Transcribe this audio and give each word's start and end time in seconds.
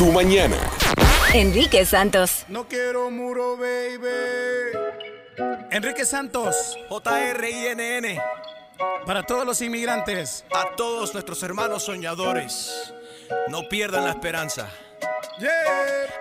tu 0.00 0.10
mañana. 0.12 0.56
Enrique 1.34 1.84
Santos. 1.84 2.46
No 2.48 2.66
quiero 2.66 3.10
muro, 3.10 3.58
baby. 3.58 4.08
Enrique 5.70 6.06
Santos, 6.06 6.78
J-R-I-N-N. 6.88 8.18
para 9.04 9.22
todos 9.24 9.44
los 9.44 9.60
inmigrantes. 9.60 10.46
A 10.54 10.74
todos 10.74 11.12
nuestros 11.12 11.42
hermanos 11.42 11.82
soñadores, 11.82 12.94
no 13.48 13.68
pierdan 13.68 14.04
la 14.04 14.12
esperanza. 14.12 14.70
Yeah. 15.38 15.50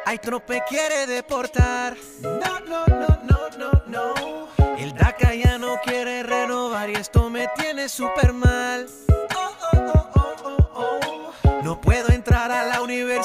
Ay, 0.06 0.18
Trump 0.18 0.44
me 0.50 0.62
quiere 0.68 1.08
deportar. 1.08 1.96
No, 2.22 2.60
no, 2.68 2.86
no, 2.86 3.08
no, 3.24 3.50
no, 3.58 3.84
no. 3.88 4.76
El 4.78 4.94
DACA 4.94 5.36
ya 5.36 5.58
no 5.58 5.80
quiere 5.86 6.24
renovar 6.24 6.90
y 6.90 6.96
esto 6.96 7.30
me 7.30 7.48
tiene 7.56 7.88
súper 7.88 8.34
mal. 8.34 8.90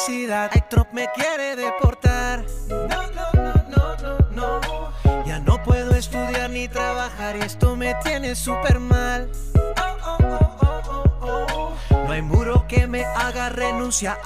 La 0.09 0.15
universidad. 0.15 0.51
Ay, 0.53 0.63
Trump 0.69 0.89
me 0.93 1.09
quiere 1.15 1.57
deportar. 1.57 2.45
No, 2.69 2.87
no, 2.87 3.33
no, 3.35 3.55
no, 3.71 4.19
no, 4.31 4.61
no. 4.61 5.25
Ya 5.25 5.39
no 5.39 5.63
puedo 5.63 5.95
estudiar 5.95 6.51
ni 6.51 6.69
trabajar 6.69 7.37
y 7.37 7.41
esto 7.41 7.77
me 7.77 7.95
tiene 8.03 8.35
súper 8.35 8.79
mal. 8.81 9.31
Oh, 9.57 9.97
oh, 10.07 10.19
oh, 10.61 11.17
oh, 11.21 11.47
oh. 11.91 12.05
No 12.07 12.13
hay 12.13 12.23
muro 12.23 12.67
que 12.69 12.87
me 12.87 13.05
haga 13.05 13.49
renunciar. 13.49 14.19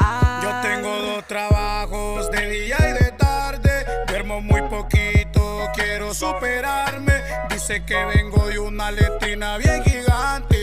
Yo 0.43 0.51
tengo 0.63 0.97
dos 0.99 1.27
trabajos 1.27 2.31
de 2.31 2.51
día 2.51 2.77
y 2.81 3.05
de 3.05 3.13
tarde. 3.13 3.87
Duermo 4.09 4.41
muy 4.41 4.63
poquito, 4.63 5.69
quiero 5.75 6.13
superarme. 6.15 7.23
Dice 7.51 7.85
que 7.85 8.05
vengo 8.05 8.47
de 8.47 8.59
una 8.59 8.91
letina 8.91 9.57
bien 9.59 9.83
gigante. 9.85 10.59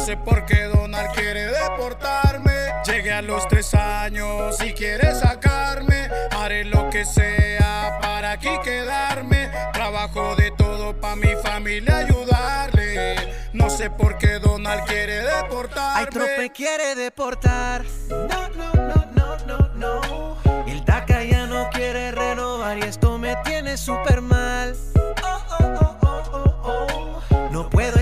No 0.00 0.06
sé 0.06 0.16
por 0.16 0.46
qué 0.46 0.64
Donald 0.64 1.10
quiere 1.14 1.48
deportarme. 1.48 2.72
Llegué 2.86 3.12
a 3.12 3.20
los 3.20 3.46
tres 3.48 3.74
años 3.74 4.56
y 4.64 4.72
quiere 4.72 5.14
sacarme. 5.14 6.08
Haré 6.30 6.64
lo 6.64 6.88
que 6.88 7.04
sea 7.04 7.98
para 8.00 8.32
aquí 8.32 8.48
quedarme. 8.64 9.50
Trabajo 9.74 10.34
de 10.36 10.52
todo 10.52 10.98
para 10.98 11.16
mi 11.16 11.34
familia 11.42 11.98
ayudarle. 11.98 13.14
No 13.52 13.68
sé 13.68 13.90
por 13.90 14.16
qué 14.16 14.38
Donald 14.38 14.84
quiere 14.86 15.22
deportarme. 15.22 16.00
Ay, 16.00 16.06
Trump 16.06 16.30
me 16.38 16.50
quiere 16.50 16.94
deportar. 16.94 17.84
No, 18.08 18.48
no, 18.56 18.72
no, 18.72 19.06
no, 19.14 19.36
no, 19.46 19.68
no. 19.74 20.66
El 20.66 20.82
DACA 20.86 21.24
ya 21.24 21.46
no 21.46 21.68
quiere 21.68 22.10
renovar 22.10 22.78
y 22.78 22.82
esto 22.84 23.18
me 23.18 23.36
tiene 23.44 23.76
súper 23.76 24.22
mal. 24.22 24.74
Oh, 25.22 25.44
oh, 25.60 25.76
oh, 25.78 25.96
oh, 26.00 26.22
oh, 26.32 27.20
oh. 27.30 27.48
No 27.52 27.68
puedo 27.68 28.00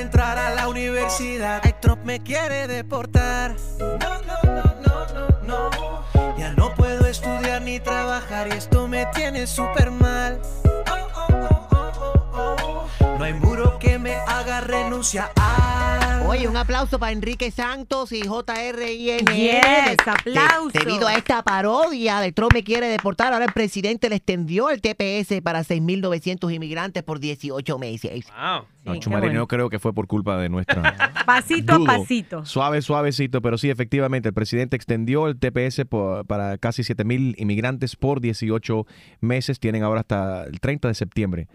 a 1.09 1.11
la 1.11 1.17
universidad. 1.17 1.61
Ay, 1.65 1.75
Trump 1.81 2.05
me 2.05 2.21
quiere 2.21 2.67
deportar. 2.67 3.57
No, 3.79 3.99
no, 3.99 4.39
no, 4.45 4.65
no, 4.87 5.31
no, 5.43 5.71
no. 5.71 6.39
Ya 6.39 6.53
no 6.53 6.75
puedo 6.75 7.07
estudiar 7.07 7.63
ni 7.63 7.81
trabajar 7.81 8.49
y 8.49 8.53
esto 8.53 8.87
me 8.87 9.07
tiene 9.15 9.47
súper 9.47 9.91
mal. 9.91 10.41
Oh, 10.65 11.09
oh. 11.17 11.28
No 13.19 13.25
hay 13.25 13.35
muro 13.35 13.79
que 13.81 13.99
me 13.99 14.15
haga 14.15 14.61
renunciar. 14.61 15.31
Oye, 16.27 16.47
un 16.47 16.57
aplauso 16.57 16.99
para 16.99 17.11
Enrique 17.13 17.51
Santos 17.51 18.13
y 18.13 18.21
JRIN. 18.23 19.27
Yes, 19.35 19.97
aplauso. 20.07 20.71
debido 20.73 21.09
a 21.09 21.15
esta 21.15 21.43
parodia 21.43 22.21
de 22.21 22.33
Trump 22.33 22.53
me 22.53 22.63
quiere 22.63 22.87
deportar, 22.89 23.33
ahora 23.33 23.47
el 23.47 23.53
presidente 23.53 24.09
le 24.09 24.17
extendió 24.17 24.69
el 24.71 24.81
TPS 24.83 25.41
para 25.43 25.61
6.900 25.65 26.53
inmigrantes 26.55 27.03
por 27.03 27.19
18 27.19 27.79
meses. 27.79 28.27
Wow. 28.27 28.63
Sí, 28.63 28.83
No, 28.85 28.93
qué 28.93 28.99
Chumari, 29.01 29.27
bueno. 29.29 29.41
no 29.41 29.49
creo 29.49 29.71
que 29.71 29.79
fue 29.79 29.93
por 29.95 30.07
culpa 30.07 30.37
de 30.37 30.49
nuestra. 30.51 30.95
Pasito 31.27 31.75
a 31.75 31.79
pasito. 31.85 32.45
Suave, 32.45 32.83
suavecito, 32.83 33.41
pero 33.43 33.57
sí, 33.59 33.71
efectivamente, 33.71 34.29
el 34.29 34.35
presidente 34.35 34.77
extendió 34.77 35.29
el 35.29 35.39
TPS 35.39 35.87
por- 35.87 36.27
para 36.27 36.59
casi 36.59 36.85
7 36.85 37.05
mil 37.05 37.35
inmigrantes 37.39 37.97
por 37.97 38.21
18 38.21 38.87
meses. 39.21 39.59
Tienen 39.61 39.83
ahora 39.83 40.01
hasta 40.01 40.45
el 40.45 40.61
30 40.61 40.89
de 40.89 40.95
septiembre 40.95 41.49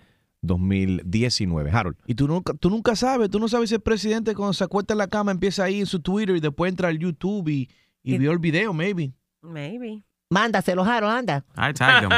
2019. 0.44 1.72
Harold. 1.72 1.98
Y 2.06 2.14
tú 2.14 2.28
nunca, 2.28 2.54
tú 2.54 2.70
nunca 2.70 2.96
sabes, 2.96 3.30
tú 3.30 3.40
no 3.40 3.48
sabes 3.48 3.70
si 3.70 3.76
el 3.76 3.82
presidente 3.82 4.36
cuando 4.36 4.54
se 4.54 4.64
acuesta 4.64 4.94
en 4.94 5.00
la 5.00 5.08
cama 5.08 5.32
empieza 5.32 5.64
ahí 5.64 5.80
en 5.80 5.88
su 5.88 6.00
Twitter 6.00 6.36
y 6.36 6.40
después 6.40 6.70
entra 6.70 6.90
al 6.90 7.00
YouTube 7.00 7.50
y, 7.50 7.70
y 8.04 8.18
vio 8.18 8.32
el 8.32 8.40
video, 8.40 8.74
maybe. 8.74 9.14
Maybe. 9.42 10.04
Mándaselo, 10.30 10.84
Harold, 10.84 11.14
anda. 11.14 11.46
I 11.56 11.74
tagged 11.74 12.04
him. 12.04 12.10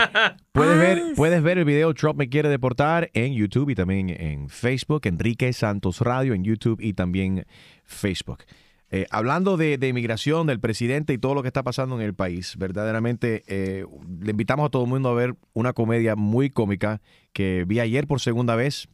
Puedes, 0.54 0.78
ver, 0.78 1.16
puedes 1.16 1.44
ver 1.44 1.58
el 1.58 1.66
video 1.66 1.94
Trump 1.94 2.18
me 2.18 2.30
quiere 2.30 2.48
deportar 2.48 3.10
en 3.14 3.34
YouTube 3.34 3.70
y 3.70 3.76
también 3.76 4.10
en 4.10 4.48
Facebook, 4.48 5.02
Enrique 5.04 5.52
Santos 5.52 6.00
Radio 6.00 6.34
en 6.34 6.44
YouTube 6.44 6.80
y 6.80 6.94
también 6.94 7.46
Facebook. 7.84 8.44
Eh, 8.92 9.08
hablando 9.10 9.58
de, 9.58 9.78
de 9.78 9.88
inmigración, 9.88 10.46
del 10.48 10.60
presidente 10.60 11.12
y 11.14 11.18
todo 11.18 11.34
lo 11.34 11.42
que 11.42 11.48
está 11.50 11.64
pasando 11.64 11.96
en 11.96 12.02
el 12.02 12.14
país, 12.14 12.56
verdaderamente 12.58 13.44
eh, 13.48 13.86
le 14.22 14.32
invitamos 14.32 14.68
a 14.68 14.70
todo 14.70 14.84
el 14.84 14.90
mundo 14.90 15.10
a 15.10 15.14
ver 15.16 15.36
una 15.54 15.74
comedia 15.74 16.16
muy 16.16 16.50
cómica 16.52 17.02
que 17.34 17.66
vi 17.68 17.80
ayer 17.80 18.06
por 18.08 18.22
segunda 18.22 18.56
vez. 18.56 18.88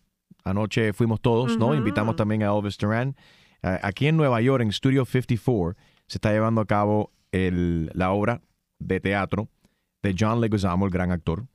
Anoche 0.43 0.93
fuimos 0.93 1.19
todos, 1.21 1.57
¿no? 1.57 1.75
Invitamos 1.75 2.15
también 2.15 2.41
a 2.43 2.55
Elvis 2.55 2.77
Duran. 2.77 3.15
Aquí 3.61 4.07
en 4.07 4.17
Nueva 4.17 4.41
York, 4.41 4.63
en 4.63 4.71
Studio 4.71 5.05
54, 5.05 5.75
se 6.07 6.17
está 6.17 6.31
llevando 6.31 6.61
a 6.61 6.65
cabo 6.65 7.11
el- 7.31 7.91
la 7.93 8.11
obra 8.11 8.41
de 8.79 8.99
teatro 8.99 9.49
de 10.01 10.15
John 10.17 10.41
Leguizamo, 10.41 10.85
el 10.85 10.91
gran 10.91 11.11
actor. 11.11 11.45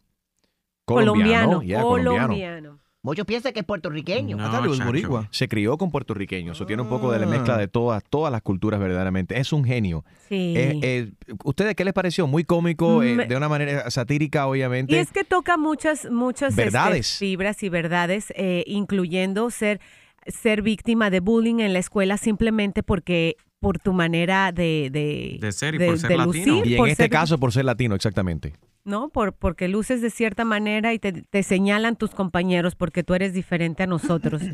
Colombiano. 0.84 1.62
yeah, 1.62 1.82
Colombiano. 1.82 2.75
Muchos 3.02 3.24
piensan 3.24 3.52
que 3.52 3.60
es 3.60 3.66
puertorriqueño. 3.66 4.36
No, 4.36 4.42
was 4.50 4.52
chacho. 4.78 4.84
boricua. 4.84 5.28
Se 5.30 5.46
crió 5.46 5.78
con 5.78 5.92
puertorriqueños, 5.92 6.56
eso 6.56 6.66
tiene 6.66 6.82
un 6.82 6.88
poco 6.88 7.12
de 7.12 7.20
la 7.20 7.26
Ah. 7.26 7.28
mezcla 7.28 7.56
de 7.56 7.68
todas, 7.68 8.02
todas 8.02 8.32
las 8.32 8.42
culturas 8.42 8.80
verdaderamente. 8.80 9.38
Es 9.38 9.52
un 9.52 9.64
genio. 9.64 10.04
Sí. 10.28 10.54
Eh, 10.56 10.80
eh, 10.82 11.12
¿Ustedes 11.44 11.76
qué 11.76 11.84
les 11.84 11.94
pareció? 11.94 12.26
Muy 12.26 12.42
cómico, 12.42 13.04
eh, 13.04 13.14
Me- 13.14 13.26
de 13.26 13.36
una 13.36 13.48
manera 13.48 13.88
satírica, 13.90 14.48
obviamente. 14.48 14.96
Y 14.96 14.98
es 14.98 15.12
que 15.12 15.22
toca 15.22 15.56
muchas, 15.56 16.10
muchas 16.10 16.58
este, 16.58 17.02
fibras 17.04 17.62
y 17.62 17.68
verdades, 17.68 18.32
eh, 18.34 18.64
incluyendo 18.66 19.50
ser, 19.50 19.80
ser 20.26 20.62
víctima 20.62 21.08
de 21.08 21.20
bullying 21.20 21.60
en 21.60 21.74
la 21.74 21.78
escuela 21.78 22.16
simplemente 22.16 22.82
porque 22.82 23.36
por 23.60 23.78
tu 23.78 23.92
manera 23.92 24.50
de, 24.50 24.88
de, 24.90 25.38
De 25.40 25.52
ser 25.52 25.76
y 25.76 25.78
por 25.78 25.96
ser 25.98 26.10
de 26.10 26.16
latino. 26.16 26.54
lucir, 26.56 26.66
y 26.72 26.76
en 26.76 26.86
este 26.86 27.04
ser- 27.04 27.10
caso, 27.10 27.38
por 27.38 27.52
ser 27.52 27.64
latino, 27.64 27.94
exactamente. 27.94 28.54
¿No? 28.86 29.10
Por, 29.10 29.34
porque 29.34 29.68
luces 29.68 30.00
de 30.00 30.08
cierta 30.10 30.44
manera 30.46 30.94
y 30.94 30.98
te, 30.98 31.12
te 31.12 31.42
señalan 31.42 31.96
tus 31.96 32.10
compañeros 32.12 32.74
porque 32.74 33.02
tú 33.04 33.12
eres 33.14 33.34
diferente 33.34 33.82
a 33.82 33.86
nosotros. 33.86 34.42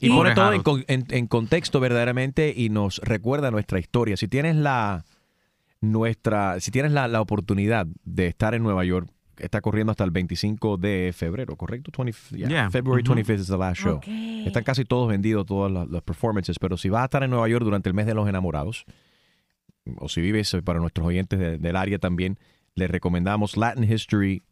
Y 0.00 0.08
Y- 0.08 0.10
pone 0.10 0.34
todo 0.34 0.52
en, 0.52 0.84
en- 0.88 1.06
en 1.08 1.26
contexto 1.28 1.78
verdaderamente 1.78 2.52
y 2.54 2.68
nos 2.68 2.98
recuerda 2.98 3.52
nuestra 3.52 3.78
historia. 3.78 4.16
Si 4.16 4.26
tienes 4.26 4.56
la 4.56 5.04
nuestra, 5.80 6.58
si 6.60 6.72
tienes 6.72 6.90
la, 6.92 7.06
la 7.06 7.20
oportunidad 7.20 7.86
de 8.04 8.26
estar 8.26 8.54
en 8.54 8.64
Nueva 8.64 8.84
York, 8.84 9.08
está 9.38 9.60
corriendo 9.60 9.92
hasta 9.92 10.02
el 10.04 10.10
25 10.10 10.78
de 10.78 11.12
febrero, 11.14 11.56
¿correcto? 11.56 11.90
20, 11.96 12.18
yeah, 12.36 12.48
Yeah. 12.48 12.70
February 12.70 13.02
Ujú. 13.04 13.14
25th 13.14 13.38
is 13.40 13.46
the 13.46 13.56
last 13.56 13.80
show. 13.80 14.00
Están 14.44 14.64
casi 14.64 14.84
todos 14.84 15.08
vendidos, 15.08 15.46
todas 15.46 15.70
las, 15.70 15.88
las 15.88 16.02
performances, 16.02 16.58
pero 16.58 16.76
si 16.76 16.88
vas 16.88 17.02
a 17.02 17.04
estar 17.04 17.22
en 17.22 17.30
Nueva 17.30 17.48
York 17.48 17.64
durante 17.64 17.88
el 17.88 17.94
mes 17.94 18.06
de 18.06 18.14
los 18.14 18.28
enamorados, 18.28 18.84
o 19.98 20.08
si 20.08 20.20
vives 20.20 20.56
para 20.64 20.80
nuestros 20.80 21.06
oyentes 21.06 21.38
de- 21.38 21.58
del 21.58 21.76
área 21.76 21.98
también, 21.98 22.38
les 22.76 22.90
recomendamos 22.90 23.56
Latin 23.56 23.84
History 23.84 24.42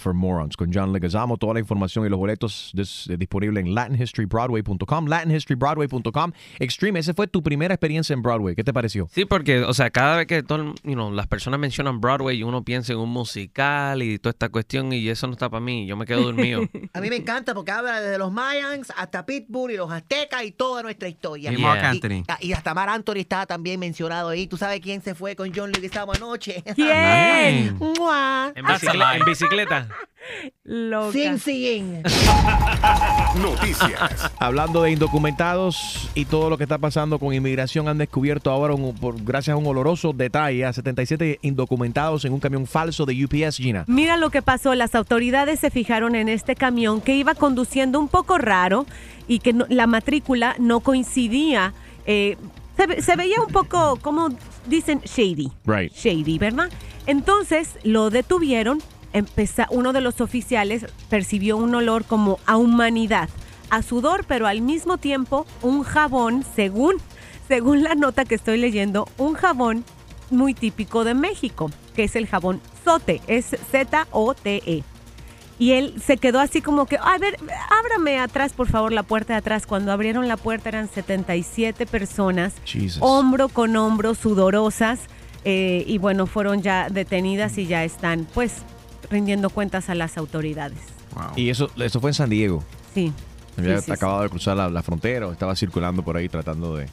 for 0.00 0.14
Morons 0.14 0.56
con 0.56 0.70
John 0.72 0.92
Leguizamo. 0.92 1.36
Toda 1.36 1.54
la 1.54 1.60
información 1.60 2.04
y 2.06 2.08
los 2.08 2.18
boletos 2.18 2.72
dis- 2.74 3.08
eh, 3.12 3.16
disponible 3.16 3.60
en 3.60 3.74
latinhistorybroadway.com, 3.74 5.06
latinhistorybroadway.com. 5.06 6.32
Extreme, 6.58 6.98
esa 6.98 7.14
fue 7.14 7.26
tu 7.26 7.42
primera 7.42 7.74
experiencia 7.74 8.14
en 8.14 8.22
Broadway. 8.22 8.54
¿Qué 8.54 8.64
te 8.64 8.72
pareció? 8.72 9.08
Sí, 9.12 9.24
porque, 9.24 9.60
o 9.60 9.74
sea, 9.74 9.90
cada 9.90 10.16
vez 10.16 10.26
que 10.26 10.42
todo, 10.42 10.74
you 10.84 10.94
know, 10.94 11.12
las 11.12 11.26
personas 11.26 11.60
mencionan 11.60 12.00
Broadway 12.00 12.38
y 12.38 12.42
uno 12.42 12.64
piensa 12.64 12.92
en 12.92 12.98
un 12.98 13.10
musical 13.10 14.02
y 14.02 14.18
toda 14.18 14.30
esta 14.30 14.48
cuestión 14.48 14.92
y 14.92 15.08
eso 15.08 15.26
no 15.26 15.32
está 15.34 15.48
para 15.50 15.60
mí, 15.60 15.86
yo 15.86 15.96
me 15.96 16.06
quedo 16.06 16.22
dormido. 16.22 16.62
A 16.94 17.00
mí 17.00 17.08
me 17.10 17.16
encanta 17.16 17.54
porque 17.54 17.70
habla 17.70 18.00
desde 18.00 18.18
los 18.18 18.32
Mayans 18.32 18.92
hasta 18.96 19.24
Pitbull 19.26 19.72
y 19.72 19.76
los 19.76 19.90
aztecas 19.92 20.44
y 20.44 20.52
toda 20.52 20.82
nuestra 20.82 21.08
historia. 21.08 21.52
Y 21.52 21.56
Mark 21.58 21.80
Y- 21.82 21.86
Anthony. 21.86 22.24
Y, 22.40 22.48
y 22.48 22.52
hasta 22.52 22.74
Mar 22.74 22.88
Anthony 22.88 23.16
estaba 23.18 23.46
también 23.46 23.78
mencionado 23.78 24.28
ahí. 24.30 24.46
¿Tú 24.46 24.56
sabes 24.56 24.80
quién 24.80 25.02
se 25.02 25.14
fue 25.14 25.36
con 25.36 25.52
John 25.54 25.70
Leguizamo 25.72 26.12
anoche? 26.12 26.62
¿Quién? 26.74 27.78
En, 28.54 28.64
bicicleta, 28.66 29.16
en 29.16 29.24
bicicleta. 29.24 29.88
Loca. 30.64 31.12
Sin 31.12 31.38
sin. 31.38 32.02
Noticias. 33.42 34.30
Hablando 34.38 34.82
de 34.82 34.90
indocumentados 34.92 36.10
y 36.14 36.24
todo 36.24 36.50
lo 36.50 36.56
que 36.58 36.64
está 36.64 36.78
pasando 36.78 37.18
con 37.18 37.32
inmigración, 37.34 37.88
han 37.88 37.98
descubierto 37.98 38.50
ahora, 38.50 38.74
un- 38.74 38.94
por, 38.94 39.22
gracias 39.22 39.54
a 39.54 39.56
un 39.56 39.66
oloroso 39.66 40.12
detalle, 40.12 40.64
a 40.64 40.72
77 40.72 41.38
indocumentados 41.42 42.24
en 42.24 42.32
un 42.32 42.40
camión 42.40 42.66
falso 42.66 43.06
de 43.06 43.24
UPS, 43.24 43.56
Gina. 43.56 43.84
Mira 43.86 44.16
lo 44.16 44.30
que 44.30 44.42
pasó, 44.42 44.74
las 44.74 44.94
autoridades 44.94 45.60
se 45.60 45.70
fijaron 45.70 46.14
en 46.14 46.28
este 46.28 46.54
camión 46.56 47.00
que 47.00 47.16
iba 47.16 47.34
conduciendo 47.34 47.98
un 48.00 48.08
poco 48.08 48.38
raro 48.38 48.86
y 49.28 49.38
que 49.40 49.52
no- 49.52 49.66
la 49.68 49.86
matrícula 49.86 50.56
no 50.58 50.80
coincidía, 50.80 51.72
eh, 52.06 52.36
se, 52.76 53.02
se 53.02 53.16
veía 53.16 53.40
un 53.46 53.52
poco, 53.52 53.96
como 54.02 54.28
dicen, 54.66 55.00
shady. 55.04 55.50
Right. 55.66 55.92
Shady, 55.92 56.38
¿verdad? 56.38 56.68
Entonces 57.06 57.76
lo 57.84 58.10
detuvieron, 58.10 58.80
empeza- 59.12 59.66
uno 59.70 59.92
de 59.92 60.00
los 60.00 60.20
oficiales 60.20 60.86
percibió 61.08 61.56
un 61.56 61.74
olor 61.74 62.04
como 62.04 62.38
a 62.46 62.56
humanidad, 62.56 63.28
a 63.70 63.82
sudor, 63.82 64.24
pero 64.26 64.46
al 64.46 64.60
mismo 64.62 64.98
tiempo 64.98 65.46
un 65.62 65.82
jabón, 65.82 66.44
según, 66.56 66.94
según 67.48 67.82
la 67.82 67.94
nota 67.94 68.24
que 68.24 68.34
estoy 68.34 68.58
leyendo, 68.58 69.08
un 69.18 69.34
jabón 69.34 69.84
muy 70.30 70.54
típico 70.54 71.04
de 71.04 71.14
México, 71.14 71.70
que 71.96 72.04
es 72.04 72.16
el 72.16 72.26
jabón 72.26 72.60
Zote, 72.84 73.20
es 73.26 73.46
Z-O-T-E. 73.70 74.82
Y 75.58 75.72
él 75.72 75.94
se 76.02 76.16
quedó 76.16 76.40
así 76.40 76.62
como 76.62 76.86
que, 76.86 76.96
a 76.96 77.18
ver, 77.18 77.36
ábrame 77.68 78.18
atrás, 78.18 78.54
por 78.54 78.68
favor, 78.68 78.92
la 78.92 79.02
puerta 79.02 79.34
de 79.34 79.40
atrás. 79.40 79.66
Cuando 79.66 79.92
abrieron 79.92 80.26
la 80.26 80.38
puerta 80.38 80.70
eran 80.70 80.88
77 80.88 81.84
personas, 81.84 82.54
Jesus. 82.64 82.96
hombro 83.02 83.50
con 83.50 83.76
hombro, 83.76 84.14
sudorosas, 84.14 85.00
eh, 85.44 85.84
y 85.86 85.98
bueno, 85.98 86.26
fueron 86.26 86.62
ya 86.62 86.88
detenidas 86.88 87.58
y 87.58 87.66
ya 87.66 87.84
están, 87.84 88.26
pues, 88.32 88.62
rindiendo 89.10 89.50
cuentas 89.50 89.88
a 89.90 89.94
las 89.94 90.16
autoridades. 90.18 90.78
Y 91.36 91.50
eso, 91.50 91.70
eso 91.76 92.00
fue 92.00 92.10
en 92.10 92.14
San 92.14 92.30
Diego. 92.30 92.62
Sí. 92.94 93.12
Había 93.58 93.78
Sí, 93.78 93.86
sí, 93.86 93.92
acabado 93.92 94.22
de 94.22 94.28
cruzar 94.28 94.56
la, 94.56 94.68
la 94.70 94.82
frontera 94.82 95.26
o 95.26 95.32
estaba 95.32 95.54
circulando 95.56 96.02
por 96.02 96.16
ahí 96.16 96.28
tratando 96.28 96.76
de... 96.76 96.86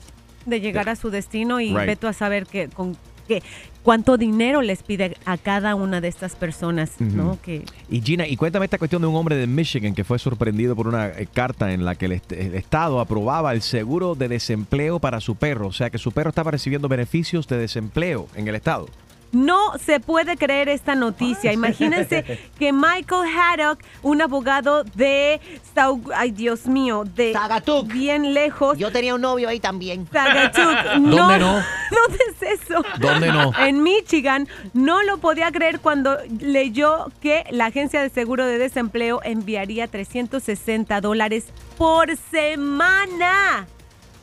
de 0.45 0.59
llegar 0.59 0.89
a 0.89 0.95
su 0.95 1.09
destino 1.09 1.59
y 1.61 1.67
Right. 1.69 1.85
ve 1.87 1.95
tú 1.95 2.07
a 2.07 2.13
saber 2.13 2.45
que, 2.47 2.67
con, 2.67 2.97
que 3.27 3.43
cuánto 3.83 4.17
dinero 4.17 4.61
les 4.63 4.81
pide 4.83 5.15
a 5.25 5.37
cada 5.37 5.75
una 5.75 6.01
de 6.01 6.07
estas 6.07 6.35
personas, 6.35 6.99
¿no? 6.99 7.37
Que 7.41 7.63
Y 7.89 8.01
Gina, 8.01 8.27
y 8.27 8.35
cuéntame 8.35 8.65
esta 8.65 8.79
cuestión 8.79 9.01
de 9.03 9.07
un 9.07 9.15
hombre 9.15 9.35
de 9.37 9.45
Michigan 9.47 9.93
que 9.93 10.03
fue 10.03 10.17
sorprendido 10.19 10.75
por 10.75 10.87
una 10.87 11.07
eh, 11.09 11.27
carta 11.31 11.71
en 11.71 11.85
la 11.85 11.95
que 11.95 12.05
el, 12.07 12.13
est- 12.13 12.31
el 12.33 12.55
Estado 12.55 12.99
aprobaba 12.99 13.53
el 13.53 13.61
seguro 13.61 14.15
de 14.15 14.27
desempleo 14.27 14.99
para 14.99 15.21
su 15.21 15.35
perro. 15.35 15.67
O 15.67 15.73
sea 15.73 15.89
que 15.91 15.99
su 15.99 16.11
perro 16.11 16.29
estaba 16.29 16.51
recibiendo 16.51 16.87
beneficios 16.89 17.47
de 17.47 17.57
desempleo 17.59 18.27
en 18.35 18.47
el 18.47 18.55
Estado. 18.55 18.87
No 19.31 19.77
se 19.77 19.99
puede 19.99 20.37
creer 20.37 20.69
esta 20.69 20.95
noticia. 20.95 21.51
Imagínense 21.53 22.23
que 22.59 22.71
Michael 22.73 23.29
Haddock, 23.35 23.79
un 24.03 24.21
abogado 24.21 24.83
de 24.83 25.39
Sau- 25.75 26.01
ay 26.15 26.31
Dios 26.31 26.65
mío, 26.67 27.03
de 27.15 27.33
Sagatuck. 27.33 27.87
bien 27.91 28.33
lejos. 28.33 28.77
Yo 28.77 28.91
tenía 28.91 29.15
un 29.15 29.21
novio 29.21 29.49
ahí 29.49 29.59
también. 29.59 30.07
Sagatuck, 30.11 30.83
¿Dónde 30.95 31.39
no? 31.39 31.53
¿Dónde 31.53 32.19
es 32.41 32.61
eso? 32.61 32.83
¿Dónde 32.99 33.31
no? 33.31 33.51
En 33.59 33.83
Michigan 33.83 34.47
no 34.73 35.03
lo 35.03 35.17
podía 35.17 35.51
creer 35.51 35.79
cuando 35.79 36.17
leyó 36.39 37.07
que 37.21 37.45
la 37.51 37.65
agencia 37.67 38.01
de 38.01 38.09
seguro 38.09 38.45
de 38.45 38.57
desempleo 38.57 39.19
enviaría 39.23 39.87
360 39.87 41.01
dólares 41.01 41.45
por 41.77 42.15
semana 42.31 43.67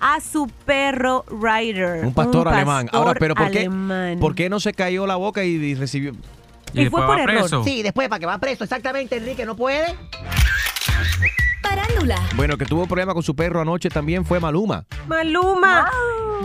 a 0.01 0.21
su 0.21 0.49
perro 0.67 1.25
Ryder. 1.29 2.05
Un 2.05 2.15
pastor 2.15 2.49
alemán. 2.49 2.89
Ahora, 2.93 3.15
pero 3.19 3.35
¿por 3.35 3.51
qué, 3.51 3.61
alemán. 3.61 4.19
¿por 4.19 4.35
qué 4.35 4.49
no 4.49 4.61
se 4.61 4.73
cayó 4.73 5.07
la 5.07 5.17
boca 5.17 5.45
y, 5.45 5.55
y 5.55 5.75
recibió? 5.75 6.13
Y 6.73 6.87
fue 6.87 7.07
por 7.07 7.19
error. 7.19 7.65
Sí, 7.65 7.83
después 7.83 8.09
para 8.09 8.19
que 8.21 8.27
va 8.27 8.39
preso. 8.39 8.65
Exactamente, 8.65 9.17
Enrique, 9.17 9.47
no 9.47 9.57
puede. 9.57 9.95
Parándula. 11.63 12.17
Bueno, 12.37 12.57
que 12.59 12.67
tuvo 12.67 12.87
problema 12.87 13.15
con 13.15 13.23
su 13.23 13.35
perro 13.35 13.61
anoche 13.61 13.89
también 13.89 14.25
fue 14.25 14.39
Maluma. 14.41 14.85
Maluma. 15.09 15.91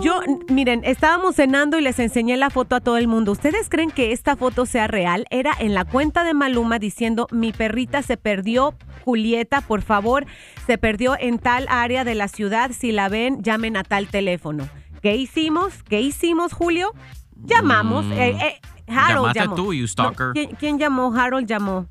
Yo, 0.01 0.22
miren, 0.48 0.81
estábamos 0.86 1.36
cenando 1.36 1.78
y 1.78 1.81
les 1.81 2.00
enseñé 2.00 2.38
la 2.38 2.50
foto 2.50 2.75
a 2.75 2.80
todo 2.80 2.98
el 2.98 3.07
mundo. 3.07 3.34
¿Ustedes 3.34 3.68
creen 3.68 3.92
que 3.92 4.13
esta 4.13 4.38
foto 4.38 4.66
sea 4.66 4.88
real? 4.88 5.25
Era 5.30 5.51
en 5.60 5.74
la 5.74 5.84
cuenta 5.84 6.24
de 6.24 6.34
Maluma 6.34 6.80
diciendo, 6.80 7.28
mi 7.31 7.51
perrita 7.51 8.01
se 8.01 8.16
perdió, 8.16 8.75
Julieta, 9.04 9.60
por 9.62 9.81
favor, 9.81 10.25
se 10.66 10.78
perdió 10.78 11.18
en 11.19 11.38
tal 11.40 11.66
área 11.69 12.04
de 12.06 12.16
la 12.16 12.28
ciudad. 12.30 12.72
Si 12.72 12.92
la 12.94 13.10
ven, 13.10 13.44
llamen 13.44 13.75
a 13.75 13.84
tal 13.84 14.07
teléfono. 14.07 14.69
¿Qué 15.02 15.16
hicimos? 15.16 15.84
¿Qué 15.84 16.00
hicimos, 16.00 16.54
Julio? 16.54 16.94
Llamamos. 17.36 18.06
Mm. 18.06 18.12
eh, 18.13 18.30
eh, 18.30 18.60
Harold 18.88 19.34
Llamaste 19.34 19.40
llamó. 19.40 19.56
tú, 19.56 19.74
you 19.74 19.81
No, 19.84 19.88
stalker. 19.88 20.31
¿quién, 20.34 20.50
quién 20.60 20.80
llamó? 20.80 21.13
Harold 21.13 21.45
llamó. 21.48 21.88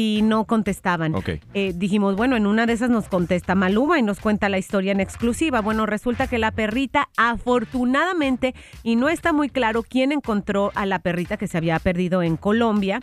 Y 0.00 0.20
no 0.22 0.44
contestaban. 0.44 1.16
Ok. 1.16 1.30
Eh, 1.54 1.72
dijimos, 1.74 2.14
bueno, 2.14 2.36
en 2.36 2.46
una 2.46 2.66
de 2.66 2.72
esas 2.74 2.88
nos 2.88 3.08
contesta 3.08 3.56
Maluma 3.56 3.98
y 3.98 4.02
nos 4.02 4.20
cuenta 4.20 4.48
la 4.48 4.56
historia 4.56 4.92
en 4.92 5.00
exclusiva. 5.00 5.60
Bueno, 5.60 5.86
resulta 5.86 6.28
que 6.28 6.38
la 6.38 6.52
perrita, 6.52 7.08
afortunadamente, 7.16 8.54
y 8.84 8.94
no 8.94 9.08
está 9.08 9.32
muy 9.32 9.48
claro 9.48 9.82
quién 9.82 10.12
encontró 10.12 10.70
a 10.76 10.86
la 10.86 11.00
perrita 11.00 11.36
que 11.36 11.48
se 11.48 11.58
había 11.58 11.78
perdido 11.80 12.22
en 12.22 12.36
Colombia, 12.36 13.00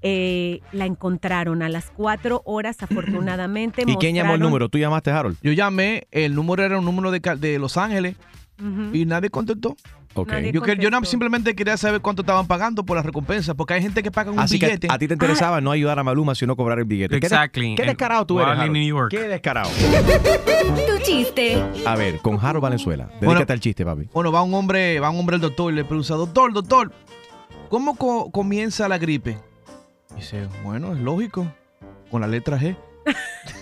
eh, 0.00 0.60
la 0.72 0.86
encontraron 0.86 1.62
a 1.62 1.68
las 1.68 1.90
cuatro 1.90 2.40
horas, 2.46 2.82
afortunadamente. 2.82 3.82
¿Y 3.86 3.96
quién 3.96 4.14
llamó 4.14 4.34
el 4.34 4.40
número? 4.40 4.68
¿Tú 4.70 4.78
llamaste, 4.78 5.10
Harold? 5.10 5.36
Yo 5.42 5.52
llamé, 5.52 6.06
el 6.12 6.34
número 6.34 6.64
era 6.64 6.78
un 6.78 6.84
número 6.86 7.10
de, 7.10 7.20
Cal- 7.20 7.40
de 7.40 7.58
Los 7.58 7.76
Ángeles 7.76 8.16
y 8.92 9.04
nadie 9.04 9.30
contestó. 9.30 9.76
Ok. 10.14 10.28
Nadie 10.32 10.52
Yo, 10.80 10.90
no- 10.90 11.04
simplemente 11.04 11.54
quería 11.54 11.76
saber 11.76 12.00
cuánto 12.00 12.22
estaban 12.22 12.46
pagando 12.46 12.84
por 12.84 12.96
la 12.96 13.02
recompensa, 13.02 13.54
porque 13.54 13.74
hay 13.74 13.82
gente 13.82 14.02
que 14.02 14.10
paga 14.10 14.30
un 14.32 14.38
Así 14.40 14.58
billete. 14.58 14.88
que 14.88 14.92
a 14.94 14.98
ti 14.98 15.06
te 15.06 15.14
interesaba 15.14 15.60
no 15.60 15.70
ayudar 15.70 15.98
a 15.98 16.02
Maluma, 16.02 16.34
sino 16.34 16.56
cobrar 16.56 16.78
el 16.78 16.86
billete. 16.86 17.14
¿Qué 17.14 17.20
de- 17.20 17.26
Exactly. 17.26 17.74
¿Qué, 17.76 17.84
descarado 17.84 18.26
tú 18.26 18.40
eres, 18.40 18.54
Harold? 18.58 18.72
New 18.72 18.82
York. 18.86 19.10
Qué 19.10 19.28
descarado. 19.28 19.70
Tu 19.70 21.02
chiste. 21.04 21.62
A 21.86 21.94
ver, 21.94 22.18
con 22.18 22.38
Harold 22.44 22.62
Valenzuela. 22.62 23.04
Dedícate 23.06 23.26
Bueno. 23.26 23.44
al 23.48 23.60
chiste, 23.60 23.84
papi. 23.84 24.08
Bueno, 24.12 24.32
va 24.32 24.42
un 24.42 24.54
hombre, 24.54 24.98
va 24.98 25.10
un 25.10 25.20
hombre 25.20 25.36
al 25.36 25.40
doctor 25.42 25.72
y 25.72 25.76
le 25.76 25.84
pregunta, 25.84 26.14
doctor, 26.14 26.52
doctor, 26.52 26.92
¿cómo 27.68 27.94
co- 27.96 28.30
comienza 28.32 28.88
la 28.88 28.98
gripe? 28.98 29.38
Dice, 30.16 30.48
bueno, 30.64 30.94
es 30.94 30.98
lógico, 31.00 31.46
con 32.10 32.20
la 32.22 32.26
letra 32.26 32.58
G. 32.58 32.76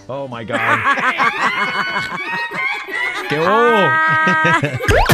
Oh 0.09 0.29
my 0.29 0.45
God. 0.45 0.57
¡Qué 3.29 3.39
bobo! 3.39 3.49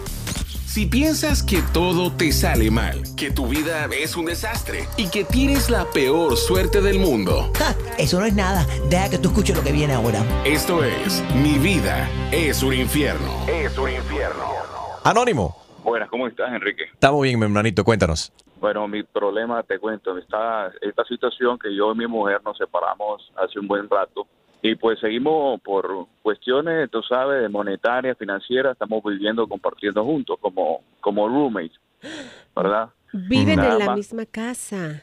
Si 0.70 0.86
piensas 0.86 1.42
que 1.42 1.64
todo 1.74 2.12
te 2.16 2.32
sale 2.32 2.70
mal, 2.70 3.02
que 3.18 3.32
tu 3.32 3.48
vida 3.48 3.88
es 3.92 4.16
un 4.16 4.26
desastre 4.26 4.88
y 4.98 5.10
que 5.10 5.24
tienes 5.24 5.72
la 5.72 5.86
peor 5.86 6.38
suerte 6.38 6.80
del 6.80 7.00
mundo, 7.00 7.52
Ja, 7.58 7.74
eso 7.98 8.20
no 8.20 8.28
es 8.28 8.36
nada. 8.36 8.68
Deja 8.88 9.10
que 9.10 9.18
tú 9.18 9.30
escuches 9.30 9.58
lo 9.58 9.64
que 9.64 9.72
viene 9.72 9.94
ahora. 9.96 10.24
esto 10.46 10.84
es 10.84 11.24
Mi 11.34 11.58
vida 11.58 12.08
es 12.32 12.62
un 12.62 12.76
infierno. 12.76 13.32
Es 13.48 13.76
un 13.80 13.90
infierno. 13.90 14.46
Anónimo. 15.04 15.58
Buenas, 15.84 16.08
¿cómo 16.08 16.28
estás, 16.28 16.54
Enrique? 16.54 16.84
Estamos 16.94 17.24
bien, 17.24 17.40
mi 17.40 17.46
hermanito, 17.46 17.84
cuéntanos. 17.84 18.32
Bueno, 18.62 18.88
mi 18.88 19.02
problema, 19.02 19.64
te 19.64 19.80
cuento, 19.80 20.16
está 20.20 20.72
esta 20.82 21.04
situación 21.06 21.58
que 21.58 21.76
yo 21.76 21.94
y 21.94 21.98
mi 21.98 22.06
mujer 22.06 22.42
nos 22.46 22.56
separamos 22.60 23.32
hace 23.38 23.58
un 23.58 23.68
buen 23.68 23.90
rato 23.90 24.28
y 24.62 24.75
pues 24.75 25.00
seguimos 25.00 25.60
por 25.62 26.08
cuestiones, 26.22 26.89
tú 26.92 27.01
sabes, 27.04 27.50
monetarias, 27.50 28.18
financieras, 28.18 28.74
estamos 28.74 29.01
viviendo, 29.04 29.48
compartiendo 29.48 30.04
juntos 30.04 30.38
como, 30.42 30.82
como 31.00 31.28
roommates, 31.28 31.80
¿verdad? 32.56 32.89
Viven 33.13 33.56
Nada 33.58 33.74
en 33.74 33.80
la 33.80 33.86
más. 33.88 33.96
misma 33.96 34.25
casa. 34.25 35.01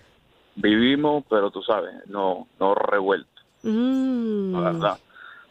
Vivimos, 0.55 1.25
pero 1.29 1.51
tú 1.51 1.63
sabes, 1.63 1.95
no, 2.09 2.47
no 2.61 2.75
revuelto, 2.75 3.29
Mm. 3.63 4.53
la 4.53 4.61
verdad. 4.61 4.99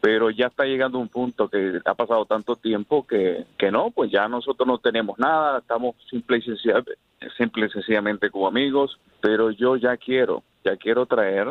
Pero 0.01 0.29
ya 0.29 0.47
está 0.47 0.65
llegando 0.65 0.99
un 0.99 1.09
punto 1.09 1.49
que 1.49 1.79
ha 1.83 1.93
pasado 1.95 2.25
tanto 2.25 2.55
tiempo 2.55 3.05
que, 3.07 3.45
que 3.57 3.71
no, 3.71 3.89
pues 3.89 4.11
ya 4.11 4.27
nosotros 4.27 4.67
no 4.67 4.77
tenemos 4.77 5.17
nada, 5.17 5.57
estamos 5.59 5.95
simple 6.09 6.37
y, 6.37 6.41
sencillamente, 6.43 6.93
simple 7.37 7.65
y 7.65 7.69
sencillamente 7.69 8.29
como 8.29 8.47
amigos, 8.47 8.99
pero 9.19 9.49
yo 9.49 9.75
ya 9.77 9.97
quiero, 9.97 10.43
ya 10.63 10.77
quiero 10.77 11.05
traer, 11.07 11.47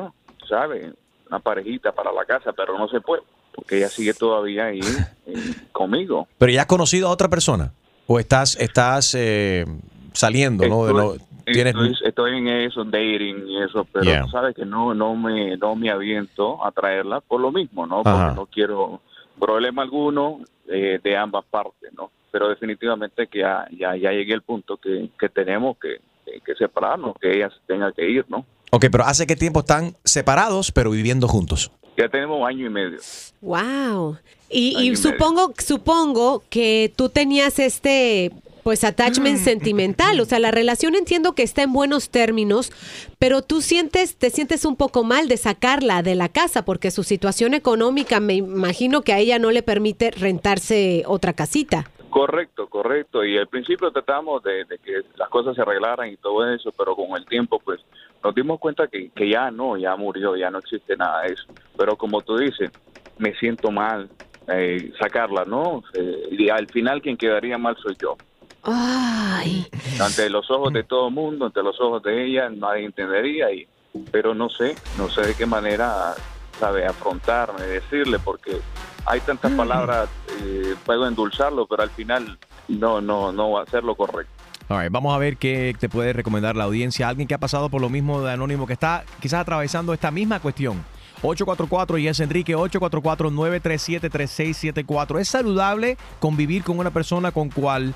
¿sabes? 0.49 0.94
Una 1.28 1.38
parejita 1.40 1.92
para 1.92 2.12
la 2.12 2.24
casa, 2.24 2.52
pero 2.52 2.78
no 2.78 2.86
se 2.88 3.00
puede, 3.00 3.22
porque 3.54 3.78
ella 3.78 3.88
sigue 3.88 4.14
todavía 4.14 4.66
ahí 4.66 4.80
eh, 5.26 5.34
conmigo. 5.72 6.28
¿Pero 6.38 6.52
ya 6.52 6.62
has 6.62 6.66
conocido 6.66 7.08
a 7.08 7.10
otra 7.10 7.28
persona? 7.28 7.72
¿O 8.06 8.18
estás, 8.20 8.56
estás 8.60 9.14
eh, 9.14 9.64
saliendo, 10.12 10.66
no? 10.68 10.86
De 10.86 10.92
no- 10.92 11.14
tienes- 11.46 11.74
Estoy, 11.74 11.96
estoy 12.08 12.38
en 12.38 12.48
eso, 12.48 12.84
dating 12.84 13.48
y 13.48 13.62
eso, 13.62 13.86
pero 13.92 14.04
Yeah. 14.04 14.26
sabes 14.28 14.54
que 14.54 14.64
no, 14.64 14.94
no 14.94 15.14
me, 15.14 15.56
no 15.56 15.74
me 15.76 15.90
aviento 15.90 16.64
a 16.64 16.70
traerla 16.72 17.20
por 17.20 17.40
lo 17.40 17.50
mismo, 17.52 17.86
¿no? 17.86 17.96
Porque 18.02 18.10
Ajá. 18.10 18.34
no 18.34 18.46
quiero 18.46 19.00
problema 19.38 19.82
alguno 19.82 20.40
eh, 20.68 21.00
de 21.02 21.16
ambas 21.16 21.44
partes, 21.50 21.92
¿no? 21.96 22.10
Pero 22.30 22.48
definitivamente 22.48 23.26
que 23.26 23.40
ya, 23.40 23.66
ya, 23.70 23.94
ya 23.96 24.10
llegué 24.12 24.34
al 24.34 24.42
punto 24.42 24.76
que, 24.76 25.10
que 25.18 25.28
tenemos 25.28 25.76
que, 25.78 26.00
que- 26.44 26.54
separarnos, 26.56 27.14
que 27.20 27.30
ella 27.36 27.50
tenga 27.66 27.92
que 27.92 28.08
ir, 28.08 28.24
¿no? 28.28 28.44
Ok, 28.74 28.86
pero 28.90 29.04
¿hace 29.04 29.24
qué 29.28 29.36
tiempo 29.36 29.60
están 29.60 29.94
separados 30.02 30.72
pero 30.72 30.90
viviendo 30.90 31.28
juntos? 31.28 31.70
Ya 31.96 32.08
tenemos 32.08 32.44
año 32.44 32.66
y 32.66 32.70
medio. 32.70 32.98
Wow. 33.40 34.18
Y, 34.50 34.70
y 34.70 34.90
medio. 34.90 34.96
supongo, 34.96 35.52
supongo 35.56 36.42
que 36.50 36.92
tú 36.96 37.08
tenías 37.08 37.60
este, 37.60 38.32
pues, 38.64 38.82
attachment 38.82 39.38
sentimental. 39.38 40.18
O 40.18 40.24
sea, 40.24 40.40
la 40.40 40.50
relación 40.50 40.96
entiendo 40.96 41.36
que 41.36 41.44
está 41.44 41.62
en 41.62 41.72
buenos 41.72 42.10
términos, 42.10 42.72
pero 43.20 43.42
tú 43.42 43.60
sientes, 43.60 44.16
te 44.16 44.30
sientes 44.30 44.64
un 44.64 44.74
poco 44.74 45.04
mal 45.04 45.28
de 45.28 45.36
sacarla 45.36 46.02
de 46.02 46.16
la 46.16 46.28
casa 46.28 46.64
porque 46.64 46.90
su 46.90 47.04
situación 47.04 47.54
económica, 47.54 48.18
me 48.18 48.34
imagino 48.34 49.02
que 49.02 49.12
a 49.12 49.20
ella 49.20 49.38
no 49.38 49.52
le 49.52 49.62
permite 49.62 50.10
rentarse 50.10 51.04
otra 51.06 51.32
casita. 51.32 51.88
Correcto, 52.10 52.68
correcto. 52.68 53.24
Y 53.24 53.38
al 53.38 53.46
principio 53.46 53.92
tratamos 53.92 54.42
de, 54.42 54.64
de 54.64 54.78
que 54.78 55.02
las 55.16 55.28
cosas 55.28 55.54
se 55.54 55.62
arreglaran 55.62 56.08
y 56.08 56.16
todo 56.16 56.52
eso, 56.52 56.72
pero 56.76 56.96
con 56.96 57.16
el 57.16 57.24
tiempo, 57.26 57.60
pues, 57.64 57.80
nos 58.24 58.34
dimos 58.34 58.58
cuenta 58.58 58.88
que, 58.88 59.10
que 59.10 59.28
ya 59.28 59.50
no, 59.50 59.76
ya 59.76 59.94
murió, 59.96 60.34
ya 60.34 60.50
no 60.50 60.58
existe 60.58 60.96
nada 60.96 61.22
de 61.22 61.34
eso. 61.34 61.44
Pero 61.76 61.94
como 61.96 62.22
tú 62.22 62.38
dices, 62.38 62.70
me 63.18 63.34
siento 63.34 63.70
mal 63.70 64.08
eh, 64.48 64.90
sacarla, 64.98 65.44
¿no? 65.44 65.82
Eh, 65.92 66.28
y 66.30 66.48
al 66.48 66.66
final 66.68 67.02
quien 67.02 67.18
quedaría 67.18 67.58
mal 67.58 67.76
soy 67.76 67.94
yo. 68.00 68.16
Ay. 68.62 69.66
Ante 70.00 70.30
los 70.30 70.50
ojos 70.50 70.72
de 70.72 70.84
todo 70.84 71.08
el 71.08 71.14
mundo, 71.14 71.44
ante 71.44 71.62
los 71.62 71.78
ojos 71.80 72.02
de 72.02 72.24
ella, 72.24 72.48
nadie 72.48 72.86
entendería. 72.86 73.52
Y, 73.52 73.68
pero 74.10 74.34
no 74.34 74.48
sé, 74.48 74.74
no 74.96 75.10
sé 75.10 75.20
de 75.20 75.34
qué 75.34 75.44
manera, 75.44 76.14
sabe, 76.58 76.86
afrontarme, 76.86 77.62
decirle, 77.66 78.18
porque 78.18 78.58
hay 79.04 79.20
tantas 79.20 79.52
palabras, 79.52 80.08
eh, 80.42 80.74
puedo 80.86 81.06
endulzarlo, 81.06 81.66
pero 81.66 81.82
al 81.82 81.90
final 81.90 82.38
no, 82.68 83.02
no, 83.02 83.32
no 83.32 83.50
va 83.52 83.64
a 83.64 83.66
ser 83.66 83.84
lo 83.84 83.94
correcto. 83.94 84.32
Right, 84.68 84.90
vamos 84.90 85.14
a 85.14 85.18
ver 85.18 85.37
qué 85.37 85.76
te 85.78 85.88
puede 85.88 86.12
recomendar 86.14 86.56
la 86.56 86.64
audiencia. 86.64 87.09
Alguien 87.09 87.28
que 87.28 87.35
ha 87.35 87.38
pasado 87.38 87.68
por 87.68 87.80
lo 87.83 87.90
mismo 87.90 88.23
de 88.23 88.33
Anónimo, 88.33 88.66
que 88.66 88.73
está 88.73 89.04
quizás 89.21 89.40
atravesando 89.40 89.92
esta 89.92 90.11
misma 90.11 90.40
cuestión. 90.40 90.83
844 91.23 91.99
y 91.99 92.09
es 92.09 92.18
Enrique 92.21 92.56
844-937-3674. 92.56 95.21
¿Es 95.21 95.28
saludable 95.28 95.99
convivir 96.18 96.64
con 96.64 96.78
una 96.78 96.90
persona 96.90 97.30
con 97.33 97.50
cual 97.50 97.94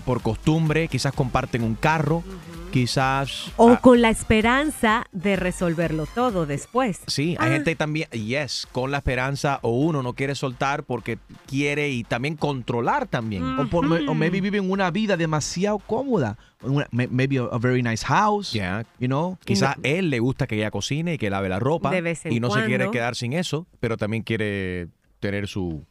por 0.06 0.22
costumbre, 0.22 0.88
quizás 0.88 1.14
comparten 1.14 1.64
un 1.64 1.76
carro, 1.76 2.24
quizás... 2.72 3.52
O 3.58 3.72
ah, 3.72 3.82
con 3.82 4.02
la 4.02 4.10
esperanza 4.10 5.06
de 5.12 5.36
resolverlo 5.36 6.06
todo 6.06 6.46
después. 6.46 7.00
Sí, 7.08 7.36
hay 7.40 7.52
gente 7.52 7.76
también, 7.76 8.10
yes, 8.12 8.68
con 8.72 8.92
la 8.92 8.98
esperanza 8.98 9.60
o 9.62 9.72
uno 9.72 10.04
no 10.04 10.14
quiere 10.14 10.36
soltar 10.36 10.84
porque 10.84 11.18
quiere 11.48 11.90
y 11.90 12.04
también 12.04 12.36
controlar 12.36 13.08
también. 13.08 13.44
O, 13.44 13.70
por- 13.70 13.86
o 13.86 14.14
maybe 14.14 14.42
viven 14.42 14.70
una 14.70 14.92
vida 14.92 15.18
demasiado 15.18 15.80
cómoda. 15.80 16.38
Una- 16.62 16.88
maybe 16.92 17.38
a, 17.40 17.58
very 17.58 17.82
nice 17.84 18.06
house. 18.06 18.52
Yeah. 18.52 18.86
You 19.00 19.08
know? 19.08 19.38
Quizás 19.46 19.78
él 19.84 20.10
le 20.10 20.20
gusta 20.20 20.48
que 20.48 20.56
ella 20.56 20.72
cocine 20.72 21.14
y 21.14 21.18
que 21.18 21.30
lave 21.30 21.50
la 21.50 21.60
ropa 21.60 21.92
De 21.92 22.02
vez 22.02 22.26
en 22.26 22.34
y 22.34 22.40
no 22.40 22.52
se 22.52 22.66
quiere 22.66 22.92
quedar 22.92 23.16
sin 23.16 23.34
eso, 23.34 23.68
pero 23.80 23.98
también 23.98 24.24
quiere 24.24 24.88
tener 25.20 25.48
su, 25.48 25.86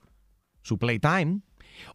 su 0.62 0.78
playtime. 0.78 1.40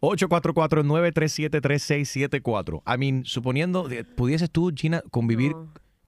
844-937-3674. 0.00 2.82
I 2.86 2.98
mean, 2.98 3.24
suponiendo, 3.24 3.88
¿pudieses 4.16 4.50
tú, 4.50 4.72
Gina, 4.74 5.02
convivir 5.10 5.54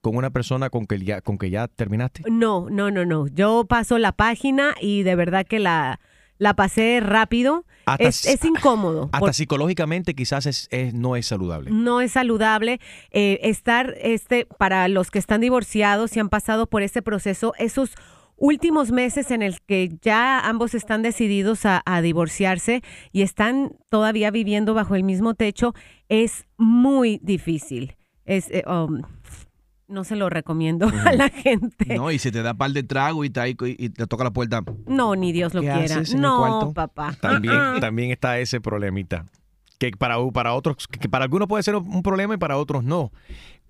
con 0.00 0.16
una 0.16 0.30
persona 0.30 0.70
con 0.70 0.86
que 0.86 0.98
ya, 1.00 1.20
con 1.20 1.38
que 1.38 1.50
ya 1.50 1.68
terminaste? 1.68 2.22
No, 2.30 2.68
no, 2.70 2.90
no, 2.90 3.04
no. 3.04 3.26
Yo 3.28 3.66
paso 3.68 3.98
la 3.98 4.12
página 4.12 4.74
y 4.80 5.02
de 5.02 5.16
verdad 5.16 5.46
que 5.46 5.58
la, 5.58 6.00
la 6.38 6.54
pasé 6.54 7.00
rápido. 7.00 7.64
Hasta 7.86 8.04
Es, 8.04 8.24
es 8.26 8.42
incómodo. 8.44 9.04
Hasta 9.12 9.18
por- 9.18 9.34
psicológicamente 9.34 10.14
quizás 10.14 10.46
es, 10.46 10.68
es- 10.70 10.94
no 10.94 11.16
es 11.16 11.26
saludable. 11.26 11.70
no 11.70 12.00
es 12.00 12.12
saludable 12.12 12.80
eh, 13.10 13.40
estar 13.42 13.94
este 14.00 14.46
para 14.58 14.88
los 14.88 15.10
que 15.10 15.18
están 15.18 15.42
divorciados 15.42 16.16
y 16.16 16.20
han 16.20 16.30
pasado 16.30 16.66
por 16.66 16.82
ese 16.82 17.02
proceso 17.02 17.52
esos 17.58 17.94
últimos 18.36 18.90
meses 18.90 19.30
en 19.30 19.42
el 19.42 19.60
que 19.60 19.96
ya 20.02 20.40
ambos 20.40 20.74
están 20.74 21.02
decididos 21.02 21.66
a, 21.66 21.82
a 21.86 22.00
divorciarse 22.00 22.82
y 23.12 23.22
están 23.22 23.72
todavía 23.90 24.30
viviendo 24.30 24.74
bajo 24.74 24.94
el 24.94 25.04
mismo 25.04 25.34
techo 25.34 25.74
es 26.08 26.46
muy 26.56 27.20
difícil. 27.22 27.96
Es 28.24 28.50
eh, 28.50 28.64
um, 28.66 29.02
no 29.86 30.04
se 30.04 30.16
lo 30.16 30.30
recomiendo 30.30 30.88
a 31.04 31.12
la 31.12 31.28
gente. 31.28 31.96
No, 31.96 32.10
y 32.10 32.18
se 32.18 32.32
te 32.32 32.42
da 32.42 32.54
par 32.54 32.70
de 32.72 32.82
trago 32.82 33.24
y, 33.24 33.30
te, 33.30 33.50
y, 33.50 33.56
y 33.60 33.88
te 33.90 34.06
toca 34.06 34.24
la 34.24 34.32
puerta. 34.32 34.62
no 34.86 35.14
ni 35.14 35.32
Dios 35.32 35.54
lo 35.54 35.60
¿Qué 35.60 35.68
quiera. 35.68 35.84
haces 35.84 36.10
en 36.10 36.16
el 36.16 36.22
no 36.22 36.72
papá. 36.74 37.14
También, 37.20 37.80
también 37.80 38.10
está 38.10 38.38
ese 38.38 38.60
problemita. 38.60 39.26
Que 39.78 39.90
para, 39.90 40.16
para 40.32 40.54
otros, 40.54 40.86
que 40.88 41.08
para 41.08 41.24
algunos 41.24 41.48
puede 41.48 41.62
ser 41.62 41.74
un 41.76 42.02
problema 42.02 42.34
y 42.34 42.38
para 42.38 42.56
otros 42.56 42.84
no. 42.84 43.10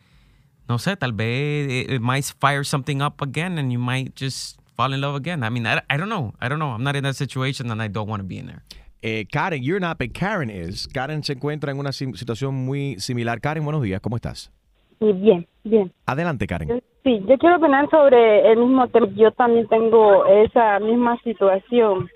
no 0.67 0.79
sé, 0.79 0.97
tal 0.97 1.13
vez 1.13 1.69
it, 1.69 1.91
it 1.91 2.01
might 2.01 2.25
fire 2.39 2.65
something 2.65 3.01
up 3.01 3.21
again 3.21 3.59
and 3.59 3.71
you 3.71 3.77
might 3.77 4.19
just 4.19 4.57
fall 4.75 4.93
in 4.93 5.01
love 5.01 5.15
again. 5.15 5.43
I 5.43 5.49
mean, 5.49 5.65
I, 5.65 5.81
I 5.89 5.97
don't 5.97 6.09
know. 6.09 6.33
I 6.41 6.49
don't 6.49 6.59
know. 6.59 6.71
I'm 6.71 6.83
not 6.83 6.95
in 6.95 7.03
that 7.03 7.15
situation 7.15 7.71
and 7.71 7.81
I 7.81 7.87
don't 7.87 8.07
want 8.07 8.21
to 8.21 8.27
be 8.27 8.37
in 8.37 8.47
there. 8.47 8.63
Eh, 9.01 9.25
Karen, 9.31 9.61
you're 9.61 9.81
not, 9.81 9.97
but 9.97 10.13
Karen 10.13 10.49
is. 10.49 10.87
Karen 10.87 11.23
se 11.23 11.33
encuentra 11.33 11.71
en 11.71 11.79
una 11.79 11.91
situación 11.91 12.53
muy 12.53 12.99
similar. 12.99 13.41
Karen, 13.41 13.63
buenos 13.63 13.81
días, 13.81 13.99
¿cómo 13.99 14.15
estás? 14.15 14.51
Bien, 14.99 15.45
bien. 15.63 15.91
Adelante, 16.05 16.47
Karen. 16.47 16.81
Sí, 17.03 17.21
yo 17.27 17.37
quiero 17.37 17.57
opinar 17.57 17.89
sobre 17.89 18.49
el 18.49 18.59
mismo 18.59 18.87
tema. 18.87 19.07
Yo 19.15 19.31
también 19.31 19.67
tengo 19.67 20.25
esa 20.25 20.79
misma 20.79 21.19
situación. 21.21 22.09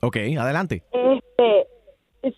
Ok, 0.00 0.16
adelante. 0.38 0.84
Este, 0.92 1.66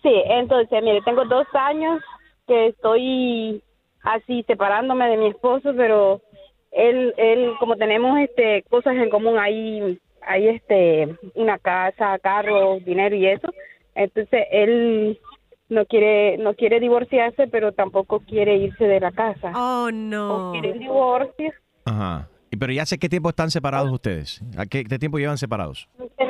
sí, 0.01 0.23
entonces, 0.25 0.83
mire, 0.83 1.01
tengo 1.05 1.23
dos 1.25 1.45
años 1.53 2.01
que 2.47 2.67
estoy 2.69 3.61
así 4.01 4.43
separándome 4.47 5.07
de 5.07 5.17
mi 5.17 5.27
esposo, 5.27 5.71
pero 5.77 6.21
él, 6.75 7.13
él, 7.17 7.51
como 7.59 7.75
tenemos 7.75 8.19
este 8.19 8.63
cosas 8.69 8.95
en 8.95 9.09
común, 9.09 9.37
hay, 9.39 9.99
hay 10.21 10.47
este 10.47 11.15
una 11.35 11.57
casa, 11.59 12.17
carro, 12.19 12.79
dinero 12.79 13.15
y 13.15 13.27
eso. 13.27 13.49
Entonces 13.95 14.45
él 14.51 15.19
no 15.69 15.85
quiere, 15.85 16.37
no 16.37 16.53
quiere 16.55 16.79
divorciarse, 16.79 17.47
pero 17.47 17.71
tampoco 17.71 18.19
quiere 18.19 18.55
irse 18.57 18.85
de 18.85 18.99
la 18.99 19.11
casa. 19.11 19.51
Oh 19.55 19.89
no. 19.91 20.49
O 20.49 20.51
quiere 20.51 20.71
un 20.71 20.79
divorcio. 20.79 21.51
Ajá. 21.85 22.27
Y 22.51 22.55
Pero 22.57 22.71
ya 22.73 22.85
sé 22.85 22.97
qué 22.99 23.09
tiempo 23.09 23.29
están 23.29 23.49
separados 23.49 23.91
ustedes. 23.91 24.41
¿A 24.57 24.65
qué, 24.67 24.83
qué 24.83 24.99
tiempo 24.99 25.17
llevan 25.17 25.37
separados? 25.39 25.89
Ten- 26.17 26.29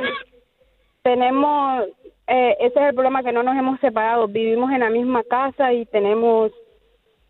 tenemos, 1.01 1.83
eh, 2.27 2.55
ese 2.62 2.79
es 2.79 2.85
el 2.88 2.93
problema 2.93 3.23
que 3.23 3.33
no 3.33 3.43
nos 3.43 3.57
hemos 3.57 3.79
separado. 3.81 4.27
Vivimos 4.27 4.71
en 4.71 4.79
la 4.79 4.89
misma 4.89 5.23
casa 5.23 5.73
y 5.73 5.85
tenemos 5.88 6.51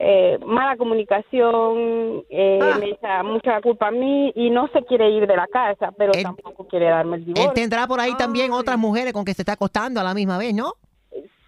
eh, 0.05 0.37
mala 0.45 0.75
comunicación, 0.75 2.23
eh, 2.29 2.59
me 2.77 2.89
echa 2.89 3.23
mucha 3.23 3.61
culpa 3.61 3.87
a 3.87 3.91
mí 3.91 4.33
y 4.35 4.49
no 4.49 4.67
se 4.73 4.83
quiere 4.83 5.09
ir 5.11 5.25
de 5.25 5.35
la 5.37 5.47
casa, 5.47 5.93
pero 5.97 6.11
tampoco 6.11 6.67
quiere 6.67 6.87
darme 6.87 7.15
el 7.17 7.21
Él 7.21 7.27
divorcio. 7.27 7.53
tendrá 7.53 7.87
por 7.87 8.01
ahí 8.01 8.13
también 8.17 8.51
otras 8.51 8.77
mujeres 8.77 9.13
con 9.13 9.23
que 9.23 9.33
se 9.33 9.43
está 9.43 9.53
acostando 9.53 10.01
a 10.01 10.03
la 10.03 10.13
misma 10.13 10.37
vez, 10.37 10.53
¿no? 10.53 10.73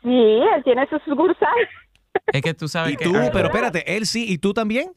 Sí, 0.02 0.10
él 0.10 0.64
tiene 0.64 0.88
su 0.88 0.98
sucursal. 1.00 1.50
Es 2.32 2.42
que 2.42 2.54
tú 2.54 2.70
sabes 2.70 2.94
¿Y 2.94 2.96
que... 2.96 3.04
tú? 3.04 3.12
Pero 3.34 3.48
espérate, 3.48 3.98
¿él 3.98 4.06
sí 4.06 4.26
y 4.32 4.38
tú 4.38 4.54
también? 4.54 4.92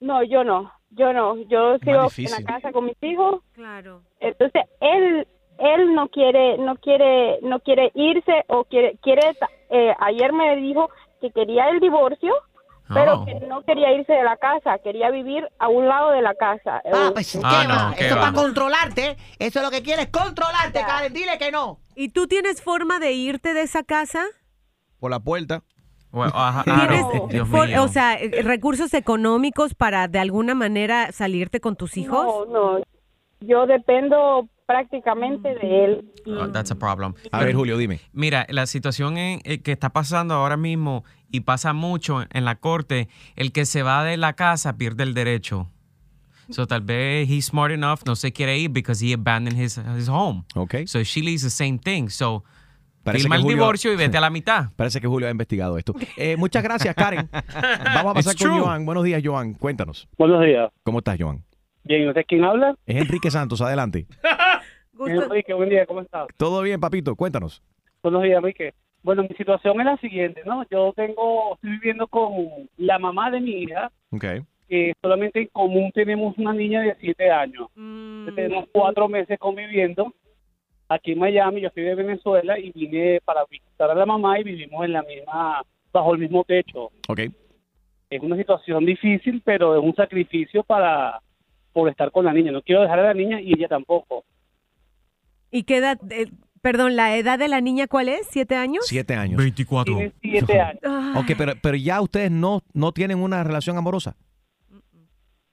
No, 0.00 0.24
yo 0.24 0.42
no, 0.42 0.72
yo 0.90 1.12
no. 1.12 1.36
Yo 1.48 1.76
sigo 1.78 2.08
en 2.16 2.30
la 2.30 2.42
casa 2.44 2.72
con 2.72 2.86
mis 2.86 2.96
hijos. 3.02 3.42
Claro. 3.52 4.00
Entonces 4.20 4.62
él 4.80 5.26
él 5.58 5.94
no 5.94 6.08
quiere 6.08 6.56
no 6.56 6.76
quiere 6.76 7.38
no 7.42 7.60
quiere 7.60 7.92
irse 7.94 8.44
o 8.48 8.64
quiere 8.64 8.96
quiere 9.02 9.20
eh, 9.68 9.94
ayer 10.00 10.32
me 10.32 10.56
dijo 10.56 10.88
que 11.20 11.30
quería 11.30 11.68
el 11.68 11.78
divorcio 11.78 12.34
pero 12.92 13.20
Oh. 13.20 13.24
que 13.24 13.34
no 13.46 13.62
quería 13.62 13.92
irse 13.92 14.12
de 14.12 14.22
la 14.24 14.36
casa 14.36 14.78
quería 14.78 15.10
vivir 15.10 15.46
a 15.58 15.68
un 15.68 15.86
lado 15.88 16.10
de 16.10 16.22
la 16.22 16.34
casa 16.34 16.82
Ah, 16.92 17.08
Eh, 17.08 17.10
pues, 17.12 17.32
¿qué 17.32 17.40
Ah, 17.42 17.88
no? 17.90 17.96
¿qué 17.96 18.06
Eso 18.06 18.16
va? 18.16 18.20
para 18.22 18.32
controlarte. 18.34 19.16
Eso 19.38 19.58
es 19.58 19.64
lo 19.64 19.70
que 19.70 19.82
quieres, 19.82 20.08
controlarte, 20.08 20.80
Karen. 20.80 21.12
Dile 21.12 21.38
que 21.38 21.50
no. 21.50 21.78
¿Y 21.94 22.08
tú 22.10 22.26
tienes 22.26 22.62
forma 22.62 22.98
de 22.98 23.12
irte 23.12 23.54
de 23.54 23.62
esa 23.62 23.82
casa? 23.82 24.24
Por 25.00 25.10
la 25.10 25.20
puerta. 25.20 25.62
Bueno, 26.10 26.32
ajá, 26.36 26.64
ah, 26.66 26.86
¿Tienes, 26.88 27.00
no, 27.14 27.26
Dios 27.28 27.48
for- 27.48 27.68
mío. 27.68 27.82
o 27.84 27.88
sea, 27.88 28.14
eh, 28.20 28.42
recursos 28.42 28.92
económicos 28.94 29.74
para 29.74 30.08
de 30.08 30.18
alguna 30.18 30.54
manera 30.54 31.10
salirte 31.12 31.60
con 31.60 31.74
tus 31.76 31.96
hijos? 31.96 32.48
no 32.50 32.78
no 32.78 32.84
yo 33.40 33.66
dependo 33.66 34.46
prácticamente 34.66 35.48
de 35.54 35.84
él 35.84 36.04
Oh, 36.26 36.48
that's 36.48 36.70
a 36.70 36.74
problem. 36.76 37.14
A 37.32 37.40
ver, 37.44 37.54
Julio, 37.54 37.76
dime. 37.76 38.00
Mira, 38.12 38.46
la 38.48 38.66
situación 38.66 39.18
en- 39.18 39.40
eh, 39.44 39.58
que 39.60 39.72
está 39.72 39.90
pasando 39.90 40.34
ahora 40.34 40.56
mismo 40.56 41.04
y 41.30 41.40
pasa 41.40 41.72
mucho 41.72 42.22
en 42.32 42.44
la 42.44 42.56
corte, 42.56 43.08
el 43.36 43.50
que 43.52 43.64
se 43.66 43.82
va 43.82 44.04
de 44.04 44.16
la 44.16 44.34
casa 44.34 44.76
pierde 44.76 45.02
el 45.02 45.14
derecho. 45.14 45.68
So 46.50 46.66
tal 46.66 46.82
vez 46.82 47.28
he's 47.30 47.46
smart 47.46 47.72
enough, 47.72 48.00
no 48.06 48.14
se 48.14 48.32
quiere 48.32 48.58
ir 48.58 48.70
because 48.70 49.04
he 49.04 49.14
abandoned 49.14 49.58
his, 49.60 49.78
his 49.96 50.08
home. 50.08 50.44
Okay. 50.54 50.86
So 50.86 51.02
she 51.02 51.22
leaves 51.22 51.42
the 51.42 51.50
same 51.50 51.78
thing. 51.78 52.08
So 52.08 52.44
Parece 53.04 53.22
firma 53.22 53.36
que 53.36 53.38
el 53.40 53.42
Julio- 53.44 53.56
divorcio 53.56 53.92
y 53.92 53.96
vete 53.96 54.16
a 54.18 54.20
la 54.20 54.30
mitad. 54.30 54.66
Parece 54.76 55.00
que 55.00 55.06
Julio 55.08 55.26
ha 55.28 55.30
investigado 55.30 55.76
esto. 55.78 55.94
Eh, 56.16 56.36
muchas 56.36 56.62
gracias, 56.62 56.94
Karen. 56.94 57.28
Vamos 57.94 58.10
a 58.12 58.14
pasar 58.14 58.32
It's 58.34 58.42
con 58.44 58.52
true. 58.52 58.60
Joan. 58.60 58.84
Buenos 58.86 59.02
días, 59.04 59.22
Joan. 59.24 59.54
Cuéntanos. 59.54 60.08
Buenos 60.18 60.44
días. 60.44 60.70
¿Cómo 60.84 60.98
estás, 60.98 61.16
Joan? 61.18 61.42
Bien, 61.84 62.06
¿no 62.06 62.12
sé 62.12 62.22
quién 62.24 62.44
habla? 62.44 62.76
Es 62.86 62.96
Enrique 62.96 63.28
Santos, 63.30 63.60
adelante. 63.60 64.06
Enrique, 64.98 65.54
buen 65.54 65.68
día, 65.68 65.86
¿cómo 65.86 66.00
estás? 66.00 66.28
Todo 66.36 66.62
bien, 66.62 66.80
papito, 66.80 67.16
cuéntanos. 67.16 67.62
Buenos 68.02 68.22
días, 68.22 68.38
Enrique. 68.38 68.74
Bueno, 69.02 69.22
mi 69.22 69.34
situación 69.36 69.80
es 69.80 69.86
la 69.86 69.96
siguiente, 69.96 70.42
¿no? 70.44 70.64
Yo 70.70 70.92
tengo, 70.94 71.54
estoy 71.54 71.70
viviendo 71.70 72.06
con 72.06 72.32
la 72.76 72.98
mamá 72.98 73.30
de 73.30 73.40
mi 73.40 73.50
hija, 73.62 73.90
Ok. 74.12 74.24
que 74.68 74.92
solamente 75.02 75.40
en 75.40 75.48
común 75.48 75.90
tenemos 75.92 76.36
una 76.38 76.52
niña 76.52 76.82
de 76.82 76.94
siete 77.00 77.30
años. 77.30 77.68
Entonces, 77.76 78.34
Tenemos 78.36 78.68
cuatro 78.72 79.08
meses 79.08 79.38
conviviendo 79.38 80.12
aquí 80.88 81.12
en 81.12 81.18
Miami, 81.18 81.62
yo 81.62 81.68
estoy 81.68 81.84
de 81.84 81.94
Venezuela 81.94 82.58
y 82.58 82.70
vine 82.70 83.20
para 83.24 83.44
visitar 83.50 83.90
a 83.90 83.94
la 83.94 84.06
mamá 84.06 84.38
y 84.38 84.44
vivimos 84.44 84.84
en 84.84 84.92
la 84.92 85.02
misma, 85.02 85.62
bajo 85.92 86.12
el 86.14 86.20
mismo 86.20 86.44
techo. 86.44 86.90
Ok. 87.08 87.20
Es 88.10 88.20
una 88.22 88.36
situación 88.36 88.84
difícil, 88.84 89.40
pero 89.44 89.74
es 89.76 89.82
un 89.82 89.94
sacrificio 89.94 90.62
para 90.62 91.18
por 91.72 91.88
estar 91.88 92.10
con 92.12 92.26
la 92.26 92.32
niña. 92.34 92.52
No 92.52 92.60
quiero 92.60 92.82
dejar 92.82 92.98
a 93.00 93.04
la 93.04 93.14
niña 93.14 93.40
y 93.40 93.54
ella 93.54 93.68
tampoco. 93.68 94.24
¿Y 95.52 95.62
qué 95.64 95.76
edad? 95.76 95.98
eh, 96.10 96.26
perdón, 96.62 96.96
¿la 96.96 97.16
edad 97.16 97.38
de 97.38 97.46
la 97.48 97.60
niña 97.60 97.86
cuál 97.86 98.08
es? 98.08 98.26
¿Siete 98.30 98.56
años? 98.56 98.84
Siete 98.86 99.14
años. 99.14 99.36
24. 99.38 99.94
Tiene 99.94 100.12
siete 100.20 100.60
años. 100.60 100.80
Ok, 101.16 101.32
pero, 101.38 101.52
pero 101.62 101.76
ya 101.76 102.00
ustedes 102.00 102.30
no, 102.32 102.62
no 102.72 102.90
tienen 102.92 103.18
una 103.18 103.44
relación 103.44 103.76
amorosa. 103.76 104.16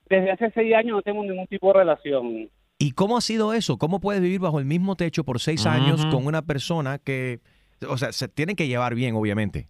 Desde 0.09 0.31
hace 0.31 0.49
seis 0.55 0.73
años 0.73 0.93
no 0.97 1.01
tengo 1.03 1.23
ningún 1.23 1.45
tipo 1.47 1.67
de 1.67 1.73
relación. 1.79 2.49
¿Y 2.79 2.91
cómo 2.93 3.17
ha 3.17 3.21
sido 3.21 3.53
eso? 3.53 3.77
¿Cómo 3.77 3.99
puedes 3.99 4.21
vivir 4.21 4.39
bajo 4.39 4.57
el 4.59 4.65
mismo 4.65 4.95
techo 4.95 5.23
por 5.23 5.39
seis 5.39 5.65
años 5.65 6.05
con 6.07 6.25
una 6.25 6.41
persona 6.41 6.97
que, 6.97 7.41
o 7.87 7.97
sea, 7.97 8.11
se 8.13 8.27
tienen 8.29 8.55
que 8.55 8.67
llevar 8.67 8.95
bien, 8.95 9.15
obviamente, 9.15 9.67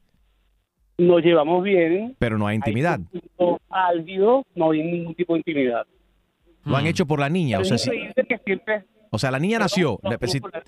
Nos 0.99 1.23
llevamos 1.23 1.63
bien. 1.63 2.15
pero 2.19 2.37
no 2.37 2.45
hay 2.47 2.57
intimidad? 2.57 2.99
álgido, 3.71 4.45
no 4.55 4.71
hay 4.71 4.83
ningún 4.83 5.15
tipo 5.15 5.33
de 5.33 5.39
intimidad. 5.39 5.85
Lo 6.65 6.75
han 6.77 6.85
hecho 6.85 7.05
por 7.07 7.19
la 7.19 7.29
niña, 7.29 7.59
o 7.59 7.63
sea, 7.65 7.75
es 7.75 7.87
increíble 7.87 8.13
que 8.27 8.37
siempre 8.45 8.83
o 9.11 9.19
sea, 9.19 9.31
la 9.31 9.39
niña 9.39 9.59
nació. 9.59 9.99
si, 10.27 10.39
por 10.39 10.53
la- 10.53 10.63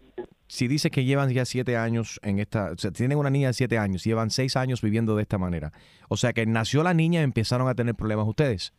si 0.47 0.67
dice 0.67 0.89
que 0.91 1.05
llevan 1.05 1.29
ya 1.29 1.45
siete 1.45 1.77
años 1.77 2.19
en 2.23 2.39
esta, 2.39 2.71
o 2.71 2.77
sea, 2.77 2.91
tienen 2.91 3.17
una 3.17 3.29
niña 3.29 3.47
de 3.47 3.53
siete 3.53 3.77
años, 3.77 4.03
llevan 4.03 4.29
seis 4.31 4.55
años 4.57 4.81
viviendo 4.81 5.15
de 5.15 5.21
esta 5.21 5.37
manera. 5.37 5.71
O 6.09 6.17
sea, 6.17 6.33
que 6.33 6.45
nació 6.45 6.83
la 6.83 6.93
niña 6.93 7.21
y 7.21 7.23
empezaron 7.23 7.67
a 7.69 7.75
tener 7.75 7.95
problemas 7.95 8.27
ustedes. 8.27 8.73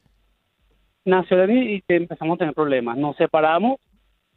nació 1.04 1.36
de 1.38 1.46
mí 1.46 1.74
y 1.76 1.82
empezamos 1.88 2.36
a 2.36 2.38
tener 2.38 2.54
problemas. 2.54 2.96
Nos 2.98 3.16
separamos, 3.16 3.80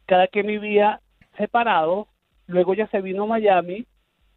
cada 0.06 0.26
quien 0.28 0.46
vivía 0.46 1.00
separado. 1.36 2.08
Luego 2.46 2.74
ella 2.74 2.88
se 2.90 3.00
vino 3.00 3.24
a 3.24 3.26
Miami 3.26 3.86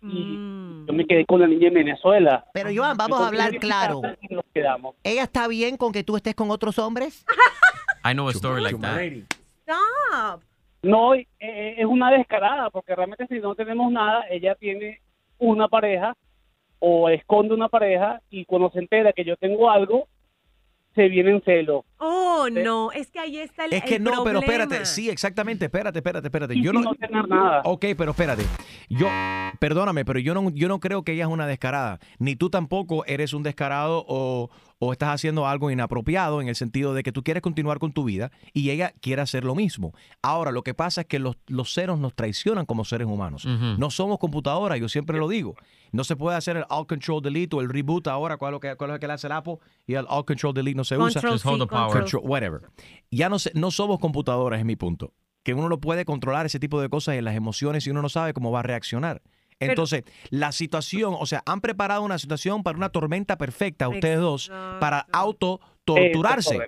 y 0.01 0.85
yo 0.87 0.93
me 0.93 1.05
quedé 1.05 1.25
con 1.25 1.39
la 1.41 1.47
niña 1.47 1.67
en 1.69 1.73
Venezuela. 1.75 2.45
Pero 2.53 2.69
Joan, 2.75 2.97
vamos 2.97 3.19
a 3.21 3.27
hablar 3.27 3.55
claro. 3.57 4.01
Y 4.21 4.33
nos 4.33 4.43
quedamos. 4.53 4.95
¿Ella 5.03 5.23
está 5.23 5.47
bien 5.47 5.77
con 5.77 5.91
que 5.91 6.03
tú 6.03 6.15
estés 6.17 6.35
con 6.35 6.49
otros 6.51 6.77
hombres? 6.79 7.25
I 8.03 8.13
know 8.13 8.27
a 8.27 8.31
story 8.31 8.61
like 8.61 8.77
that. 8.79 8.99
Stop. 9.63 10.43
No, 10.81 11.13
eh, 11.13 11.27
eh, 11.39 11.75
es 11.77 11.85
una 11.85 12.09
descarada, 12.11 12.69
porque 12.69 12.95
realmente 12.95 13.27
si 13.27 13.39
no 13.39 13.55
tenemos 13.55 13.91
nada, 13.91 14.25
ella 14.29 14.55
tiene 14.55 15.01
una 15.37 15.67
pareja 15.67 16.15
o 16.79 17.09
esconde 17.09 17.53
una 17.53 17.67
pareja 17.67 18.21
y 18.29 18.45
cuando 18.45 18.69
se 18.71 18.79
entera 18.79 19.11
que 19.11 19.25
yo 19.25 19.35
tengo 19.35 19.69
algo, 19.69 20.07
se 20.95 21.09
viene 21.09 21.31
en 21.31 21.41
celo. 21.41 21.83
Oh, 22.01 22.47
no, 22.49 22.91
es 22.93 23.11
que 23.11 23.19
ahí 23.19 23.37
está 23.37 23.65
el 23.65 23.73
Es 23.73 23.83
que 23.83 23.95
el 23.95 24.03
no, 24.03 24.23
pero 24.23 24.39
espérate, 24.39 24.85
sí, 24.85 25.09
exactamente, 25.09 25.65
espérate, 25.65 25.99
espérate, 25.99 26.27
espérate. 26.27 26.61
Yo 26.61 26.71
no, 26.71 26.81
no 26.81 26.95
tener 26.95 27.27
nada. 27.27 27.61
Ok, 27.65 27.87
pero 27.97 28.11
espérate. 28.11 28.43
Yo, 28.87 29.07
perdóname, 29.59 30.05
pero 30.05 30.19
yo 30.19 30.33
no, 30.33 30.49
yo 30.49 30.69
no 30.69 30.79
creo 30.79 31.03
que 31.03 31.11
ella 31.11 31.25
es 31.25 31.29
una 31.29 31.45
descarada. 31.45 31.99
Ni 32.17 32.37
tú 32.37 32.49
tampoco 32.49 33.05
eres 33.05 33.33
un 33.33 33.43
descarado 33.43 34.05
o, 34.07 34.49
o 34.79 34.93
estás 34.93 35.09
haciendo 35.09 35.45
algo 35.45 35.71
inapropiado 35.71 36.41
en 36.41 36.47
el 36.47 36.55
sentido 36.55 36.93
de 36.93 37.03
que 37.03 37.11
tú 37.11 37.21
quieres 37.21 37.43
continuar 37.43 37.79
con 37.79 37.91
tu 37.91 38.05
vida 38.05 38.31
y 38.53 38.69
ella 38.69 38.93
quiere 39.01 39.21
hacer 39.21 39.43
lo 39.43 39.53
mismo. 39.53 39.93
Ahora, 40.21 40.51
lo 40.51 40.63
que 40.63 40.73
pasa 40.73 41.01
es 41.01 41.07
que 41.07 41.19
los, 41.19 41.35
los 41.47 41.73
ceros 41.73 41.99
nos 41.99 42.15
traicionan 42.15 42.65
como 42.65 42.85
seres 42.85 43.07
humanos. 43.07 43.45
No 43.45 43.91
somos 43.91 44.19
computadoras, 44.19 44.79
yo 44.79 44.87
siempre 44.87 45.17
lo 45.17 45.27
digo. 45.27 45.55
No 45.91 46.03
se 46.03 46.15
puede 46.15 46.37
hacer 46.37 46.55
el 46.55 46.65
All 46.69 46.85
Control 46.85 47.21
Delete 47.21 47.55
o 47.55 47.61
el 47.61 47.69
reboot 47.69 48.07
ahora, 48.07 48.37
cuál 48.37 48.51
es 48.51 48.53
lo 48.53 48.59
que, 48.59 48.75
cuál 48.75 48.91
es 48.91 48.93
lo 48.95 48.99
que 48.99 49.07
le 49.07 49.13
hace 49.13 49.25
el 49.25 49.33
Apple 49.33 49.57
y 49.87 49.95
el 49.95 50.05
All 50.07 50.23
Control 50.23 50.53
Delete 50.53 50.77
no 50.77 50.83
se 50.83 50.95
usa. 50.95 51.19
Control 51.19 51.39
C, 51.39 51.49
the 51.57 51.65
power. 51.91 52.03
Control- 52.03 52.23
whatever. 52.25 52.61
Ya 53.11 53.29
no, 53.29 53.39
se- 53.39 53.51
no 53.53 53.71
somos 53.71 53.99
computadoras, 53.99 54.59
es 54.59 54.65
mi 54.65 54.75
punto. 54.75 55.13
Que 55.43 55.53
uno 55.53 55.69
lo 55.69 55.79
puede 55.79 56.05
controlar 56.05 56.45
ese 56.45 56.59
tipo 56.59 56.81
de 56.81 56.89
cosas 56.89 57.15
en 57.15 57.25
las 57.25 57.35
emociones 57.35 57.85
y 57.87 57.89
uno 57.91 58.01
no 58.01 58.09
sabe 58.09 58.33
cómo 58.33 58.51
va 58.51 58.59
a 58.59 58.63
reaccionar. 58.63 59.21
Entonces, 59.61 60.03
la 60.29 60.51
situación, 60.53 61.15
o 61.19 61.25
sea, 61.25 61.41
han 61.45 61.59
preparado 61.59 62.03
una 62.03 62.17
situación 62.17 62.63
para 62.63 62.77
una 62.77 62.89
tormenta 62.89 63.37
perfecta, 63.37 63.89
ustedes 63.89 64.19
dos, 64.19 64.49
para 64.79 65.05
autotorturarse. 65.11 66.59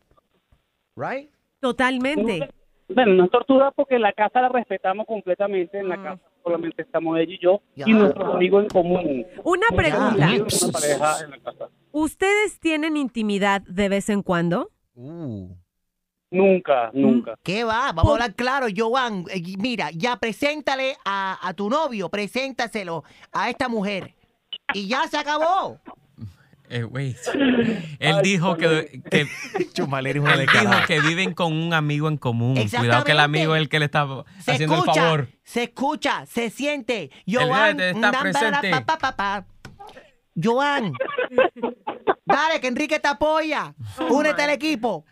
Right? 0.96 1.30
Totalmente. 1.60 2.50
Bueno, 2.90 3.14
no 3.14 3.26
es 3.26 3.32
tortura 3.32 3.72
porque 3.72 3.98
la 3.98 4.12
casa 4.12 4.42
la 4.42 4.50
respetamos 4.50 5.06
completamente. 5.08 5.80
En 5.80 5.88
la 5.88 5.96
Ah. 5.96 6.04
casa 6.04 6.22
solamente 6.44 6.82
estamos 6.82 7.18
ella 7.18 7.34
y 7.34 7.40
yo 7.40 7.62
y 7.76 7.94
nuestros 7.94 8.36
amigos 8.36 8.64
en 8.64 8.70
común. 8.70 9.26
Una 9.44 9.68
No 9.70 9.78
pregunta. 9.78 10.16
tenemos 10.16 10.62
Una 10.64 10.72
pareja 10.74 11.16
en 11.24 11.32
la 11.32 11.38
casa. 11.40 11.70
¿Ustedes 11.92 12.60
tienen 12.60 12.98
intimidad 12.98 13.62
de 13.62 13.88
vez 13.90 14.10
en 14.10 14.22
cuando? 14.24 14.72
Nunca, 14.96 16.90
nunca. 16.94 17.36
¿Qué 17.44 17.64
va? 17.64 17.92
Vamos 17.92 18.12
a 18.12 18.14
hablar 18.14 18.36
claro, 18.36 18.68
Joan. 18.76 19.26
Eh, 19.30 19.42
Mira, 19.58 19.92
ya 19.92 20.16
preséntale 20.16 20.96
a, 21.04 21.38
a 21.46 21.54
tu 21.54 21.70
novio, 21.70 22.10
preséntaselo 22.10 23.04
a 23.34 23.50
esta 23.50 23.68
mujer. 23.68 24.16
Y 24.74 24.88
ya 24.88 25.08
se 25.08 25.18
acabó. 25.18 25.80
Eh, 26.70 26.86
wait. 26.86 27.18
Él 28.00 28.16
dijo 28.24 28.56
que, 28.56 29.02
que 29.12 29.28
Chumaler 29.74 30.16
es 30.18 30.24
una 30.24 30.34
él 30.36 30.40
dijo 30.42 30.54
descarada. 30.54 30.86
que 30.86 31.02
viven 31.02 31.34
con 31.34 31.52
un 31.52 31.74
amigo 31.74 32.08
en 32.08 32.16
común. 32.16 32.56
Cuidado 32.56 33.04
que 33.04 33.12
el 33.12 33.20
amigo 33.20 33.54
es 33.56 33.62
el 33.64 33.68
que 33.70 33.80
le 33.80 33.86
está 33.86 34.08
Se 34.40 34.52
haciendo 34.54 34.76
escucha, 34.76 34.92
el 35.02 35.06
favor. 35.06 35.28
se 35.44 35.64
escucha, 35.64 36.26
se 36.28 36.50
siente. 36.50 37.12
Joan, 37.28 37.76
nam, 38.00 38.14
presente. 38.22 38.70
para, 38.70 38.86
pa, 38.86 38.98
pa, 38.98 38.98
pa, 38.98 39.16
pa. 39.18 39.46
Joan, 40.42 40.94
dale, 42.32 42.60
que 42.62 42.68
Enrique 42.68 43.00
te 43.00 43.08
apoya. 43.08 43.74
Únete 44.10 44.42
al 44.44 44.50
equipo. 44.52 45.06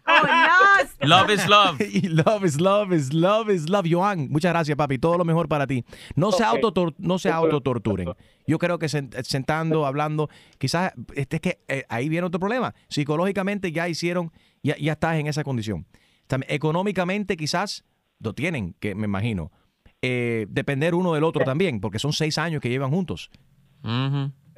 Love 1.01 1.29
is 1.31 1.47
love. 1.47 1.79
Y 1.93 2.07
love 2.07 2.45
is 2.45 2.59
love 2.59 2.93
is 2.93 3.13
love 3.13 3.49
is 3.53 3.69
love. 3.69 3.87
Joan, 3.89 4.27
muchas 4.29 4.51
gracias, 4.51 4.75
papi. 4.77 4.97
Todo 4.97 5.17
lo 5.17 5.25
mejor 5.25 5.47
para 5.47 5.67
ti. 5.67 5.83
No 6.15 6.31
se, 6.31 6.43
autotor- 6.43 6.95
no 6.97 7.19
se 7.19 7.29
autotorturen. 7.31 8.09
Yo 8.47 8.57
creo 8.57 8.79
que 8.79 8.87
sent- 8.87 9.21
sentando, 9.23 9.85
hablando, 9.85 10.29
quizás 10.57 10.93
este 11.15 11.37
es 11.37 11.41
que 11.41 11.59
eh, 11.67 11.85
ahí 11.89 12.09
viene 12.09 12.25
otro 12.27 12.39
problema. 12.39 12.73
Psicológicamente 12.87 13.71
ya 13.71 13.87
hicieron, 13.87 14.31
ya, 14.63 14.75
ya 14.77 14.93
estás 14.93 15.15
en 15.17 15.27
esa 15.27 15.43
condición. 15.43 15.85
También, 16.27 16.51
económicamente 16.53 17.37
quizás 17.37 17.85
lo 18.19 18.33
tienen, 18.33 18.75
que 18.79 18.95
me 18.95 19.05
imagino. 19.05 19.51
Eh, 20.01 20.45
depender 20.49 20.95
uno 20.95 21.13
del 21.13 21.23
otro 21.25 21.43
también, 21.43 21.81
porque 21.81 21.99
son 21.99 22.13
seis 22.13 22.37
años 22.37 22.61
que 22.61 22.69
llevan 22.69 22.89
juntos. 22.89 23.29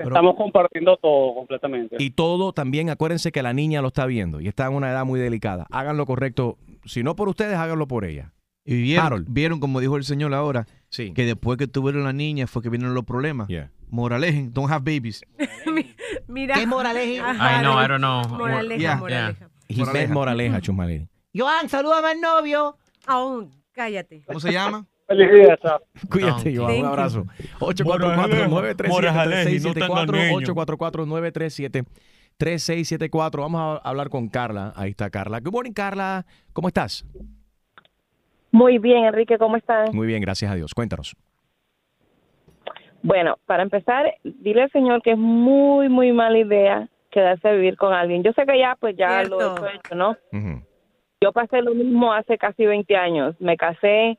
Estamos 0.03 0.35
compartiendo 0.35 0.97
todo 0.97 1.35
completamente. 1.35 1.95
y 1.99 2.11
todo 2.11 2.53
también, 2.53 2.89
acuérdense 2.89 3.31
que 3.31 3.41
la 3.43 3.53
niña 3.53 3.81
lo 3.81 3.89
está 3.89 4.05
viendo 4.05 4.39
y 4.41 4.47
está 4.47 4.67
en 4.67 4.73
una 4.73 4.89
edad 4.91 5.05
muy 5.05 5.19
delicada. 5.19 5.67
Hagan 5.71 5.97
lo 5.97 6.05
correcto, 6.05 6.57
si 6.85 7.03
no 7.03 7.15
por 7.15 7.29
ustedes, 7.29 7.55
háganlo 7.57 7.87
por 7.87 8.05
ella. 8.05 8.33
Y 8.63 8.79
vieron, 8.81 9.05
Harold. 9.05 9.27
vieron, 9.29 9.59
como 9.59 9.79
dijo 9.79 9.97
el 9.97 10.03
señor 10.03 10.33
ahora, 10.35 10.67
Sí. 10.89 11.13
que 11.13 11.25
después 11.25 11.57
que 11.57 11.67
tuvieron 11.67 12.03
la 12.03 12.13
niña 12.13 12.45
fue 12.47 12.61
que 12.61 12.69
vinieron 12.69 12.93
los 12.93 13.05
problemas. 13.05 13.47
Moralejen, 13.89 14.53
don't 14.53 14.71
have 14.71 14.83
babies. 14.85 15.21
Mira. 16.27 16.55
¿Qué 16.55 16.65
moraleja? 16.67 17.33
I 17.33 17.61
know, 17.61 17.81
I 17.83 17.87
don't 17.87 17.97
know. 17.99 18.23
Moraleja, 18.37 18.79
Yeah. 18.81 18.95
moraleja. 18.97 19.49
Meant 19.93 20.11
moraleja, 20.11 20.61
Chumaleri. 20.61 21.07
Joan, 21.35 21.69
salúdame 21.69 22.09
al 22.09 22.21
novio. 22.21 22.77
Oh, 23.07 23.45
cállate. 23.71 24.21
¿Cómo 24.25 24.39
se 24.39 24.51
llama? 24.51 24.85
Feliz 25.11 25.31
día, 25.31 25.57
chao. 25.57 25.79
Cuídate. 26.09 26.53
Thank 26.53 26.69
Un 26.69 26.75
you. 26.79 26.85
abrazo. 26.85 27.25
Moraleja, 27.59 28.27
no 28.27 29.73
tan 29.73 30.07
844-937-3674. 30.39 31.85
844-937-3674. 32.39 33.41
Vamos 33.41 33.61
a 33.61 33.89
hablar 33.89 34.09
con 34.09 34.29
Carla. 34.29 34.71
Ahí 34.75 34.91
está 34.91 35.09
Carla. 35.09 35.41
Good 35.41 35.51
morning, 35.51 35.73
Carla. 35.73 36.25
¿Cómo 36.53 36.69
estás? 36.69 37.05
Muy 38.51 38.77
bien, 38.77 39.03
Enrique, 39.05 39.37
¿cómo 39.37 39.57
están? 39.57 39.89
Muy 39.93 40.07
bien, 40.07 40.21
gracias 40.21 40.49
a 40.49 40.55
Dios. 40.55 40.73
Cuéntanos. 40.73 41.13
Bueno, 43.03 43.37
para 43.45 43.63
empezar, 43.63 44.13
dile 44.23 44.63
al 44.63 44.71
señor 44.71 45.01
que 45.01 45.11
es 45.11 45.17
muy, 45.17 45.89
muy 45.89 46.13
mala 46.13 46.37
idea 46.37 46.87
quedarse 47.09 47.49
a 47.49 47.53
vivir 47.53 47.75
con 47.75 47.93
alguien. 47.93 48.23
Yo 48.23 48.31
sé 48.33 48.45
que 48.45 48.57
ya, 48.57 48.77
pues 48.79 48.95
ya 48.95 49.23
lo 49.23 49.57
he 49.67 49.75
hecho, 49.75 49.95
¿no? 49.95 50.15
Yo 51.21 51.33
pasé 51.33 51.61
lo 51.61 51.73
mismo 51.75 52.13
hace 52.13 52.37
casi 52.37 52.65
20 52.65 52.95
años. 52.95 53.35
Me 53.39 53.57
casé, 53.57 54.17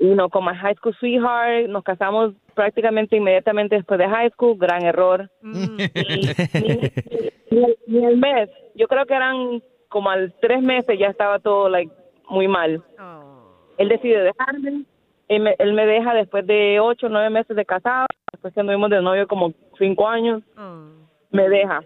you 0.00 0.14
know, 0.14 0.28
con 0.28 0.44
mi 0.44 0.54
high 0.56 0.74
school 0.74 0.94
sweetheart. 0.98 1.68
Nos 1.68 1.84
casamos 1.84 2.34
prácticamente 2.54 3.16
inmediatamente 3.16 3.76
después 3.76 3.98
de 3.98 4.08
high 4.08 4.30
school. 4.30 4.56
Gran 4.58 4.82
error. 4.84 5.30
Y 5.42 5.48
ni, 7.50 7.60
ni- 7.60 7.74
ni 7.86 8.04
el 8.04 8.16
mes. 8.16 8.50
Yo 8.74 8.88
creo 8.88 9.06
que 9.06 9.14
eran 9.14 9.62
como 9.88 10.10
al 10.10 10.32
tres 10.40 10.62
meses 10.62 10.98
ya 10.98 11.08
estaba 11.08 11.38
todo 11.38 11.68
like 11.68 11.92
muy 12.28 12.48
mal. 12.48 12.82
Él 13.78 13.88
decide 13.88 14.22
dejarme. 14.22 14.84
Él 15.28 15.42
me, 15.42 15.54
él 15.58 15.72
me 15.74 15.86
deja 15.86 16.12
después 16.14 16.46
de 16.46 16.80
ocho, 16.80 17.08
nueve 17.08 17.30
meses 17.30 17.56
de 17.56 17.64
casado. 17.64 18.06
Después 18.32 18.52
que 18.54 18.60
anduvimos 18.60 18.90
de 18.90 19.00
novio 19.02 19.26
como 19.28 19.52
cinco 19.78 20.08
años. 20.08 20.42
Me 21.30 21.48
deja. 21.48 21.82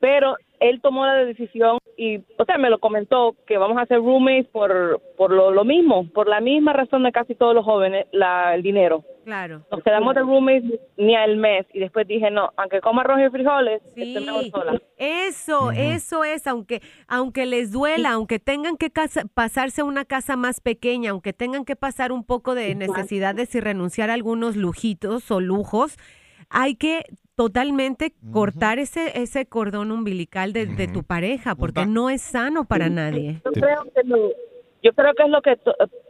Pero 0.00 0.36
él 0.60 0.80
tomó 0.80 1.06
la 1.06 1.14
decisión 1.24 1.78
y, 2.04 2.24
o 2.38 2.44
sea, 2.44 2.58
me 2.58 2.70
lo 2.70 2.78
comentó 2.78 3.36
que 3.46 3.58
vamos 3.58 3.76
a 3.78 3.82
hacer 3.82 3.98
roommates 3.98 4.46
por, 4.48 5.00
por 5.16 5.30
lo, 5.30 5.50
lo 5.50 5.64
mismo, 5.64 6.08
por 6.12 6.28
la 6.28 6.40
misma 6.40 6.72
razón 6.72 7.02
de 7.04 7.12
casi 7.12 7.34
todos 7.34 7.54
los 7.54 7.64
jóvenes, 7.64 8.06
la, 8.12 8.54
el 8.54 8.62
dinero. 8.62 9.04
Claro. 9.24 9.62
Nos 9.70 9.82
quedamos 9.84 10.14
de 10.16 10.22
roommates 10.22 10.80
ni 10.96 11.14
al 11.14 11.36
mes 11.36 11.64
y 11.72 11.78
después 11.78 12.08
dije, 12.08 12.30
no, 12.30 12.50
aunque 12.56 12.80
coma 12.80 13.02
arroz 13.02 13.20
y 13.24 13.30
frijoles, 13.30 13.80
estoy 13.94 14.24
mejor 14.26 14.44
sola. 14.50 14.82
Eso, 14.98 15.70
eso 15.70 16.24
es, 16.24 16.46
aunque, 16.46 16.80
aunque 17.06 17.46
les 17.46 17.70
duela, 17.70 18.10
aunque 18.12 18.38
tengan 18.40 18.76
que 18.76 18.90
casa- 18.90 19.22
pasarse 19.32 19.82
a 19.82 19.84
una 19.84 20.04
casa 20.04 20.34
más 20.36 20.60
pequeña, 20.60 21.10
aunque 21.10 21.32
tengan 21.32 21.64
que 21.64 21.76
pasar 21.76 22.10
un 22.10 22.24
poco 22.24 22.54
de 22.56 22.74
necesidades 22.74 23.54
y 23.54 23.60
renunciar 23.60 24.10
a 24.10 24.14
algunos 24.14 24.56
lujitos 24.56 25.30
o 25.30 25.40
lujos, 25.40 25.96
hay 26.50 26.74
que 26.74 27.04
totalmente 27.36 28.12
cortar 28.32 28.78
ese, 28.78 29.20
ese 29.20 29.46
cordón 29.46 29.90
umbilical 29.90 30.52
de, 30.52 30.66
de 30.66 30.86
tu 30.88 31.02
pareja, 31.02 31.54
porque 31.54 31.86
no 31.86 32.10
es 32.10 32.22
sano 32.22 32.64
para 32.64 32.88
nadie. 32.88 33.40
Yo 33.44 33.52
creo 33.52 33.84
que, 33.94 34.02
lo- 34.04 34.30
yo 34.82 34.92
creo 34.92 35.14
que 35.14 35.22
es 35.24 35.28
lo 35.30 35.42
que 35.42 35.58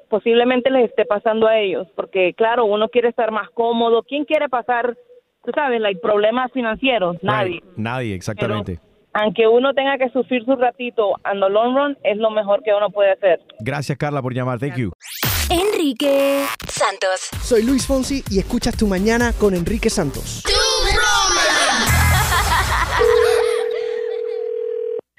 posiblemente 0.09 0.71
les 0.71 0.91
esté 0.91 1.05
pasando 1.05 1.47
a 1.47 1.59
ellos, 1.59 1.87
porque 1.97 2.35
claro, 2.35 2.65
uno 2.65 2.89
quiere 2.89 3.09
estar 3.09 3.31
más 3.31 3.49
cómodo. 3.51 4.03
¿Quién 4.03 4.25
quiere 4.25 4.49
pasar, 4.49 4.97
tú 5.45 5.53
sabes, 5.55 5.81
like, 5.81 6.01
problemas 6.01 6.51
financieros? 6.53 7.17
Nadie. 7.23 7.61
Right. 7.61 7.65
Nadie, 7.77 8.15
exactamente. 8.15 8.79
Aunque 9.14 9.46
uno 9.46 9.75
tenga 9.75 9.98
que 9.98 10.09
sufrir 10.11 10.42
su 10.44 10.57
ratito, 10.57 11.12
and 11.25 11.42
the 11.42 11.51
long 11.51 11.77
run 11.77 11.98
es 12.03 12.16
lo 12.16 12.31
mejor 12.31 12.62
que 12.62 12.72
uno 12.72 12.88
puede 12.90 13.12
hacer. 13.12 13.40
Gracias, 13.61 13.98
Carla, 13.98 14.22
por 14.22 14.33
llamar. 14.33 14.59
Thank 14.59 14.77
you. 14.77 14.90
Enrique 15.51 16.44
Santos. 16.66 17.29
Soy 17.42 17.62
Luis 17.62 17.87
Fonsi 17.87 18.22
y 18.31 18.38
escuchas 18.38 18.75
Tu 18.77 18.87
Mañana 18.87 19.33
con 19.38 19.55
Enrique 19.55 19.90
Santos. 19.90 20.42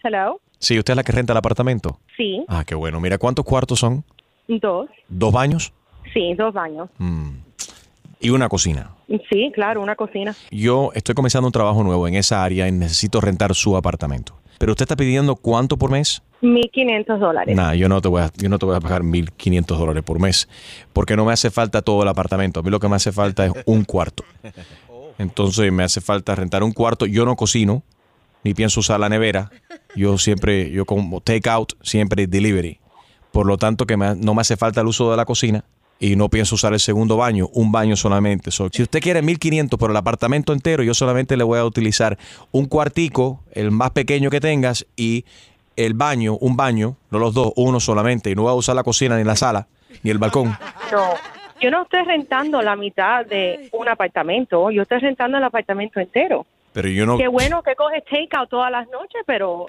Hello. 0.03 0.39
Sí, 0.59 0.77
usted 0.79 0.93
es 0.93 0.97
la 0.97 1.03
que 1.03 1.11
renta 1.11 1.33
el 1.33 1.37
apartamento. 1.37 1.99
Sí, 2.17 2.43
Ah, 2.47 2.63
qué 2.65 2.75
bueno. 2.75 2.99
Mira, 2.99 3.17
¿cuántos 3.17 3.45
cuartos 3.45 3.79
son? 3.79 4.03
dos. 4.47 4.89
¿Dos 5.07 5.31
baños? 5.33 5.71
Sí, 6.13 6.33
dos 6.35 6.53
baños. 6.53 6.89
Y 8.23 8.29
una 8.29 8.47
cocina. 8.49 8.91
Sí, 9.29 9.51
claro, 9.53 9.81
una 9.81 9.95
cocina. 9.95 10.33
Yo 10.49 10.91
estoy 10.95 11.13
comenzando 11.13 11.47
un 11.47 11.51
trabajo 11.51 11.83
nuevo 11.83 12.07
en 12.07 12.15
esa 12.15 12.43
área 12.43 12.67
y 12.67 12.71
necesito 12.71 13.19
rentar 13.21 13.53
su 13.53 13.75
apartamento. 13.75 14.39
Pero 14.59 14.71
usted 14.71 14.83
está 14.83 14.95
pidiendo 14.95 15.35
cuánto 15.35 15.77
por 15.77 15.91
mes? 15.91 16.21
1.500 16.41 17.19
dólares. 17.19 17.55
Nah, 17.55 17.73
yo 17.73 17.89
no 17.89 17.99
te 18.01 18.07
voy 18.07 18.21
a, 18.21 18.31
yo 18.37 18.47
no 18.47 18.57
te 18.59 18.65
voy 18.65 18.75
a 18.75 18.79
pagar 18.79 19.03
1.500 19.03 19.77
dólares 19.77 20.03
por 20.03 20.19
mes, 20.19 20.47
porque 20.93 21.15
no 21.17 21.25
me 21.25 21.33
hace 21.33 21.51
falta 21.51 21.81
todo 21.81 22.01
el 22.03 22.07
apartamento. 22.07 22.61
A 22.61 22.63
mí 22.63 22.69
lo 22.69 22.79
que 22.79 22.87
me 22.87 22.95
hace 22.95 23.11
falta 23.11 23.45
es 23.45 23.51
un 23.65 23.83
cuarto. 23.83 24.23
Entonces 25.17 25.71
me 25.71 25.83
hace 25.83 26.01
falta 26.01 26.33
rentar 26.35 26.63
un 26.63 26.71
cuarto. 26.71 27.05
Yo 27.05 27.25
no 27.25 27.35
cocino, 27.35 27.83
ni 28.43 28.53
pienso 28.53 28.79
usar 28.79 28.99
la 28.99 29.09
nevera. 29.09 29.51
Yo 29.95 30.17
siempre, 30.17 30.69
yo 30.71 30.85
como 30.85 31.19
take 31.21 31.49
out, 31.49 31.73
siempre 31.81 32.25
delivery. 32.27 32.79
Por 33.31 33.45
lo 33.47 33.57
tanto, 33.57 33.85
que 33.85 33.97
me- 33.97 34.15
no 34.15 34.33
me 34.33 34.41
hace 34.41 34.55
falta 34.57 34.81
el 34.81 34.87
uso 34.87 35.11
de 35.11 35.17
la 35.17 35.25
cocina 35.25 35.65
y 36.03 36.17
no 36.17 36.27
pienso 36.27 36.55
usar 36.55 36.73
el 36.73 36.81
segundo 36.81 37.15
baño, 37.15 37.47
un 37.53 37.71
baño 37.71 37.95
solamente. 37.95 38.51
So, 38.51 38.67
si 38.69 38.83
usted 38.83 38.99
quiere 38.99 39.21
1500 39.21 39.79
por 39.79 39.89
el 39.89 39.95
apartamento 39.95 40.51
entero, 40.51 40.83
yo 40.83 40.93
solamente 40.93 41.37
le 41.37 41.45
voy 41.45 41.59
a 41.59 41.63
utilizar 41.63 42.17
un 42.51 42.65
cuartico, 42.65 43.39
el 43.53 43.71
más 43.71 43.91
pequeño 43.91 44.29
que 44.29 44.41
tengas, 44.41 44.85
y 44.97 45.23
el 45.77 45.93
baño, 45.93 46.35
un 46.35 46.57
baño, 46.57 46.97
no 47.09 47.19
los 47.19 47.33
dos, 47.33 47.53
uno 47.55 47.79
solamente. 47.79 48.29
Y 48.29 48.35
no 48.35 48.41
voy 48.41 48.51
a 48.51 48.53
usar 48.53 48.75
la 48.75 48.83
cocina 48.83 49.17
ni 49.17 49.23
la 49.23 49.37
sala, 49.37 49.67
ni 50.03 50.11
el 50.11 50.17
balcón. 50.17 50.57
No, 50.91 51.13
yo 51.61 51.71
no 51.71 51.83
estoy 51.83 52.03
rentando 52.03 52.61
la 52.61 52.75
mitad 52.75 53.25
de 53.25 53.69
un 53.71 53.87
apartamento, 53.87 54.71
yo 54.71 54.81
estoy 54.81 54.99
rentando 54.99 55.37
el 55.37 55.43
apartamento 55.45 56.01
entero. 56.01 56.45
Pero 56.73 56.89
yo 56.89 57.05
no. 57.05 57.17
Qué 57.17 57.27
bueno 57.27 57.61
que 57.63 57.75
coges 57.75 58.03
takeout 58.05 58.49
todas 58.49 58.71
las 58.71 58.87
noches, 58.89 59.21
pero 59.25 59.67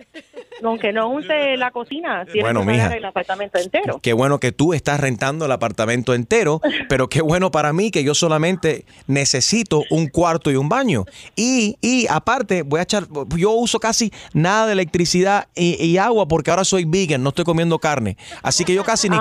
aunque 0.63 0.93
no 0.93 1.11
use 1.11 1.57
la 1.57 1.71
cocina, 1.71 2.25
tienes 2.25 2.43
Bueno, 2.45 2.61
que 2.61 2.67
pagar 2.67 2.87
mija. 2.89 2.97
el 2.97 3.05
apartamento 3.05 3.59
entero. 3.59 4.01
Qué 4.03 4.13
bueno 4.13 4.39
que 4.41 4.53
tú 4.53 4.73
estás 4.75 4.99
rentando 5.01 5.45
el 5.45 5.53
apartamento 5.53 6.15
entero, 6.15 6.61
pero 6.89 7.09
qué 7.09 7.21
bueno 7.23 7.51
para 7.51 7.73
mí 7.73 7.91
que 7.91 8.03
yo 8.05 8.15
solamente 8.15 8.85
necesito 9.07 9.83
un 9.91 10.09
cuarto 10.09 10.51
y 10.51 10.57
un 10.57 10.69
baño. 10.69 11.05
Y, 11.37 11.77
y 11.81 12.07
aparte, 12.09 12.63
voy 12.63 12.81
a 12.81 12.85
echar, 12.85 13.05
yo 13.37 13.51
uso 13.53 13.79
casi 13.79 14.13
nada 14.33 14.67
de 14.67 14.73
electricidad 14.73 15.49
y, 15.55 15.83
y 15.85 15.99
agua 15.99 16.27
porque 16.27 16.51
ahora 16.51 16.65
soy 16.65 16.85
vegan, 16.85 17.23
no 17.23 17.29
estoy 17.31 17.45
comiendo 17.45 17.79
carne. 17.79 18.17
Así 18.43 18.65
que 18.65 18.75
yo 18.75 18.83
casi 18.85 19.09
ni... 19.09 19.19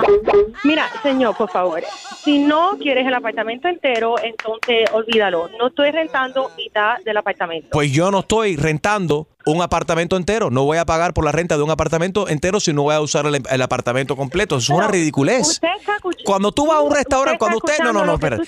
Mira, 0.64 0.88
señor, 1.02 1.36
por 1.36 1.50
favor, 1.50 1.82
si 2.22 2.38
no 2.38 2.78
quieres 2.78 3.06
el 3.06 3.14
apartamento 3.14 3.68
entero, 3.68 4.14
entonces 4.22 4.88
olvídalo. 4.92 5.48
No 5.58 5.68
estoy 5.68 5.90
rentando 5.90 6.50
mitad 6.56 6.98
del 7.04 7.16
apartamento. 7.16 7.68
Pues 7.74 7.90
yo 7.90 8.12
no 8.12 8.20
estoy 8.20 8.54
rentando 8.54 9.26
un 9.46 9.60
apartamento 9.62 10.16
entero. 10.16 10.50
No 10.50 10.64
voy 10.64 10.78
a 10.78 10.84
pagar 10.86 11.12
por 11.14 11.24
la 11.24 11.32
renta 11.32 11.56
de 11.56 11.62
un 11.62 11.70
apartamento 11.70 12.28
entero 12.28 12.60
si 12.60 12.72
no 12.72 12.82
voy 12.82 12.94
a 12.94 13.00
usar 13.00 13.26
el, 13.26 13.42
el 13.48 13.62
apartamento 13.62 14.16
completo. 14.16 14.56
Eso 14.56 14.72
es 14.72 14.78
una 14.78 14.88
ridiculez. 14.88 15.46
Usted 15.48 15.68
está 15.78 15.96
escuch- 15.98 16.22
Cuando 16.24 16.52
tú 16.52 16.66
vas 16.66 16.78
a 16.78 16.80
un 16.80 16.92
restaurante, 16.94 17.38
cuando 17.38 17.58
usted... 17.58 17.78
No, 17.84 17.92
no, 17.92 18.04
no, 18.04 18.14
espera. 18.14 18.38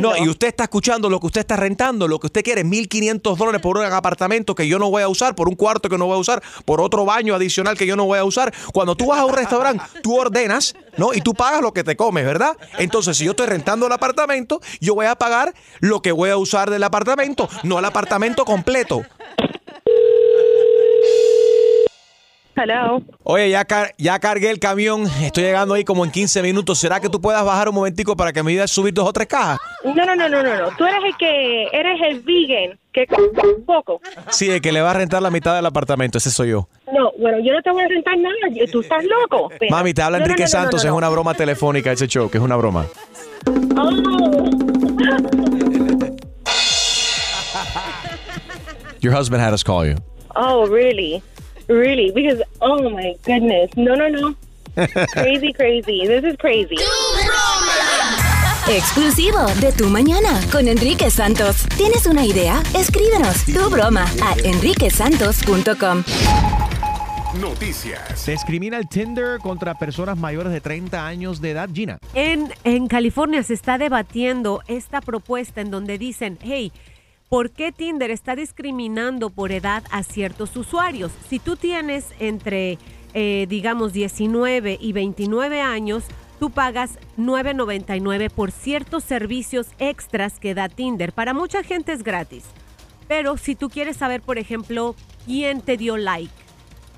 No, 0.00 0.16
y 0.16 0.28
usted 0.28 0.48
está 0.48 0.64
escuchando 0.64 1.10
lo 1.10 1.18
que 1.20 1.26
usted 1.26 1.40
está 1.40 1.56
rentando, 1.56 2.06
lo 2.08 2.18
que 2.20 2.26
usted 2.28 2.42
quiere, 2.44 2.64
1.500 2.64 3.36
dólares 3.36 3.60
por 3.60 3.76
un 3.78 3.84
apartamento 3.84 4.54
que 4.54 4.68
yo 4.68 4.78
no 4.78 4.90
voy 4.90 5.02
a 5.02 5.08
usar, 5.08 5.34
por 5.34 5.48
un 5.48 5.54
cuarto 5.56 5.88
que 5.88 5.98
no 5.98 6.06
voy 6.06 6.14
a 6.16 6.18
usar, 6.18 6.42
por 6.64 6.80
otro 6.80 7.04
baño 7.04 7.34
adicional 7.34 7.76
que 7.76 7.86
yo 7.86 7.96
no 7.96 8.04
voy 8.04 8.18
a 8.18 8.24
usar. 8.24 8.52
Cuando 8.72 8.94
tú 8.96 9.06
vas 9.06 9.18
a 9.20 9.24
un 9.24 9.34
restaurante, 9.34 9.82
tú 10.02 10.16
ordenas, 10.16 10.74
¿no? 10.96 11.12
Y 11.14 11.20
tú 11.20 11.34
pagas 11.34 11.60
lo 11.60 11.72
que 11.72 11.82
te 11.84 11.96
comes, 11.96 12.24
¿verdad? 12.24 12.56
Entonces, 12.78 13.16
si 13.16 13.24
yo 13.24 13.32
estoy 13.32 13.46
rentando 13.46 13.86
el 13.86 13.92
apartamento, 13.92 14.60
yo 14.80 14.94
voy 14.94 15.06
a 15.06 15.16
pagar 15.16 15.54
lo 15.80 16.00
que 16.02 16.12
voy 16.12 16.30
a 16.30 16.36
usar 16.36 16.70
del 16.70 16.84
apartamento, 16.84 17.48
no 17.64 17.78
el 17.78 17.84
apartamento 17.84 18.44
completo. 18.44 19.02
Hello. 22.58 23.02
Oye, 23.22 23.50
ya, 23.50 23.64
car- 23.66 23.94
ya 23.98 24.18
cargué 24.18 24.48
el 24.50 24.58
camión, 24.58 25.06
estoy 25.20 25.44
llegando 25.44 25.74
ahí 25.74 25.84
como 25.84 26.04
en 26.06 26.10
15 26.10 26.40
minutos. 26.42 26.78
¿Será 26.78 27.00
que 27.00 27.10
tú 27.10 27.20
puedas 27.20 27.44
bajar 27.44 27.68
un 27.68 27.74
momentico 27.74 28.16
para 28.16 28.32
que 28.32 28.42
me 28.42 28.52
ayudes 28.52 28.70
a 28.70 28.74
subir 28.74 28.94
dos 28.94 29.06
o 29.06 29.12
tres 29.12 29.28
cajas? 29.28 29.58
No, 29.84 29.94
no, 29.94 30.16
no, 30.16 30.26
no, 30.28 30.42
no, 30.42 30.56
no. 30.56 30.74
Tú 30.76 30.86
eres 30.86 31.00
el 31.04 31.16
que 31.18 31.64
eres 31.70 32.00
el 32.02 32.20
vegan 32.20 32.78
que 32.92 33.06
un 33.58 33.64
poco. 33.66 34.00
Sí, 34.30 34.48
el 34.50 34.62
que 34.62 34.72
le 34.72 34.80
va 34.80 34.92
a 34.92 34.94
rentar 34.94 35.20
la 35.20 35.30
mitad 35.30 35.54
del 35.54 35.66
apartamento, 35.66 36.16
ese 36.16 36.30
soy 36.30 36.48
yo. 36.50 36.66
No, 36.90 37.12
bueno, 37.18 37.38
yo 37.44 37.52
no 37.52 37.60
te 37.60 37.70
voy 37.70 37.82
a 37.82 37.88
rentar 37.88 38.16
nada. 38.16 38.34
Tú 38.72 38.80
estás 38.80 39.04
loco. 39.04 39.50
Espera. 39.52 39.76
Mami, 39.76 39.92
te 39.92 40.00
habla 40.00 40.18
No, 40.18 40.24
Enrique 40.24 40.44
no, 40.44 40.46
no, 40.46 40.50
Santos, 40.50 40.82
es 40.84 40.90
una 40.90 41.10
broma 41.10 41.34
telefónica 41.34 41.92
ese 41.92 42.06
show, 42.06 42.30
que 42.30 42.38
es 42.38 42.44
una 42.44 42.56
broma. 42.56 42.86
Your 49.00 49.12
husband 49.12 49.42
had 49.42 49.52
us 49.52 49.62
call 49.62 49.86
you. 49.86 49.96
Oh, 50.34 50.66
really? 50.66 51.22
Really? 51.68 52.12
Because, 52.12 52.42
oh 52.60 52.88
my 52.90 53.16
goodness. 53.24 53.70
No, 53.76 53.94
no, 53.94 54.08
no. 54.08 54.34
crazy, 55.12 55.52
crazy. 55.52 56.06
This 56.06 56.24
is 56.24 56.36
crazy. 56.36 56.76
Exclusivo 58.68 59.46
de 59.60 59.72
Tu 59.72 59.88
Mañana 59.88 60.40
con 60.50 60.68
Enrique 60.68 61.10
Santos. 61.10 61.66
¿Tienes 61.76 62.06
una 62.06 62.24
idea? 62.24 62.62
Escríbenos 62.74 63.44
tu 63.44 63.70
broma 63.70 64.04
a 64.22 64.34
enriquesantos.com. 64.44 66.02
noticias. 67.40 68.26
Discrimina 68.26 68.78
el 68.78 68.88
Tinder 68.88 69.38
contra 69.40 69.74
personas 69.74 70.16
mayores 70.18 70.52
de 70.52 70.60
30 70.60 71.06
años 71.06 71.40
de 71.40 71.50
edad, 71.50 71.68
Gina. 71.72 71.98
En, 72.14 72.52
en 72.64 72.88
California 72.88 73.42
se 73.42 73.54
está 73.54 73.78
debatiendo 73.78 74.62
esta 74.68 75.00
propuesta 75.00 75.60
en 75.60 75.70
donde 75.70 75.98
dicen, 75.98 76.38
hey, 76.42 76.72
¿por 77.28 77.50
qué 77.50 77.72
Tinder 77.72 78.10
está 78.10 78.36
discriminando 78.36 79.30
por 79.30 79.52
edad 79.52 79.84
a 79.90 80.02
ciertos 80.02 80.56
usuarios? 80.56 81.12
Si 81.28 81.38
tú 81.38 81.56
tienes 81.56 82.06
entre, 82.18 82.78
eh, 83.14 83.46
digamos, 83.48 83.92
19 83.92 84.78
y 84.80 84.92
29 84.92 85.60
años, 85.60 86.04
tú 86.38 86.50
pagas 86.50 86.98
9.99 87.16 88.30
por 88.30 88.50
ciertos 88.50 89.04
servicios 89.04 89.68
extras 89.78 90.38
que 90.38 90.54
da 90.54 90.68
Tinder. 90.68 91.12
Para 91.12 91.34
mucha 91.34 91.62
gente 91.62 91.92
es 91.92 92.02
gratis. 92.02 92.44
Pero 93.08 93.36
si 93.36 93.54
tú 93.54 93.70
quieres 93.70 93.96
saber, 93.96 94.20
por 94.20 94.38
ejemplo, 94.38 94.94
quién 95.26 95.60
te 95.60 95.76
dio 95.76 95.96
like, 95.96 96.32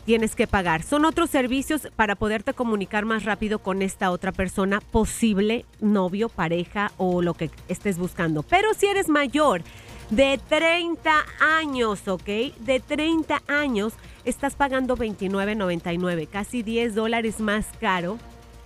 tienes 0.06 0.34
que 0.34 0.46
pagar. 0.46 0.82
Son 0.82 1.04
otros 1.04 1.28
servicios 1.28 1.88
para 1.94 2.14
poderte 2.14 2.54
comunicar 2.54 3.04
más 3.04 3.24
rápido 3.24 3.58
con 3.58 3.82
esta 3.82 4.10
otra 4.10 4.32
persona, 4.32 4.80
posible 4.80 5.66
novio, 5.80 6.30
pareja 6.30 6.92
o 6.96 7.20
lo 7.20 7.34
que 7.34 7.50
estés 7.68 7.98
buscando. 7.98 8.42
Pero 8.42 8.72
si 8.72 8.86
eres 8.86 9.10
mayor 9.10 9.62
de 10.10 10.40
30 10.48 11.10
años, 11.40 12.08
¿ok? 12.08 12.24
De 12.60 12.80
30 12.86 13.42
años, 13.46 13.92
estás 14.24 14.54
pagando 14.54 14.96
29.99, 14.96 16.28
casi 16.28 16.62
10 16.62 16.94
dólares 16.94 17.40
más 17.40 17.66
caro 17.80 18.18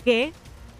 que 0.04 0.32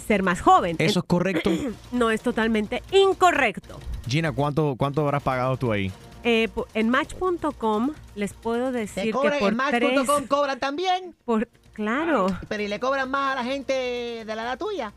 ser 0.07 0.23
más 0.23 0.41
joven. 0.41 0.77
¿Eso 0.79 1.01
es 1.01 1.07
correcto? 1.07 1.51
no, 1.93 2.11
es 2.11 2.23
totalmente 2.23 2.83
incorrecto. 2.93 3.79
Gina, 4.07 4.33
¿cuánto, 4.33 4.75
cuánto 4.77 5.03
habrás 5.03 5.23
pagado 5.23 5.57
tú 5.57 5.73
ahí? 5.73 5.93
Eh, 6.25 6.49
en 6.75 6.89
match.com 6.89 7.91
les 8.15 8.33
puedo 8.33 8.71
¿Te 8.71 8.79
decir 8.79 9.05
que 9.07 9.13
por 9.13 9.33
en. 9.35 9.57
Match.com 9.57 10.27
cobran 10.29 10.59
también? 10.61 11.17
Por, 11.25 11.49
claro. 11.73 12.27
Pero 12.49 12.63
¿y 12.63 12.69
le 12.69 12.79
cobran 12.79 13.11
más 13.11 13.33
a 13.33 13.43
la 13.43 13.45
gente 13.45 13.73
de 14.25 14.37
la 14.37 14.43
edad 14.43 14.59
tuya? 14.59 14.93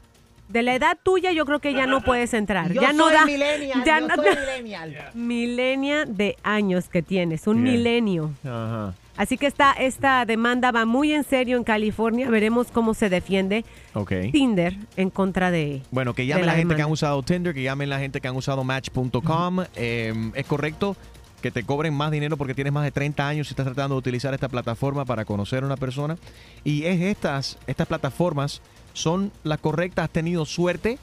De 0.47 0.61
la 0.61 0.75
edad 0.75 0.97
tuya 1.01 1.31
yo 1.31 1.45
creo 1.45 1.59
que 1.59 1.73
ya 1.73 1.87
no 1.87 2.01
puedes 2.01 2.33
entrar. 2.33 2.71
Yo 2.71 2.81
ya 2.81 2.93
no 2.93 3.05
soy 3.05 3.13
da, 3.13 3.25
millennial, 3.25 3.83
ya 3.83 3.99
yo 3.99 4.07
no 4.07 4.15
soy 4.15 4.25
da- 4.25 4.41
millennial. 4.61 4.95
milenia 5.13 6.05
de 6.05 6.37
años 6.43 6.87
que 6.87 7.01
tienes, 7.01 7.47
un 7.47 7.63
milenio. 7.63 8.31
Ajá. 8.43 8.93
Así 9.17 9.37
que 9.37 9.47
esta, 9.47 9.71
esta 9.71 10.25
demanda 10.25 10.71
va 10.71 10.85
muy 10.85 11.13
en 11.13 11.23
serio 11.23 11.57
en 11.57 11.63
California. 11.63 12.29
Veremos 12.29 12.67
cómo 12.67 12.93
se 12.93 13.09
defiende 13.09 13.63
Ok. 13.93 14.11
Tinder 14.31 14.75
en 14.97 15.09
contra 15.09 15.51
de. 15.51 15.81
Bueno, 15.91 16.13
que 16.13 16.25
llamen 16.25 16.45
la, 16.45 16.55
gente 16.55 16.75
que 16.75 16.81
han 16.81 16.91
usado 16.91 17.23
Tinder, 17.23 17.53
que 17.53 17.63
llamen 17.63 17.89
la 17.89 17.99
gente 17.99 18.19
que 18.19 18.27
han 18.27 18.35
usado 18.35 18.63
Match.com. 18.63 19.63
Eh, 19.75 20.31
es 20.35 20.45
correcto 20.45 20.97
que 21.41 21.51
te 21.51 21.63
cobren 21.63 21.93
más 21.93 22.11
dinero 22.11 22.37
porque 22.37 22.53
tienes 22.53 22.73
más 22.73 22.83
de 22.83 22.91
30 22.91 23.27
años 23.27 23.47
y 23.47 23.51
estás 23.51 23.65
tratando 23.65 23.95
de 23.95 23.99
utilizar 23.99 24.33
esta 24.33 24.49
plataforma 24.49 25.05
para 25.05 25.25
conocer 25.25 25.63
a 25.63 25.65
una 25.65 25.77
persona. 25.77 26.17
Y 26.63 26.83
es 26.83 26.99
estas, 27.01 27.57
estas 27.67 27.87
plataformas 27.87 28.61
son 28.95 29.31
las 29.43 29.59
correctas. 29.59 30.05
¿Has 30.05 30.09
tenido 30.11 30.45
suerte? 30.45 30.97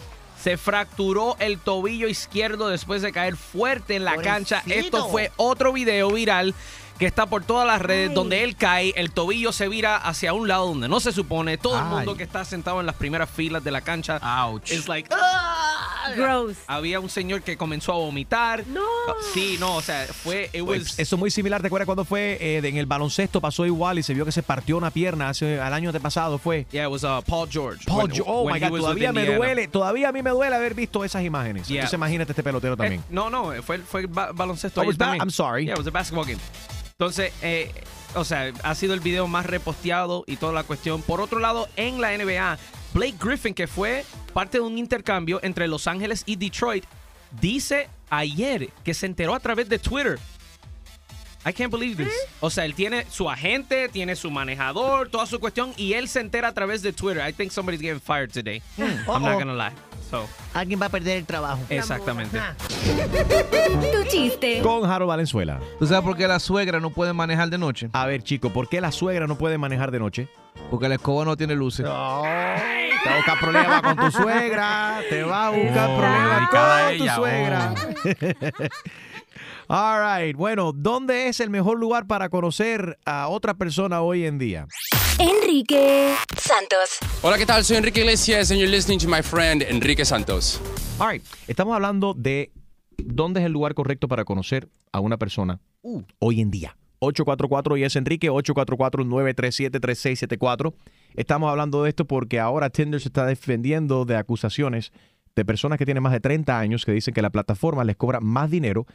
se 0.42 0.58
fracturó 0.58 1.38
el 1.40 1.58
tobillo 1.60 2.08
izquierdo 2.08 2.68
después 2.68 3.02
de 3.02 3.12
caer 3.12 3.38
fuerte 3.38 3.96
en 3.96 4.04
la 4.04 4.18
cancha. 4.18 4.62
Esto 4.68 5.08
fue 5.08 5.32
otro 5.38 5.72
video 5.72 6.12
viral 6.12 6.54
que 7.00 7.06
está 7.08 7.26
por 7.26 7.44
todas 7.44 7.66
las 7.68 7.82
redes 7.82 8.14
donde 8.14 8.44
él 8.44 8.56
cae, 8.56 8.94
el 8.96 9.12
tobillo 9.12 9.52
se 9.52 9.68
vira 9.68 9.98
hacia 9.98 10.34
un 10.34 10.48
lado 10.48 10.68
donde 10.68 10.88
no 10.88 11.00
se 11.00 11.12
supone. 11.12 11.58
Todo 11.58 11.78
el 11.80 11.86
mundo 11.86 12.16
que 12.16 12.24
está 12.24 12.46
sentado 12.46 12.80
en 12.80 12.86
las 12.86 12.96
primeras 12.96 13.30
filas 13.30 13.64
de 13.64 13.72
la 13.72 13.82
cancha 13.82 14.18
Ouch. 14.46 14.72
es 14.72 14.88
like 14.88 15.10
Gross. 16.16 16.58
había 16.68 17.00
un 17.00 17.10
señor 17.10 17.42
que 17.42 17.56
comenzó 17.58 17.94
a 17.94 17.96
vomitar. 17.96 18.66
No. 18.68 18.82
Sí, 19.34 19.56
no, 19.60 19.76
o 19.78 19.82
sea, 19.82 20.06
fue 20.08 20.50
it 20.54 20.62
was- 20.62 20.66
Pues, 20.78 21.00
Eso 21.00 21.16
es 21.16 21.20
muy 21.20 21.32
similar. 21.32 21.62
¿Te 21.62 21.68
acuerdas 21.68 21.86
cuando 21.86 22.04
fue 22.06 22.38
eh, 22.42 22.62
en 22.64 22.78
el 22.78 22.86
baloncesto? 22.86 23.40
Pasó 23.42 23.66
igual 23.66 24.00
y 24.00 24.04
se 24.04 24.14
vio 24.14 24.26
que 24.26 24.32
se 24.32 24.44
partió 24.44 24.78
una 24.78 24.92
pierna 24.92 25.30
hace 25.30 25.60
al 25.60 25.74
año 25.74 25.92
pasado. 25.94 26.38
Fue. 26.38 26.66
Yeah, 26.72 26.86
it 26.86 26.92
was 26.92 27.04
uh, 27.04 27.22
Paul 27.26 27.48
George. 27.50 27.86
Paul 27.86 28.10
When- 28.10 28.18
Jo- 28.18 28.24
oh 28.28 28.44
when 28.44 28.54
my 28.56 28.60
God, 28.60 28.72
was 28.72 28.82
todavía 28.82 29.14
me 29.14 29.22
Indiana. 29.22 29.38
duele, 29.38 29.68
todavía 29.68 30.10
a 30.10 30.12
mí 30.12 30.22
me 30.22 30.30
duele 30.32 30.56
haber 30.56 30.74
visto 30.74 31.04
esas 31.04 31.24
imágenes. 31.24 31.68
Yeah. 31.68 31.78
Entonces 31.82 31.98
imagínate 31.98 32.32
este 32.34 32.44
pelotero 32.44 32.76
también. 32.78 33.02
Eh, 33.02 33.06
no, 33.10 33.30
no, 33.30 33.52
fue, 33.64 33.80
fue 33.80 34.06
ba- 34.06 34.32
baloncesto. 34.34 34.82
Oh, 34.82 34.84
ayer 34.84 34.98
también. 34.98 35.22
I'm 35.22 35.32
sorry. 35.32 35.66
Yeah, 35.66 35.74
it 35.74 35.78
was 35.80 35.88
a 35.88 35.92
basketball 35.92 36.26
game. 36.26 36.40
Entonces, 36.94 37.34
eh, 37.42 37.72
o 38.16 38.24
sea, 38.24 38.52
ha 38.64 38.76
sido 38.76 38.94
el 38.94 39.00
video 39.00 39.28
más 39.28 39.46
reposteado 39.46 40.24
y 40.28 40.38
toda 40.38 40.54
la 40.54 40.64
cuestión. 40.64 41.02
Por 41.02 41.22
otro 41.22 41.40
lado, 41.40 41.68
en 41.76 42.00
la 42.00 42.16
NBA, 42.18 42.58
Blake 42.94 43.16
Griffin, 43.20 43.54
que 43.54 43.68
fue 43.68 44.06
parte 44.34 44.58
de 44.60 44.64
un 44.64 44.78
intercambio 44.78 45.40
entre 45.44 45.68
Los 45.68 45.88
Ángeles 45.88 46.24
y 46.26 46.36
Detroit, 46.36 46.86
dice 47.42 47.90
ayer 48.10 48.70
que 48.84 48.94
se 48.94 49.06
enteró 49.06 49.34
a 49.34 49.40
través 49.40 49.68
de 49.70 49.80
Twitter. 49.80 50.20
I 51.46 51.52
can't 51.52 51.72
believe 51.72 52.02
this. 52.02 52.14
O 52.40 52.50
sea, 52.50 52.64
él 52.64 52.74
tiene 52.74 53.06
su 53.10 53.30
agente, 53.30 53.90
tiene 53.90 54.16
su 54.16 54.32
manejador, 54.32 55.10
toda 55.10 55.26
su 55.26 55.40
cuestión, 55.40 55.74
y 55.76 55.94
él 55.94 56.08
se 56.08 56.22
entera 56.22 56.48
a 56.50 56.54
través 56.54 56.82
de 56.82 56.94
Twitter. 56.94 57.22
I 57.28 57.34
think 57.34 57.52
somebody's 57.52 57.82
getting 57.82 58.00
fired 58.00 58.32
today. 58.32 58.62
I'm 58.78 59.00
Uh-oh. 59.08 59.20
not 59.20 59.40
gonna 59.40 59.54
lie. 59.54 59.74
So, 60.14 60.30
Alguien 60.54 60.80
va 60.80 60.86
a 60.86 60.90
perder 60.90 61.18
el 61.18 61.26
trabajo. 61.26 61.58
exactamente. 61.70 62.40
Tu 63.92 64.04
chiste. 64.12 64.62
Con 64.62 64.84
Jaro 64.84 65.08
Valenzuela. 65.08 65.60
¿Tú 65.80 65.88
sabes 65.88 66.04
por 66.04 66.16
qué 66.16 66.28
la 66.28 66.38
suegra 66.38 66.80
no 66.80 66.92
puede 66.92 67.14
manejar 67.14 67.50
de 67.50 67.58
noche? 67.58 67.90
A 67.94 68.06
ver, 68.06 68.22
chico, 68.22 68.52
¿por 68.52 68.70
qué 68.70 68.80
la 68.80 68.92
suegra 68.92 69.26
no 69.26 69.40
puede 69.40 69.58
manejar 69.58 69.90
de 69.90 69.98
noche? 69.98 70.28
Porque 70.70 70.88
la 70.88 70.96
escoba 70.96 71.26
no 71.26 71.36
tiene 71.36 71.56
luces. 71.56 71.84
Te 71.88 71.90
va 71.92 72.54
a 72.56 73.16
buscar 73.18 73.40
problemas 73.40 73.82
con 73.82 73.96
tu 73.96 74.12
suegra. 74.12 75.00
Te 75.10 75.24
va 75.24 75.48
a 75.48 75.50
buscar 75.50 75.90
Oh, 75.90 75.98
problemas 75.98 76.50
con 76.50 76.98
tu 77.00 77.08
suegra. 77.16 77.74
All 79.68 80.00
right. 80.22 80.36
Bueno, 80.38 80.74
¿dónde 80.76 81.28
es 81.28 81.40
el 81.40 81.50
mejor 81.50 81.80
lugar 81.80 82.06
para 82.06 82.30
conocer 82.30 83.00
a 83.04 83.30
otra 83.30 83.56
persona 83.56 84.02
hoy 84.02 84.28
en 84.28 84.38
día? 84.38 84.68
Enrique 85.20 86.16
Santos. 86.38 86.98
Hola, 87.22 87.38
¿qué 87.38 87.46
tal? 87.46 87.64
Soy 87.64 87.78
Enrique 87.78 88.02
Iglesias 88.02 88.50
and 88.52 88.60
you're 88.60 88.72
listening 88.72 89.00
to 89.00 89.08
my 89.08 89.22
friend 89.22 89.62
Enrique 89.62 90.04
Santos. 90.06 90.60
All 91.00 91.12
right. 91.12 91.24
Estamos 91.48 91.76
hablando 91.76 92.16
de 92.16 92.52
dónde 92.98 93.42
es 93.42 93.46
el 93.46 93.52
lugar 93.52 93.76
correcto 93.76 94.08
para 94.08 94.26
conocer 94.26 94.70
a 94.92 95.00
una 95.00 95.18
persona 95.18 95.60
hoy 96.20 96.42
en 96.42 96.50
día. 96.50 96.76
844 97.00 97.78
y 97.78 97.84
es 97.84 97.96
Enrique, 97.96 98.32
844-937-3674. 98.32 100.74
Estamos 101.16 101.50
hablando 101.50 101.84
de 101.84 101.90
esto 101.90 102.06
porque 102.06 102.40
ahora 102.40 102.70
Tinder 102.70 103.00
se 103.00 103.10
está 103.10 103.26
defendiendo 103.26 104.06
de 104.06 104.16
acusaciones 104.16 104.92
de 105.36 105.46
personas 105.46 105.78
que 105.78 105.86
tienen 105.86 106.02
más 106.02 106.14
de 106.14 106.22
30 106.22 106.58
años 106.58 106.86
que 106.86 106.92
dicen 106.92 107.14
que 107.14 107.22
la 107.22 107.30
plataforma 107.30 107.84
les 107.84 107.98
cobra 107.98 108.20
más 108.20 108.50
dinero 108.50 108.88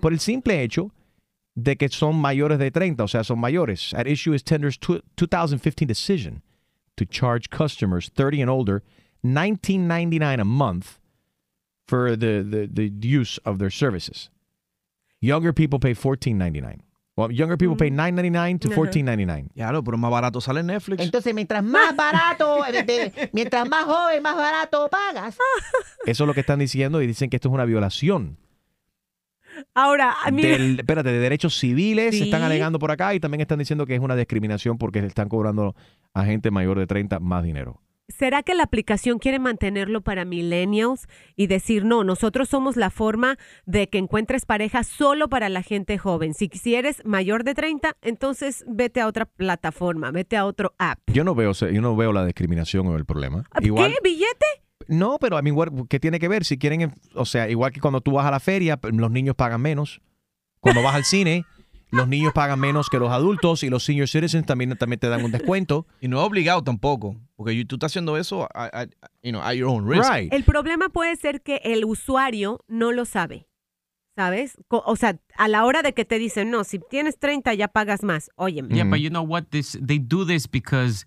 por 0.00 0.12
el 0.12 0.20
simple 0.20 0.62
hecho 0.62 0.92
de 1.56 1.76
que 1.76 1.88
son 1.88 2.16
mayores 2.16 2.58
de 2.58 2.70
30, 2.70 3.04
o 3.04 3.08
sea, 3.08 3.22
son 3.22 3.38
mayores. 3.38 3.94
At 3.94 4.06
issue 4.06 4.32
is 4.32 4.42
Tender's 4.42 4.76
2015 4.78 5.86
decision 5.86 6.42
to 6.96 7.04
charge 7.04 7.50
customers 7.50 8.10
30 8.14 8.42
and 8.42 8.50
older 8.50 8.82
19.99 9.24 10.40
a 10.40 10.44
month 10.44 10.98
for 11.86 12.16
the, 12.16 12.42
the, 12.42 12.68
the 12.72 12.90
use 13.06 13.38
of 13.44 13.58
their 13.58 13.70
services. 13.70 14.30
Younger 15.20 15.52
people 15.52 15.78
pay 15.78 15.94
14.99. 15.94 16.80
Well, 17.16 17.30
younger 17.30 17.56
people 17.56 17.76
pay 17.76 17.90
9.99 17.90 18.60
to 18.62 18.68
Ajá. 18.70 18.80
14.99. 18.80 19.48
Ya 19.54 19.70
lo, 19.70 19.84
pero 19.84 19.96
más 19.96 20.10
barato 20.10 20.40
sale 20.40 20.62
Netflix. 20.64 21.00
Entonces, 21.00 21.32
mientras 21.32 21.62
más 21.62 21.94
barato, 21.96 22.66
eh, 22.66 23.30
mientras 23.32 23.68
más 23.68 23.84
joven, 23.84 24.20
más 24.20 24.36
barato 24.36 24.88
pagas. 24.90 25.38
Eso 26.04 26.24
es 26.24 26.26
lo 26.26 26.34
que 26.34 26.40
están 26.40 26.58
diciendo 26.58 27.00
y 27.00 27.06
dicen 27.06 27.30
que 27.30 27.36
esto 27.36 27.48
es 27.48 27.54
una 27.54 27.64
violación 27.64 28.36
Ahora, 29.74 30.14
a 30.24 30.30
mí- 30.30 30.42
del, 30.42 30.78
espérate, 30.80 31.10
de 31.12 31.18
derechos 31.18 31.58
civiles, 31.58 32.16
se 32.16 32.24
están 32.24 32.40
Sí. 32.40 32.46
alegando 32.46 32.78
por 32.78 32.90
acá 32.90 33.14
y 33.14 33.20
también 33.20 33.40
están 33.40 33.58
diciendo 33.58 33.86
que 33.86 33.94
es 33.94 34.00
una 34.00 34.16
discriminación 34.16 34.78
porque 34.78 35.00
le 35.00 35.06
están 35.08 35.28
cobrando 35.28 35.74
a 36.12 36.24
gente 36.24 36.50
mayor 36.50 36.78
de 36.78 36.86
30 36.86 37.20
más 37.20 37.42
dinero. 37.44 37.80
¿será 38.06 38.42
que 38.42 38.54
la 38.54 38.64
aplicación 38.64 39.18
quiere 39.18 39.38
mantenerlo 39.38 40.02
para 40.02 40.26
millennials 40.26 41.06
y 41.36 41.46
decir, 41.46 41.86
no, 41.86 42.04
nosotros 42.04 42.50
somos 42.50 42.76
la 42.76 42.90
forma 42.90 43.38
de 43.64 43.88
que 43.88 43.96
encuentres 43.96 44.44
pareja 44.44 44.84
solo 44.84 45.28
para 45.30 45.48
la 45.48 45.62
gente 45.62 45.96
joven? 45.96 46.34
Si, 46.34 46.50
si 46.52 46.74
eres 46.74 47.02
mayor 47.06 47.44
de 47.44 47.54
30, 47.54 47.96
entonces 48.02 48.62
vete 48.68 49.00
a 49.00 49.06
otra 49.06 49.24
plataforma, 49.24 50.10
vete 50.10 50.36
a 50.36 50.44
otro 50.44 50.74
app. 50.78 50.98
Yo 51.10 51.24
no 51.24 51.34
veo, 51.34 51.52
yo 51.52 51.80
no 51.80 51.96
veo 51.96 52.12
la 52.12 52.26
discriminación 52.26 52.86
o 52.88 52.96
el 52.96 53.06
problema. 53.06 53.44
Igual, 53.62 53.92
¿Qué? 53.92 53.98
¿Billete? 54.10 54.46
No, 54.88 55.18
pero 55.20 55.36
a 55.36 55.42
mí, 55.42 55.50
¿qué 55.88 55.98
tiene 56.00 56.18
que 56.18 56.28
ver? 56.28 56.44
Si 56.44 56.58
quieren, 56.58 56.92
o 57.14 57.24
sea, 57.24 57.48
igual 57.48 57.72
que 57.72 57.80
cuando 57.80 58.00
tú 58.00 58.12
vas 58.12 58.26
a 58.26 58.30
la 58.30 58.40
feria, 58.40 58.78
los 58.82 59.10
niños 59.10 59.34
pagan 59.36 59.60
menos. 59.60 60.00
Cuando 60.60 60.82
vas 60.82 60.94
al 60.94 61.04
cine, 61.04 61.44
los 61.90 62.08
niños 62.08 62.32
pagan 62.32 62.58
menos 62.58 62.88
que 62.88 62.98
los 62.98 63.10
adultos 63.10 63.62
y 63.62 63.70
los 63.70 63.84
senior 63.84 64.08
citizens 64.08 64.46
también, 64.46 64.76
también 64.76 64.98
te 64.98 65.08
dan 65.08 65.24
un 65.24 65.30
descuento. 65.32 65.86
Y 66.00 66.08
no 66.08 66.18
es 66.20 66.26
obligado 66.26 66.62
tampoco, 66.64 67.16
porque 67.36 67.64
tú 67.64 67.76
estás 67.76 67.92
haciendo 67.92 68.16
eso 68.16 68.48
a, 68.54 68.64
a- 68.82 68.86
you 69.22 69.30
know, 69.30 69.40
at 69.42 69.52
your 69.54 69.68
own 69.68 69.88
risk. 69.88 70.10
El 70.32 70.44
problema 70.44 70.88
puede 70.88 71.16
ser 71.16 71.42
que 71.42 71.60
el 71.64 71.84
usuario 71.84 72.60
no 72.68 72.92
lo 72.92 73.04
sabe. 73.04 73.46
¿Sabes? 74.16 74.56
O 74.68 74.94
sea, 74.94 75.18
a 75.36 75.48
la 75.48 75.64
hora 75.64 75.82
de 75.82 75.92
que 75.92 76.04
te 76.04 76.20
dicen, 76.20 76.48
no, 76.48 76.62
si 76.62 76.78
tienes 76.78 77.18
30 77.18 77.52
ya 77.54 77.66
pagas 77.66 78.04
más. 78.04 78.30
Óyeme. 78.36 78.72
Yeah, 78.72 78.84
but 78.84 79.00
you 79.00 79.10
know 79.10 79.24
what? 79.24 79.46
This 79.50 79.76
they 79.84 79.98
do 79.98 80.24
this 80.24 80.48
because 80.48 81.04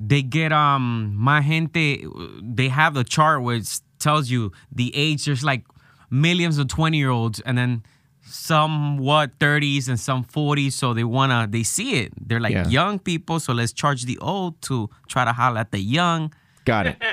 they 0.00 0.22
get 0.22 0.52
um 0.52 1.12
my 1.16 1.40
gente. 1.42 2.06
They 2.40 2.68
have 2.68 2.94
the 2.94 3.04
chart 3.04 3.42
which 3.42 3.80
tells 3.98 4.30
you 4.30 4.52
the 4.70 4.92
age. 4.94 5.24
There's 5.24 5.42
like 5.42 5.64
millions 6.10 6.58
of 6.58 6.68
twenty 6.68 6.98
year 6.98 7.10
olds, 7.10 7.40
and 7.44 7.58
then 7.58 7.82
some 8.24 8.98
what 8.98 9.32
thirties 9.40 9.88
and 9.88 9.98
some 9.98 10.22
forties. 10.24 10.74
So 10.74 10.94
they 10.94 11.04
wanna 11.04 11.46
they 11.50 11.62
see 11.64 11.94
it. 11.94 12.12
They're 12.20 12.40
like 12.40 12.54
Yeah. 12.54 12.68
young 12.68 12.98
people, 12.98 13.40
so 13.40 13.52
let's 13.52 13.72
charge 13.72 14.04
the 14.04 14.18
old 14.20 14.60
to 14.62 14.88
try 15.08 15.24
to 15.24 15.32
holler 15.32 15.60
at 15.60 15.70
the 15.72 15.80
young. 15.80 16.32
Got 16.64 16.86
it. 16.86 16.96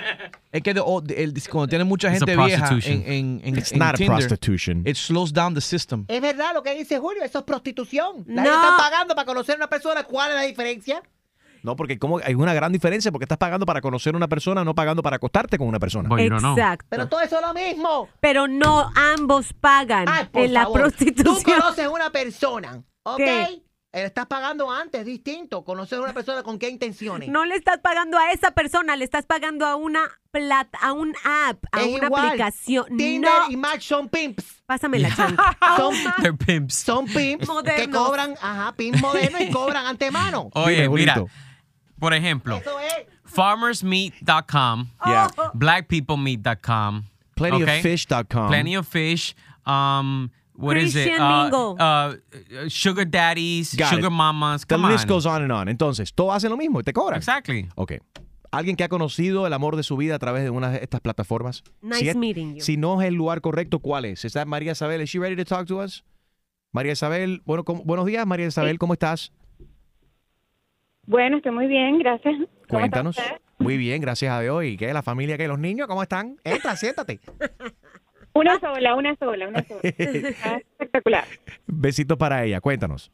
Es 0.56 0.62
que 0.62 0.74
de- 0.74 0.82
o- 0.82 1.02
de- 1.02 1.22
el- 1.22 1.34
cuando 1.50 1.68
tiene 1.68 1.84
mucha 1.84 2.08
It's 2.10 2.20
gente 2.24 2.34
vieja 2.38 2.70
en, 2.86 3.04
en, 3.06 3.42
en, 3.44 3.58
It's 3.58 3.74
en 3.74 3.80
not 3.80 4.00
a 4.00 4.06
prostitution. 4.06 4.84
It 4.86 4.96
slows 4.96 5.34
down 5.34 5.54
the 5.54 5.60
system. 5.60 6.06
Es 6.08 6.22
verdad 6.22 6.54
lo 6.54 6.64
que 6.64 6.74
dice 6.74 6.98
Julio, 6.98 7.24
eso 7.26 7.40
es 7.40 7.44
prostitución. 7.46 8.24
La 8.26 8.44
No. 8.44 8.50
gente 8.52 8.68
está 8.68 8.78
pagando 8.78 9.16
para 9.16 9.26
conocer 9.26 9.56
a 9.56 9.58
una 9.58 9.68
persona. 9.68 10.04
¿Cuál 10.04 10.30
es 10.32 10.36
la 10.38 10.44
diferencia? 10.44 11.02
No, 11.66 11.76
porque 11.76 11.98
como 11.98 12.20
hay 12.24 12.36
una 12.36 12.54
gran 12.54 12.72
diferencia 12.72 13.12
porque 13.12 13.26
estás 13.26 13.40
pagando 13.40 13.66
para 13.66 13.82
conocer 13.82 14.14
a 14.14 14.18
una 14.18 14.28
persona, 14.28 14.64
no 14.64 14.76
pagando 14.76 15.02
para 15.02 15.16
acostarte 15.16 15.58
con 15.58 15.68
una 15.68 15.80
persona. 15.80 16.08
Exacto. 16.22 16.86
Pero 16.90 17.10
todo 17.10 17.22
eso 17.22 17.38
es 17.38 17.42
lo 17.42 17.54
mismo. 17.54 18.08
Pero 18.20 18.48
no 18.48 18.92
ambos 18.96 19.52
pagan 19.54 20.06
Ay, 20.08 20.26
por 20.32 20.44
en 20.44 20.54
la 20.54 20.62
favor. 20.64 20.82
prostitución. 20.82 21.36
Tú 21.44 21.52
conoces 21.52 21.86
a 21.86 21.90
una 21.90 22.12
persona, 22.12 22.84
¿ok? 23.04 23.18
¿Qué? 23.18 23.62
Eh, 23.94 24.04
estás 24.04 24.26
pagando 24.26 24.70
antes, 24.70 25.06
distinto. 25.06 25.64
Conocer 25.64 26.00
a 26.00 26.02
una 26.02 26.14
persona 26.14 26.44
con 26.44 26.60
qué 26.60 26.70
intenciones. 26.70 27.30
No 27.30 27.46
le 27.46 27.56
estás 27.56 27.80
pagando 27.80 28.18
a 28.18 28.32
esa 28.32 28.52
persona, 28.52 28.96
le 28.98 29.06
estás 29.06 29.26
pagando 29.26 29.66
a 29.66 29.78
una 29.78 30.02
plata, 30.32 30.78
a 30.82 30.92
un 30.92 31.16
app, 31.24 31.64
a 31.72 31.82
Es 31.82 31.88
una 31.96 32.06
igual. 32.08 32.26
aplicación. 32.28 32.86
Tinder 32.98 33.32
no. 33.48 33.52
y 33.52 33.56
Match 33.56 33.84
son 33.88 34.10
pimps. 34.10 34.62
Pásame 34.66 35.00
la 35.00 35.16
chanta. 35.16 35.58
Son, 35.78 35.94
They're 36.22 36.34
pimps. 36.38 36.76
son 36.76 37.06
pimps 37.06 37.48
que 37.48 37.54
Modernos. 37.54 38.06
cobran, 38.06 38.36
ajá, 38.42 38.74
pimps 38.76 39.02
modernos 39.02 39.42
y 39.42 39.50
cobran 39.50 39.86
antemano. 39.86 40.50
Oye, 40.56 40.84
Dime, 40.84 40.90
mira. 40.96 41.24
Por 42.06 42.14
ejemplo, 42.14 42.62
farmersmeat.com, 43.26 44.88
Yeah. 45.06 45.28
blackpeoplemeat.com, 45.56 46.98
okay? 46.98 47.06
Plentyoffish.com. 47.36 48.48
Plenty 48.48 48.76
of 48.78 48.88
fish. 48.88 49.36
Um, 49.66 50.30
what 50.56 50.78
is 50.78 50.96
it? 50.96 51.08
Christian 51.08 51.22
Uh, 51.22 51.44
Mingle. 51.44 51.76
uh, 51.80 52.70
sugar 52.70 53.06
daddies, 53.06 53.76
Got 53.76 53.90
sugar 53.90 54.08
it. 54.08 54.12
mamas. 54.12 54.66
The 54.68 54.78
list 54.78 55.08
goes 55.08 55.26
on 55.26 55.42
and 55.42 55.52
on. 55.52 55.68
Entonces, 55.68 56.14
todos 56.14 56.36
hacen 56.36 56.52
lo 56.52 56.58
mismo 56.58 56.80
y 56.80 56.84
te 56.84 56.94
cobran. 56.94 57.18
Exactly. 57.18 57.68
Ok. 57.76 57.94
Alguien 58.52 58.76
que 58.78 58.84
ha 58.84 58.90
conocido 58.90 59.48
el 59.48 59.54
amor 59.54 59.76
de 59.76 59.84
su 59.84 59.98
vida 59.98 60.16
a 60.16 60.20
través 60.20 60.44
de 60.44 60.50
una 60.52 60.70
de 60.70 60.78
estas 60.82 61.02
plataformas. 61.02 61.64
Nice 61.82 62.00
si, 62.02 62.10
es- 62.10 62.16
meeting 62.16 62.56
you. 62.56 62.62
si 62.62 62.78
no 62.78 63.02
es 63.02 63.08
el 63.08 63.16
lugar 63.16 63.42
correcto, 63.42 63.80
¿cuál 63.80 64.06
es? 64.06 64.24
¿Está 64.24 64.46
María 64.46 64.72
Isabel? 64.74 65.02
¿Is 65.02 65.10
she 65.10 65.20
ready 65.20 65.36
to 65.36 65.44
talk 65.44 65.66
to 65.68 65.80
us? 65.80 66.04
María 66.72 66.94
Isabel, 66.94 67.42
bueno, 67.46 67.64
¿cómo- 67.66 67.84
buenos 67.84 68.06
días, 68.06 68.26
María 68.28 68.46
Isabel, 68.48 68.78
¿cómo 68.78 68.94
estás? 68.94 69.32
Bueno, 71.08 71.38
estoy 71.38 71.52
muy 71.52 71.68
bien, 71.68 72.00
gracias. 72.00 72.36
¿Cómo 72.36 72.50
está 72.50 72.80
Cuéntanos. 72.80 73.18
Muy 73.58 73.78
bien, 73.78 74.02
gracias 74.02 74.32
a 74.32 74.42
Dios. 74.42 74.64
¿Y 74.66 74.78
qué? 74.78 74.94
¿La 74.94 75.04
familia, 75.04 75.38
qué? 75.38 75.48
¿Los 75.48 75.60
niños 75.60 75.88
cómo 75.88 76.04
están? 76.04 76.38
Entra, 76.44 76.76
siéntate. 76.76 77.20
Una 78.34 78.60
sola, 78.60 78.96
una 78.96 79.16
sola, 79.16 79.48
una 79.48 79.64
sola. 79.64 79.80
Está 79.82 80.58
espectacular. 80.72 81.24
Besito 81.68 82.18
para 82.18 82.44
ella, 82.44 82.60
cuéntanos. 82.60 83.10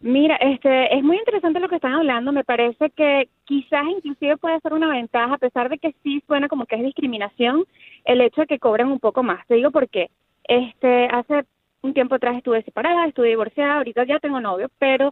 Mira, 0.00 0.34
este, 0.36 0.96
es 0.96 1.04
muy 1.04 1.16
interesante 1.16 1.60
lo 1.60 1.68
que 1.68 1.76
están 1.76 1.92
hablando. 1.92 2.32
Me 2.32 2.42
parece 2.42 2.90
que 2.90 3.28
quizás 3.44 3.84
inclusive 3.86 4.36
puede 4.36 4.58
ser 4.60 4.72
una 4.72 4.88
ventaja, 4.88 5.34
a 5.34 5.38
pesar 5.38 5.68
de 5.68 5.78
que 5.78 5.94
sí 6.02 6.20
suena 6.26 6.48
como 6.48 6.66
que 6.66 6.74
es 6.74 6.82
discriminación, 6.82 7.66
el 8.04 8.20
hecho 8.20 8.40
de 8.40 8.46
que 8.48 8.58
cobren 8.58 8.88
un 8.88 8.98
poco 8.98 9.22
más. 9.22 9.46
Te 9.46 9.54
digo 9.54 9.70
por 9.70 9.88
qué. 9.88 10.10
Este, 10.42 11.06
hace 11.06 11.44
un 11.82 11.94
tiempo 11.94 12.16
atrás 12.16 12.36
estuve 12.36 12.62
separada, 12.62 13.06
estuve 13.06 13.28
divorciada, 13.28 13.76
ahorita 13.76 14.04
ya 14.04 14.18
tengo 14.18 14.40
novio, 14.40 14.68
pero 14.78 15.10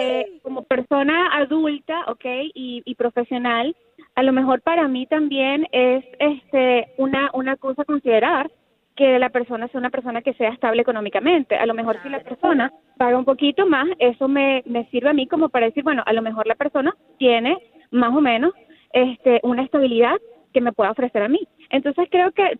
eh, 0.00 0.40
como 0.42 0.62
persona 0.62 1.36
adulta, 1.36 2.04
¿ok? 2.08 2.24
Y, 2.54 2.82
y 2.84 2.94
profesional, 2.96 3.76
a 4.14 4.22
lo 4.22 4.32
mejor 4.32 4.60
para 4.62 4.88
mí 4.88 5.06
también 5.06 5.66
es 5.72 6.04
este 6.18 6.88
una, 6.98 7.30
una 7.34 7.56
cosa 7.56 7.82
a 7.82 7.84
considerar 7.84 8.50
que 8.96 9.18
la 9.20 9.30
persona 9.30 9.68
sea 9.68 9.78
una 9.78 9.90
persona 9.90 10.22
que 10.22 10.34
sea 10.34 10.50
estable 10.50 10.82
económicamente. 10.82 11.54
A 11.54 11.66
lo 11.66 11.74
mejor 11.74 12.02
si 12.02 12.08
la 12.08 12.18
persona 12.18 12.72
paga 12.96 13.16
un 13.16 13.24
poquito 13.24 13.64
más, 13.64 13.86
eso 14.00 14.26
me, 14.26 14.64
me 14.66 14.86
sirve 14.86 15.10
a 15.10 15.12
mí 15.12 15.28
como 15.28 15.50
para 15.50 15.66
decir, 15.66 15.84
bueno, 15.84 16.02
a 16.04 16.12
lo 16.12 16.20
mejor 16.20 16.48
la 16.48 16.56
persona 16.56 16.92
tiene 17.16 17.56
más 17.92 18.12
o 18.12 18.20
menos 18.20 18.52
este 18.92 19.38
una 19.44 19.62
estabilidad 19.62 20.16
que 20.52 20.60
me 20.60 20.72
pueda 20.72 20.90
ofrecer 20.90 21.22
a 21.22 21.28
mí. 21.28 21.46
Entonces 21.70 22.08
creo 22.10 22.32
que 22.32 22.58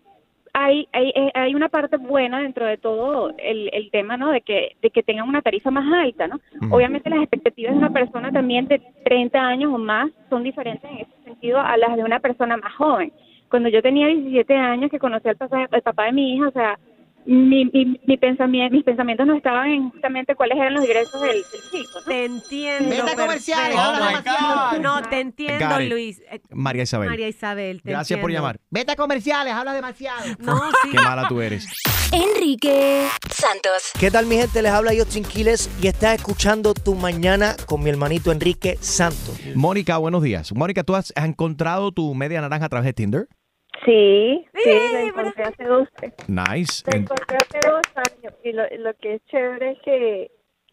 hay, 0.59 0.87
hay, 0.91 1.09
eh, 1.15 1.31
hay 1.33 1.55
una 1.55 1.69
parte 1.69 1.95
buena 1.95 2.41
dentro 2.41 2.65
de 2.65 2.77
todo 2.77 3.29
el, 3.37 3.69
el 3.71 3.89
tema, 3.91 4.17
¿no? 4.17 4.29
De 4.31 4.41
que, 4.41 4.75
de 4.81 4.89
que 4.89 5.03
tengan 5.03 5.27
una 5.27 5.41
tarifa 5.41 5.71
más 5.71 5.85
alta, 5.91 6.27
¿no? 6.27 6.39
Obviamente 6.69 7.09
las 7.09 7.21
expectativas 7.21 7.71
de 7.71 7.77
una 7.77 7.91
persona 7.91 8.31
también 8.31 8.67
de 8.67 8.81
30 9.05 9.39
años 9.39 9.73
o 9.73 9.77
más 9.77 10.11
son 10.29 10.43
diferentes 10.43 10.83
en 10.89 10.97
ese 10.97 11.23
sentido 11.23 11.59
a 11.59 11.77
las 11.77 11.95
de 11.95 12.03
una 12.03 12.19
persona 12.19 12.57
más 12.57 12.75
joven. 12.75 13.13
Cuando 13.49 13.69
yo 13.69 13.81
tenía 13.81 14.07
17 14.07 14.53
años 14.53 14.91
que 14.91 14.99
conocí 14.99 15.29
al 15.29 15.37
papá, 15.37 15.67
al 15.71 15.81
papá 15.81 16.05
de 16.05 16.11
mi 16.11 16.35
hija, 16.35 16.49
o 16.49 16.51
sea, 16.51 16.77
mi, 17.25 17.65
mi, 17.65 17.99
mi 18.05 18.17
pensamiento, 18.17 18.75
mis 18.75 18.83
pensamientos 18.85 19.27
no 19.27 19.35
estaban 19.35 19.69
en 19.69 19.89
justamente 19.89 20.35
cuáles 20.35 20.57
eran 20.57 20.73
los 20.73 20.85
ingresos 20.85 21.21
del, 21.21 21.33
del 21.33 21.61
chico, 21.71 21.99
¿no? 21.99 22.05
Te 22.05 22.25
entiendo. 22.25 22.89
Vete 22.89 23.01
a 23.01 23.15
comerciales, 23.15 23.75
perfecto. 23.75 23.81
habla 23.81 24.07
demasiado. 24.07 24.79
No, 24.79 25.01
te 25.09 25.19
entiendo. 25.19 25.79
Luis. 25.81 26.21
Eh, 26.31 26.41
María 26.51 26.83
Isabel. 26.83 27.09
María 27.09 27.27
Isabel, 27.27 27.81
te 27.81 27.91
Gracias 27.91 28.19
por 28.19 28.31
llamar. 28.31 28.59
Vete 28.69 28.93
a 28.93 28.95
comerciales, 28.95 29.53
habla 29.53 29.73
demasiado. 29.73 30.19
No, 30.39 30.57
sí. 30.83 30.89
Qué 30.91 30.97
mala 30.97 31.27
tú 31.27 31.41
eres. 31.41 31.67
Enrique 32.11 33.07
Santos. 33.29 33.91
¿Qué 33.99 34.09
tal 34.09 34.25
mi 34.25 34.37
gente? 34.37 34.61
Les 34.61 34.71
habla 34.71 34.91
Justin 34.97 35.23
Quiles 35.23 35.69
y 35.81 35.87
estás 35.87 36.15
escuchando 36.15 36.73
Tu 36.73 36.95
Mañana 36.95 37.55
con 37.67 37.83
mi 37.83 37.89
hermanito 37.89 38.31
Enrique 38.31 38.77
Santos. 38.79 39.39
Mónica, 39.53 39.97
buenos 39.97 40.23
días. 40.23 40.53
Mónica, 40.55 40.83
¿tú 40.83 40.95
has 40.95 41.09
has 41.15 41.25
encontrado 41.25 41.91
tu 41.91 42.13
media 42.13 42.41
naranja 42.41 42.65
a 42.65 42.69
través 42.69 42.85
de 42.85 42.93
Tinder? 42.93 43.27
Sí, 43.85 44.45
sí, 44.53 44.69
la 44.93 45.01
encontré 45.03 45.43
hace 45.43 45.63
dos, 45.63 45.87
Nice. 46.27 46.83
la 46.85 46.97
En- 46.97 47.03
encontré 47.03 47.37
hace 47.37 47.59
dos 47.69 47.81
años. 47.95 48.33
Y 48.43 48.51
lo, 48.51 48.63
lo 48.79 48.93
que 48.95 49.15
es 49.15 49.25
chévere 49.27 49.71
es 49.71 49.81
que, 49.81 50.31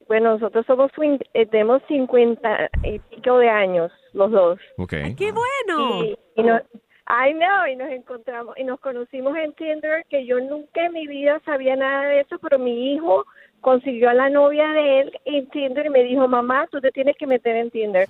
bueno, 0.09 0.33
nosotros 0.35 0.64
somos 0.66 0.91
eh, 1.35 1.47
tenemos 1.47 1.83
50 1.89 2.70
y 2.85 2.99
pico 2.99 3.39
de 3.39 3.49
años, 3.49 3.93
los 4.12 4.30
dos. 4.30 4.59
Ok. 4.78 4.93
¡Qué 5.16 5.33
bueno! 5.33 6.05
Y, 6.05 6.16
y 6.37 6.43
nos, 6.43 6.62
I 7.09 7.33
know, 7.35 7.66
y 7.70 7.76
nos 7.76 7.91
encontramos, 7.91 8.57
y 8.59 8.64
nos 8.64 8.80
conocimos 8.80 9.37
en 9.37 9.53
Tinder, 9.53 10.05
que 10.09 10.26
yo 10.26 10.41
nunca 10.41 10.87
en 10.87 10.93
mi 10.93 11.07
vida 11.07 11.41
sabía 11.45 11.76
nada 11.76 12.09
de 12.09 12.20
eso, 12.20 12.39
pero 12.41 12.59
mi 12.59 12.93
hijo 12.95 13.24
consiguió 13.61 14.11
a 14.11 14.14
la 14.14 14.28
novia 14.30 14.68
de 14.72 15.01
él 15.01 15.20
en 15.24 15.49
Tinder 15.51 15.87
y 15.87 15.91
me 15.91 16.03
dijo, 16.03 16.26
mamá, 16.28 16.66
tú 16.70 16.80
te 16.80 16.91
tienes 16.91 17.16
que 17.16 17.26
meter 17.26 17.55
en 17.57 17.70
Tinder. 17.70 18.07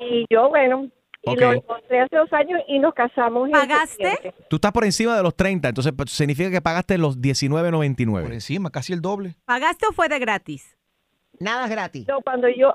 Y 0.00 0.24
yo, 0.30 0.48
bueno, 0.48 0.88
Y 1.22 1.36
lo 1.36 1.52
encontré 1.52 2.00
hace 2.00 2.16
dos 2.16 2.32
años 2.32 2.60
y 2.66 2.78
nos 2.78 2.94
casamos. 2.94 3.50
septiembre. 3.86 4.34
Tú 4.48 4.56
estás 4.56 4.72
por 4.72 4.84
encima 4.84 5.16
de 5.16 5.22
los 5.22 5.36
30, 5.36 5.68
entonces 5.68 5.92
pues, 5.96 6.10
significa 6.10 6.50
que 6.50 6.62
pagaste 6.62 6.96
los 6.96 7.20
19.99. 7.20 8.22
Por 8.22 8.32
encima, 8.32 8.70
casi 8.70 8.92
el 8.92 9.02
doble. 9.02 9.34
¿Pagaste 9.44 9.86
o 9.86 9.92
fue 9.92 10.08
de 10.08 10.18
gratis? 10.18 10.76
Nada 11.38 11.68
gratis. 11.68 12.06
No, 12.08 12.20
cuando 12.22 12.48
yo, 12.48 12.74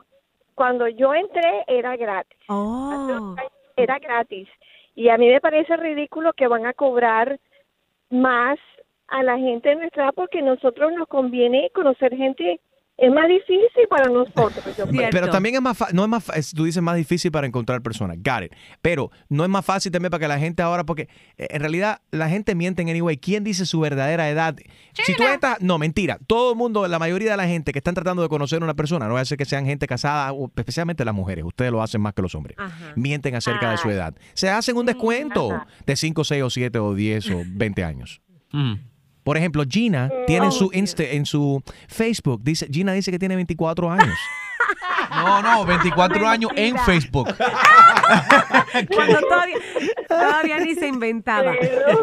cuando 0.54 0.88
yo 0.88 1.14
entré 1.14 1.64
era 1.68 1.98
gratis. 1.98 2.38
Oh. 2.48 3.36
Era 3.78 4.00
gratis. 4.00 4.48
Y 4.94 5.10
a 5.10 5.18
mí 5.18 5.28
me 5.28 5.42
parece 5.42 5.76
ridículo 5.76 6.34
que 6.34 6.48
van 6.48 6.66
a 6.66 6.74
cobrar 6.74 7.40
más 8.10 8.58
a 9.08 9.24
la 9.24 9.38
gente 9.38 9.70
de 9.70 9.76
nuestra 9.76 10.06
edad 10.06 10.14
porque 10.16 10.42
nosotros 10.42 10.92
nos 10.94 11.08
conviene 11.08 11.70
conocer 11.74 12.16
gente. 12.16 12.60
Es 12.98 13.12
más 13.12 13.28
difícil 13.28 13.88
para 13.90 14.10
nosotros. 14.10 14.64
yo. 14.78 14.86
Pero 15.12 15.26
también 15.30 15.56
es 15.56 15.62
más 15.62 15.78
fácil, 15.78 15.96
no 15.98 16.04
es 16.04 16.10
más 16.10 16.30
es- 16.30 16.54
tú 16.54 16.64
dices 16.64 16.82
más 16.82 16.96
difícil 16.96 17.30
para 17.30 17.46
encontrar 17.46 17.82
personas, 17.82 18.16
got 18.24 18.44
it. 18.46 18.54
Pero 18.82 19.12
no 19.28 19.44
es 19.44 19.50
más 19.50 19.66
fácil 19.66 19.92
también 19.92 20.12
para 20.12 20.22
que 20.22 20.28
la 20.30 20.40
gente 20.40 20.64
ahora, 20.64 20.86
porque 20.86 21.10
eh, 21.38 21.48
en 21.50 21.60
realidad 21.60 22.00
la 22.12 22.30
gente 22.30 22.56
miente 22.56 22.82
en 22.84 22.90
anyway. 22.90 23.18
¿Quién 23.18 23.44
dice 23.44 23.66
su 23.66 23.82
verdadera 23.82 24.30
edad? 24.30 24.56
Si 24.94 25.14
tú 25.14 25.24
entras, 25.24 25.58
no, 25.60 25.78
mentira. 25.78 26.20
Todo 26.26 26.52
el 26.52 26.58
mundo, 26.58 26.88
la 26.88 26.98
mayoría 26.98 27.32
de 27.32 27.38
la 27.38 27.48
gente 27.48 27.74
que 27.74 27.80
están 27.80 27.96
tratando 27.96 28.22
de 28.22 28.30
conocer 28.30 28.62
a 28.62 28.64
una 28.66 28.76
persona, 28.76 29.10
no 29.10 29.16
va 29.16 29.20
a 29.20 29.26
ser 29.26 29.38
que 29.38 29.46
sean 29.46 29.66
gente 29.66 29.88
casada, 29.88 30.32
o 30.32 30.50
especialmente 30.56 31.04
las 31.04 31.14
mujeres, 31.14 31.44
ustedes 31.44 31.74
lo 31.74 31.82
hacen 31.82 32.00
más 32.00 32.14
que 32.14 32.22
los 32.22 32.34
hombres. 32.34 32.56
Mienten 32.96 33.36
acerca 33.36 33.72
de 33.72 33.78
su 33.78 33.90
edad. 33.90 34.16
Se 34.36 34.50
hacen 34.50 34.78
un 34.78 34.86
descuento 34.86 35.50
de 35.86 35.96
5, 35.98 36.24
6 36.24 36.44
o 36.44 36.50
7 36.50 36.80
o 36.80 36.94
10 36.94 37.30
o 37.32 37.44
20 37.46 37.84
años. 37.84 38.22
Por 39.26 39.38
ejemplo, 39.38 39.64
Gina 39.68 40.12
tiene 40.28 40.46
en 40.46 40.52
su 40.52 40.70
Insta, 40.72 41.02
en 41.02 41.26
su 41.26 41.64
Facebook, 41.88 42.42
dice, 42.44 42.68
Gina 42.72 42.94
dice 42.94 43.10
que 43.10 43.18
tiene 43.18 43.36
24 43.36 43.92
años. 43.92 44.14
No, 45.12 45.42
no, 45.42 45.66
24 45.66 46.28
años 46.28 46.52
en 46.56 46.78
Facebook. 46.80 47.28
Cuando 48.96 49.20
todavía, 49.20 49.58
todavía 50.08 50.60
ni 50.60 50.74
se 50.74 50.88
inventaba. 50.88 51.54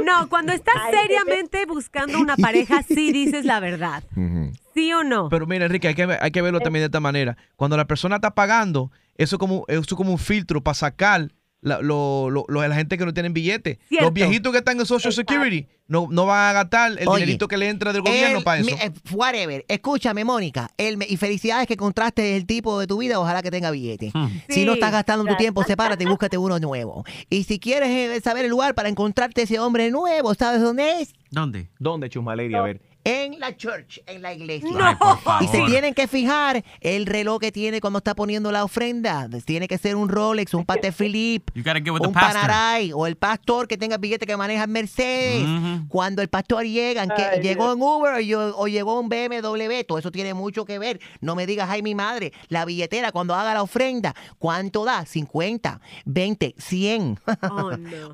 No, 0.05 0.29
cuando 0.29 0.53
estás 0.53 0.77
seriamente 0.91 1.67
buscando 1.67 2.21
una 2.21 2.37
pareja, 2.37 2.83
sí 2.83 3.11
dices 3.11 3.45
la 3.45 3.59
verdad. 3.59 4.05
¿Sí 4.75 4.93
o 4.93 5.03
no? 5.03 5.29
Pero 5.29 5.47
mira, 5.47 5.67
Enrique, 5.67 5.89
hay 5.89 5.95
que, 5.95 6.17
hay 6.21 6.31
que 6.31 6.43
verlo 6.43 6.61
también 6.61 6.83
de 6.83 6.87
esta 6.87 7.01
manera. 7.01 7.37
Cuando 7.57 7.77
la 7.77 7.87
persona 7.87 8.17
está 8.17 8.31
pagando, 8.31 8.93
eso 9.17 9.37
es 9.37 9.41
como, 9.41 9.65
eso 9.67 9.81
es 9.81 9.95
como 9.95 10.13
un 10.13 10.19
filtro 10.19 10.63
para 10.63 10.75
sacar 10.75 11.29
la, 11.63 11.81
lo, 11.81 12.29
lo- 12.29 12.45
la 12.49 12.75
gente 12.75 12.99
que 12.99 13.07
no 13.07 13.15
tienen 13.15 13.33
billete. 13.33 13.79
Cierto. 13.89 14.05
Los 14.07 14.13
viejitos 14.15 14.53
que 14.53 14.59
están 14.59 14.79
en 14.79 14.85
Social 14.85 15.13
Security 15.13 15.67
no, 15.87 16.09
no 16.11 16.27
van 16.27 16.51
a 16.51 16.53
gastar 16.53 16.93
el 16.99 17.07
Oye, 17.09 17.21
dinerito 17.21 17.47
que 17.49 17.57
le 17.57 17.69
entra 17.69 17.93
del 17.93 18.03
gobierno 18.03 18.43
para 18.43 18.61
eso. 18.61 18.75
me- 18.77 18.85
eh, 18.85 18.91
whatever. 19.13 19.65
Escúchame, 19.69 20.25
Mónica. 20.25 20.69
Él 20.77 20.97
me- 20.97 21.07
y 21.09 21.17
felicidades 21.17 21.67
que 21.69 21.75
encontraste 21.75 22.37
el 22.37 22.47
tipo 22.47 22.79
de 22.81 22.87
tu 22.87 22.99
vida. 22.99 23.19
Ojalá 23.21 23.43
que 23.43 23.51
tenga 23.51 23.71
billete. 23.71 24.13
Si 24.49 24.65
no 24.65 24.75
estás 24.75 24.91
gastando 24.93 25.25
tu 25.25 25.37
tiempo, 25.37 25.63
sepárate 25.65 26.03
y 26.05 26.07
búscate 26.07 26.37
uno 26.37 26.59
nuevo. 26.59 27.05
Y 27.31 27.45
si 27.45 27.59
quieres 27.61 27.89
eh, 27.91 28.21
saber 28.21 28.45
el 28.45 28.51
lugar 28.51 28.75
para 28.75 28.89
encontrarte 28.89 29.43
ese 29.43 29.59
hombre 29.61 29.91
nuevo, 29.91 30.35
¿sabes 30.35 30.61
dónde 30.61 31.01
es? 31.01 31.13
¿Dónde? 31.31 31.69
¿Dónde, 31.79 32.11
Chusmaleri? 32.11 32.55
A 32.55 32.63
ver. 32.63 32.81
En 33.05 33.41
la 33.41 33.57
church, 33.57 33.99
en 34.07 34.23
la 34.23 34.33
iglesia. 34.33 34.69
Ay, 34.81 34.95
favor. 35.25 35.43
Y 35.43 35.49
se 35.49 35.61
tienen 35.67 35.93
que 35.93 36.07
fijar 36.07 36.63
el 36.81 37.07
reloj 37.07 37.41
que 37.41 37.51
tiene 37.51 37.81
cuando 37.81 37.99
está 37.99 38.15
poniendo 38.15 38.53
la 38.53 38.63
ofrenda. 38.63 39.29
Tiene 39.45 39.67
que 39.67 39.77
ser 39.79 39.97
un 39.97 40.09
Rolex, 40.09 40.55
un 40.55 40.65
Pate 40.65 40.93
Philippe, 40.93 41.53
You 41.57 41.63
gotta 41.65 41.81
get 41.81 41.91
with 41.91 42.01
the 42.03 42.07
un 42.09 42.15
pastor. 42.15 42.43
Panerai 42.43 42.93
o 42.93 43.07
el 43.09 43.17
pastor 43.17 43.67
que 43.67 43.77
tenga 43.77 43.97
billete 43.99 44.25
que 44.27 44.37
maneja 44.37 44.67
Mercedes. 44.69 45.43
Mhm. 45.47 45.89
Cuando 45.89 46.23
el 46.23 46.29
pastor 46.29 46.65
llega. 46.65 47.03
Ay, 47.03 47.41
llegó 47.43 47.73
en 47.73 47.83
Uber 47.83 48.15
o, 48.15 48.21
yo- 48.21 48.57
o 48.57 48.69
llegó 48.69 49.01
en 49.01 49.09
BMW, 49.09 49.83
todo 49.87 49.99
eso 49.99 50.13
tiene 50.13 50.33
mucho 50.35 50.65
que 50.65 50.79
ver. 50.79 51.01
No 51.21 51.35
me 51.35 51.45
digas, 51.47 51.69
ay, 51.71 51.83
mi 51.83 51.95
madre, 51.97 52.33
la 52.49 52.65
billetera 52.65 53.11
cuando 53.11 53.35
haga 53.35 53.53
la 53.53 53.63
ofrenda, 53.63 54.15
¿cuánto 54.39 54.85
da? 54.85 55.05
50, 55.07 55.81
20, 56.05 56.55
100. 56.59 57.19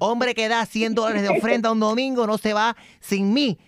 Hombre 0.01 0.35
que 0.35 0.49
da 0.49 0.65
100 0.67 0.95
dólares 0.95 1.23
de 1.23 1.29
ofrenda 1.29 1.71
un 1.73 1.81
domingo 1.81 2.27
no 2.27 2.39
se 2.39 2.53
va 2.55 2.77
sin 3.01 3.33
mí. 3.35 3.59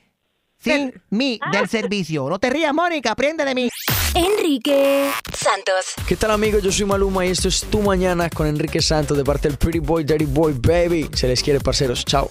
Sin 0.60 0.92
mí 1.08 1.40
del 1.52 1.68
servicio. 1.68 2.28
No 2.28 2.38
te 2.38 2.50
rías, 2.50 2.74
Mónica, 2.74 3.12
aprende 3.12 3.46
de 3.46 3.54
mí. 3.54 3.70
Enrique 4.14 5.10
Santos. 5.32 5.94
¿Qué 6.06 6.16
tal 6.16 6.32
amigos? 6.32 6.62
Yo 6.62 6.70
soy 6.70 6.84
Maluma 6.84 7.24
y 7.24 7.30
esto 7.30 7.48
es 7.48 7.62
Tu 7.62 7.80
Mañana 7.80 8.28
con 8.28 8.46
Enrique 8.46 8.82
Santos 8.82 9.16
de 9.16 9.24
parte 9.24 9.48
del 9.48 9.56
Pretty 9.56 9.78
Boy, 9.78 10.04
Dirty 10.04 10.26
Boy, 10.26 10.52
Baby. 10.60 11.08
Se 11.14 11.28
les 11.28 11.42
quiere, 11.42 11.60
parceros. 11.60 12.04
Chao. 12.04 12.28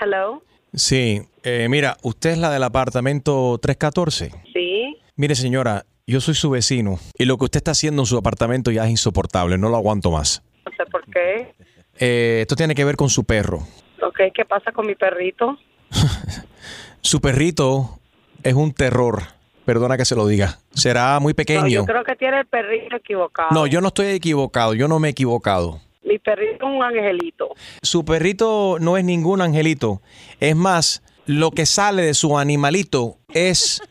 Hello. 0.00 0.44
Sí, 0.72 1.20
eh, 1.42 1.66
mira, 1.68 1.96
usted 2.02 2.30
es 2.30 2.38
la 2.38 2.50
del 2.50 2.62
apartamento 2.62 3.58
314. 3.60 4.30
Sí. 4.52 4.96
Mire, 5.16 5.34
señora, 5.34 5.84
yo 6.06 6.20
soy 6.20 6.34
su 6.34 6.48
vecino 6.50 7.00
y 7.18 7.24
lo 7.24 7.38
que 7.38 7.46
usted 7.46 7.58
está 7.58 7.72
haciendo 7.72 8.02
en 8.02 8.06
su 8.06 8.16
apartamento 8.16 8.70
ya 8.70 8.84
es 8.84 8.90
insoportable, 8.90 9.58
no 9.58 9.68
lo 9.68 9.76
aguanto 9.76 10.12
más. 10.12 10.44
No 10.64 10.70
sé 10.76 10.88
por 10.90 11.04
qué. 11.06 11.52
Eh, 12.00 12.38
esto 12.42 12.56
tiene 12.56 12.74
que 12.74 12.84
ver 12.84 12.96
con 12.96 13.08
su 13.10 13.24
perro. 13.24 13.58
Ok, 14.02 14.18
¿qué 14.34 14.44
pasa 14.44 14.72
con 14.72 14.86
mi 14.86 14.94
perrito? 14.94 15.56
Su 17.02 17.20
perrito 17.20 17.98
es 18.42 18.54
un 18.54 18.72
terror, 18.72 19.22
perdona 19.64 19.96
que 19.96 20.04
se 20.04 20.14
lo 20.14 20.26
diga. 20.26 20.58
Será 20.74 21.18
muy 21.20 21.32
No, 21.32 21.36
pequeño. 21.36 21.66
yo 21.68 21.84
creo 21.86 22.04
que 22.04 22.14
tiene 22.16 22.40
el 22.40 22.46
perrito 22.46 22.96
equivocado. 22.96 23.48
No, 23.52 23.66
yo 23.66 23.80
no 23.80 23.88
estoy 23.88 24.06
equivocado, 24.08 24.74
yo 24.74 24.86
no 24.88 24.98
me 24.98 25.08
he 25.08 25.10
equivocado. 25.12 25.80
Mi 26.04 26.18
perrito 26.18 26.66
es 26.66 26.72
un 26.74 26.82
angelito. 26.82 27.48
Su 27.82 28.04
perrito 28.04 28.76
no 28.80 28.96
es 28.96 29.04
ningún 29.04 29.40
angelito. 29.40 30.02
Es 30.40 30.56
más, 30.56 31.02
lo 31.26 31.50
que 31.52 31.64
sale 31.66 32.02
de 32.02 32.14
su 32.14 32.38
animalito 32.38 33.16
es 33.32 33.82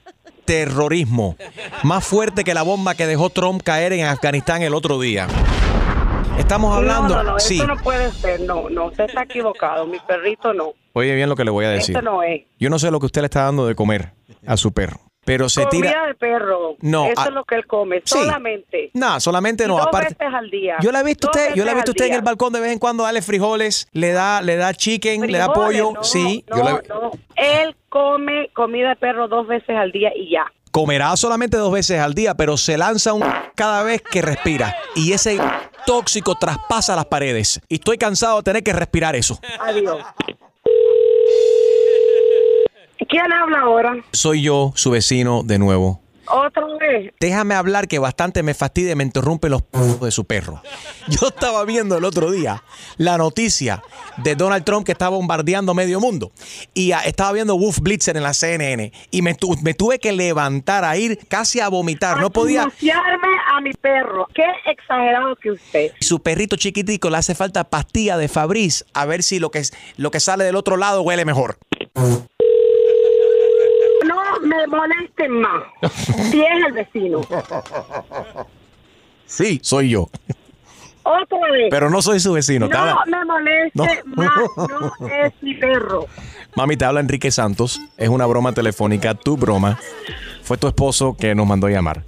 terrorismo. 0.45 1.35
Más 1.83 2.05
fuerte 2.05 2.43
que 2.43 2.53
la 2.53 2.63
bomba 2.63 2.95
que 2.95 3.07
dejó 3.07 3.29
Trump 3.29 3.61
caer 3.63 3.93
en 3.93 4.05
Afganistán 4.05 4.61
el 4.63 4.73
otro 4.73 4.99
día. 4.99 5.27
Estamos 6.39 6.75
hablando... 6.75 7.15
No, 7.15 7.23
no, 7.23 7.31
no, 7.33 7.39
sí. 7.39 7.55
eso 7.57 7.67
no 7.67 7.75
puede 7.77 8.11
ser. 8.11 8.39
No, 8.41 8.69
no, 8.69 8.85
usted 8.85 9.03
está 9.05 9.23
equivocado. 9.23 9.85
Mi 9.85 9.99
perrito 9.99 10.53
no. 10.53 10.73
Oye 10.93 11.13
bien 11.13 11.29
lo 11.29 11.35
que 11.35 11.43
le 11.45 11.51
voy 11.51 11.65
a 11.65 11.69
decir. 11.69 11.95
Eso 11.95 12.01
no 12.01 12.23
es. 12.23 12.43
Yo 12.57 12.69
no 12.69 12.79
sé 12.79 12.89
lo 12.91 12.99
que 12.99 13.05
usted 13.05 13.21
le 13.21 13.25
está 13.25 13.43
dando 13.43 13.67
de 13.67 13.75
comer 13.75 14.13
a 14.47 14.57
su 14.57 14.71
perro, 14.73 14.99
pero 15.25 15.47
se 15.49 15.65
Comida 15.67 15.89
tira... 15.89 16.05
de 16.07 16.15
perro. 16.15 16.75
No, 16.81 17.05
Eso 17.05 17.25
es 17.25 17.31
lo 17.31 17.43
que 17.43 17.55
él 17.55 17.67
come. 17.67 17.97
sí. 18.05 18.17
Solamente. 18.17 18.89
No, 18.93 19.19
solamente 19.19 19.67
no, 19.67 19.77
dos 19.77 19.87
aparte... 19.87 20.15
veces 20.17 20.33
al 20.33 20.49
día. 20.49 20.77
Yo 20.81 20.91
la 20.91 21.01
he 21.01 21.03
visto 21.03 21.27
usted, 21.27 21.53
yo 21.53 21.65
la 21.65 21.71
he 21.73 21.75
visto 21.75 21.91
usted 21.91 22.05
en 22.07 22.13
el 22.13 22.21
balcón 22.21 22.53
de 22.53 22.61
vez 22.61 22.71
en 22.71 22.79
cuando 22.79 23.03
darle 23.03 23.21
frijoles, 23.21 23.87
le 23.91 24.11
da, 24.13 24.41
le 24.41 24.55
da 24.55 24.73
chicken, 24.73 25.29
le 25.31 25.37
da 25.37 25.51
pollo, 25.53 25.91
no, 25.93 26.03
sí. 26.03 26.43
No, 26.49 26.57
yo 26.57 26.63
la- 26.63 26.81
no. 26.89 27.11
Él 27.35 27.75
come 27.89 28.49
comida 28.53 28.89
de 28.89 28.95
perro 28.95 29.27
dos 29.27 29.45
veces 29.47 29.75
al 29.75 29.91
día 29.91 30.11
y 30.15 30.31
ya. 30.31 30.45
Comerá 30.71 31.15
solamente 31.15 31.57
dos 31.57 31.71
veces 31.71 31.99
al 31.99 32.13
día, 32.13 32.35
pero 32.35 32.57
se 32.57 32.77
lanza 32.77 33.13
un 33.13 33.23
cada 33.55 33.83
vez 33.83 34.01
que 34.01 34.21
respira. 34.21 34.75
Y 34.95 35.13
ese 35.13 35.39
tóxico 35.85 36.35
traspasa 36.35 36.95
las 36.95 37.05
paredes. 37.05 37.61
Y 37.67 37.75
estoy 37.75 37.97
cansado 37.97 38.37
de 38.37 38.43
tener 38.43 38.63
que 38.63 38.73
respirar 38.73 39.15
eso. 39.15 39.39
Adiós. 39.59 40.03
¿Quién 43.07 43.31
habla 43.31 43.61
ahora? 43.61 43.97
Soy 44.11 44.43
yo, 44.43 44.71
su 44.75 44.91
vecino, 44.91 45.41
de 45.43 45.57
nuevo. 45.57 46.01
Otra 46.31 46.63
vez. 46.79 47.11
Déjame 47.19 47.55
hablar 47.55 47.87
que 47.87 47.99
bastante 47.99 48.43
me 48.43 48.53
fastidia 48.53 48.91
y 48.91 48.95
me 48.95 49.03
interrumpe 49.03 49.49
los 49.49 49.61
p 49.63 49.79
de 50.01 50.11
su 50.11 50.25
perro. 50.25 50.61
Yo 51.07 51.27
estaba 51.27 51.65
viendo 51.65 51.97
el 51.97 52.05
otro 52.05 52.31
día 52.31 52.63
la 52.97 53.17
noticia 53.17 53.81
de 54.17 54.35
Donald 54.35 54.63
Trump 54.63 54.85
que 54.85 54.91
está 54.91 55.09
bombardeando 55.09 55.73
medio 55.73 55.99
mundo. 55.99 56.31
Y 56.73 56.91
ah, 56.91 57.01
estaba 57.05 57.31
viendo 57.31 57.57
Wolf 57.57 57.79
Blitzer 57.79 58.15
en 58.17 58.23
la 58.23 58.33
CNN. 58.33 58.91
Y 59.11 59.21
me, 59.21 59.33
tu- 59.33 59.57
me 59.63 59.73
tuve 59.73 59.99
que 59.99 60.11
levantar 60.11 60.85
a 60.85 60.97
ir 60.97 61.17
casi 61.27 61.59
a 61.59 61.67
vomitar. 61.69 62.19
No 62.19 62.29
podía. 62.29 62.59
Denunciarme 62.61 63.27
a 63.51 63.61
mi 63.61 63.73
perro. 63.73 64.27
Qué 64.35 64.43
exagerado 64.69 65.35
que 65.35 65.51
usted. 65.51 65.91
Su 65.99 66.21
perrito 66.21 66.55
chiquitico 66.57 67.09
le 67.09 67.17
hace 67.17 67.33
falta 67.35 67.63
pastilla 67.63 68.17
de 68.17 68.27
Fabriz 68.27 68.85
a 68.93 69.05
ver 69.05 69.23
si 69.23 69.39
lo 69.39 69.49
que, 69.51 69.63
lo 69.97 70.11
que 70.11 70.19
sale 70.19 70.43
del 70.43 70.55
otro 70.55 70.77
lado 70.77 71.01
huele 71.01 71.25
mejor. 71.25 71.57
Me 74.59 74.67
molesten 74.77 75.41
más. 75.41 75.63
Si 76.31 76.41
es 76.41 76.65
el 76.67 76.73
vecino. 76.73 77.21
Sí, 79.25 79.59
soy 79.61 79.89
yo. 79.91 80.09
Otra 81.03 81.37
vez. 81.51 81.67
Pero 81.69 81.91
no 81.91 82.01
soy 82.01 82.19
su 82.19 82.33
vecino. 82.33 82.67
No 82.67 82.75
habla- 82.79 83.03
me 83.05 83.23
moleste 83.25 83.71
No. 83.75 83.85
más. 84.15 84.29
No 84.57 85.07
es 85.07 85.33
mi 85.43 85.53
perro. 85.53 86.07
Mami, 86.55 86.75
te 86.77 86.85
habla 86.85 86.99
Enrique 86.99 87.29
Santos. 87.29 87.79
Es 87.95 88.09
una 88.09 88.25
broma 88.25 88.53
telefónica, 88.53 89.13
tu 89.13 89.37
broma. 89.37 89.79
Fue 90.41 90.57
tu 90.57 90.67
esposo 90.67 91.15
que 91.15 91.35
nos 91.35 91.45
mandó 91.45 91.67
a 91.67 91.69
llamar. 91.69 92.01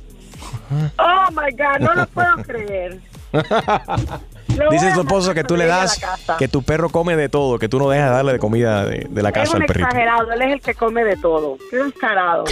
Oh 0.97 1.26
my 1.32 1.52
God, 1.56 1.80
no 1.80 1.93
lo 1.93 2.08
puedo 2.08 2.36
creer. 2.38 2.99
Dice 4.70 4.89
a 4.89 4.93
tu 4.93 5.01
esposo 5.01 5.34
que 5.34 5.43
tú 5.43 5.55
le 5.57 5.66
das, 5.66 5.99
que 6.38 6.47
tu 6.47 6.62
perro 6.64 6.89
come 6.89 7.16
de 7.16 7.30
todo, 7.30 7.57
que 7.59 7.68
tú 7.70 7.80
no 7.80 7.89
dejas 7.89 8.09
de 8.09 8.16
darle 8.16 8.34
de 8.34 8.39
comida 8.39 8.86
de, 8.86 9.07
de 9.09 9.22
la 9.22 9.30
Es 9.30 9.36
casa 9.36 9.57
al 9.57 9.66
perrito. 9.66 9.88
exagerado. 9.88 10.32
Él 10.32 10.41
es 10.41 10.53
el 10.53 10.62
que 10.62 10.74
come 10.76 11.03
de 11.03 11.16
todo. 11.18 11.57
Qué 11.70 11.78
descarado. 11.78 12.43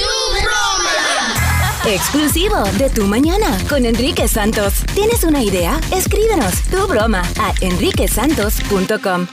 Exclusivo 1.86 2.62
de 2.78 2.90
Tu 2.90 3.06
Mañana 3.06 3.58
con 3.70 3.86
Enrique 3.86 4.28
Santos. 4.28 4.84
¿Tienes 4.94 5.24
una 5.24 5.42
idea? 5.44 5.80
Escríbenos 5.96 6.62
tu 6.64 6.88
broma 6.88 7.22
a 7.40 7.54
enriquesantos.com. 7.62 9.28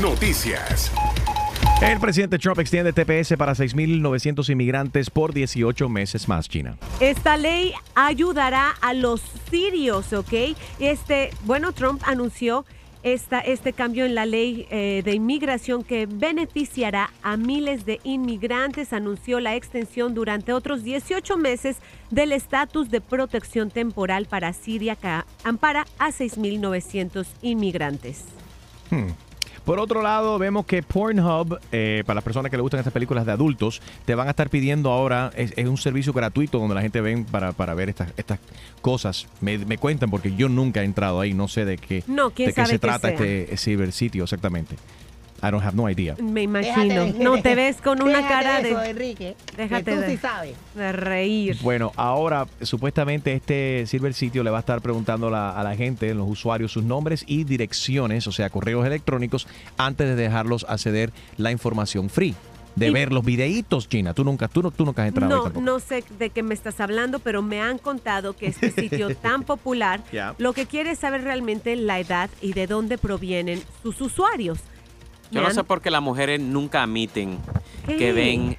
Noticias. 0.00 0.92
El 1.80 2.00
presidente 2.00 2.40
Trump 2.40 2.58
extiende 2.58 2.92
TPS 2.92 3.36
para 3.36 3.52
6.900 3.52 4.50
inmigrantes 4.50 5.10
por 5.10 5.32
18 5.32 5.88
meses 5.88 6.26
más, 6.26 6.48
China. 6.48 6.76
Esta 6.98 7.36
ley 7.36 7.72
ayudará 7.94 8.70
a 8.80 8.94
los 8.94 9.22
sirios, 9.48 10.12
¿ok? 10.12 10.56
Este, 10.80 11.30
bueno, 11.44 11.70
Trump 11.70 12.02
anunció 12.04 12.64
esta, 13.04 13.38
este 13.38 13.72
cambio 13.72 14.06
en 14.06 14.16
la 14.16 14.26
ley 14.26 14.66
eh, 14.70 15.02
de 15.04 15.12
inmigración 15.12 15.84
que 15.84 16.06
beneficiará 16.06 17.12
a 17.22 17.36
miles 17.36 17.86
de 17.86 18.00
inmigrantes. 18.02 18.92
Anunció 18.92 19.38
la 19.38 19.54
extensión 19.54 20.14
durante 20.14 20.52
otros 20.52 20.82
18 20.82 21.36
meses 21.36 21.76
del 22.10 22.32
estatus 22.32 22.90
de 22.90 23.00
protección 23.00 23.70
temporal 23.70 24.26
para 24.26 24.52
Siria 24.52 24.96
que 24.96 25.22
ampara 25.44 25.86
a 26.00 26.08
6.900 26.08 27.24
inmigrantes. 27.40 28.24
Hmm. 28.90 29.27
Por 29.64 29.78
otro 29.78 30.02
lado, 30.02 30.38
vemos 30.38 30.64
que 30.66 30.82
Pornhub, 30.82 31.58
eh, 31.72 32.02
para 32.06 32.16
las 32.16 32.24
personas 32.24 32.50
que 32.50 32.56
le 32.56 32.62
gustan 32.62 32.78
estas 32.80 32.92
películas 32.92 33.26
de 33.26 33.32
adultos, 33.32 33.80
te 34.04 34.14
van 34.14 34.26
a 34.28 34.30
estar 34.30 34.48
pidiendo 34.50 34.90
ahora, 34.90 35.30
es, 35.36 35.52
es 35.56 35.66
un 35.66 35.76
servicio 35.76 36.12
gratuito 36.12 36.58
donde 36.58 36.74
la 36.74 36.80
gente 36.82 37.00
ven 37.00 37.24
para, 37.24 37.52
para 37.52 37.74
ver 37.74 37.88
estas, 37.88 38.12
estas 38.16 38.38
cosas. 38.80 39.26
Me, 39.40 39.58
me 39.58 39.78
cuentan 39.78 40.10
porque 40.10 40.34
yo 40.34 40.48
nunca 40.48 40.82
he 40.82 40.84
entrado 40.84 41.20
ahí, 41.20 41.34
no 41.34 41.48
sé 41.48 41.64
de 41.64 41.76
qué, 41.78 42.02
No, 42.06 42.30
de 42.30 42.52
qué 42.52 42.66
se 42.66 42.78
trata 42.78 43.08
sea. 43.08 43.16
este 43.16 43.56
cibersitio 43.56 44.24
exactamente. 44.24 44.76
I 45.40 45.50
don't 45.52 45.64
have 45.64 45.76
no 45.76 45.88
idea. 45.88 46.16
Me 46.20 46.42
imagino. 46.42 47.06
no 47.18 47.40
te 47.40 47.54
ves 47.54 47.76
con 47.80 48.02
una 48.02 48.26
cara 48.26 48.56
de 48.56 48.62
de, 48.64 48.70
eso, 48.70 48.82
Enrique. 48.82 49.36
Déjate 49.56 49.84
que 49.84 49.92
tú 49.92 50.00
de- 50.00 50.10
sí 50.10 50.16
sabes. 50.16 50.56
de 50.74 50.92
reír. 50.92 51.58
Bueno, 51.62 51.92
ahora 51.96 52.46
supuestamente 52.62 53.32
este 53.34 53.84
Silver 53.86 54.14
Sitio 54.14 54.42
le 54.42 54.50
va 54.50 54.56
a 54.56 54.60
estar 54.60 54.80
preguntando 54.80 55.30
la- 55.30 55.50
a 55.50 55.62
la 55.62 55.76
gente, 55.76 56.12
los 56.14 56.28
usuarios, 56.28 56.72
sus 56.72 56.82
nombres 56.84 57.24
y 57.26 57.44
direcciones, 57.44 58.26
o 58.26 58.32
sea, 58.32 58.50
correos 58.50 58.84
electrónicos, 58.86 59.46
antes 59.76 60.08
de 60.08 60.16
dejarlos 60.16 60.66
acceder 60.68 61.12
la 61.36 61.52
información 61.52 62.10
free. 62.10 62.34
De 62.76 62.88
Y- 62.88 62.90
ver 62.90 63.12
los 63.12 63.24
videitos, 63.24 63.88
Gina. 63.90 64.14
Tú 64.14 64.22
nunca, 64.24 64.46
tú, 64.46 64.62
no- 64.62 64.70
tú 64.70 64.84
nunca 64.84 65.02
has 65.02 65.08
entrado 65.08 65.34
No, 65.34 65.42
tampoco. 65.44 65.64
no 65.64 65.80
sé 65.80 66.04
de 66.18 66.30
qué 66.30 66.42
me 66.44 66.54
estás 66.54 66.78
hablando, 66.80 67.18
pero 67.18 67.42
me 67.42 67.60
han 67.60 67.78
contado 67.78 68.34
que 68.34 68.46
este 68.46 68.70
sitio 68.70 69.08
tan 69.16 69.42
popular 69.42 70.00
lo 70.38 70.52
que 70.52 70.66
quiere 70.66 70.92
es 70.92 70.98
saber 71.00 71.22
realmente 71.22 71.74
la 71.76 71.98
edad 71.98 72.30
y 72.40 72.52
de 72.52 72.66
dónde 72.68 72.96
provienen 72.98 73.60
sus 73.82 74.00
usuarios. 74.00 74.58
Yo 75.30 75.42
no 75.42 75.50
sé 75.50 75.64
por 75.64 75.80
qué 75.80 75.90
las 75.90 76.02
mujeres 76.02 76.40
nunca 76.40 76.82
admiten 76.82 77.38
¿Qué? 77.86 77.96
que 77.96 78.12
ven 78.12 78.56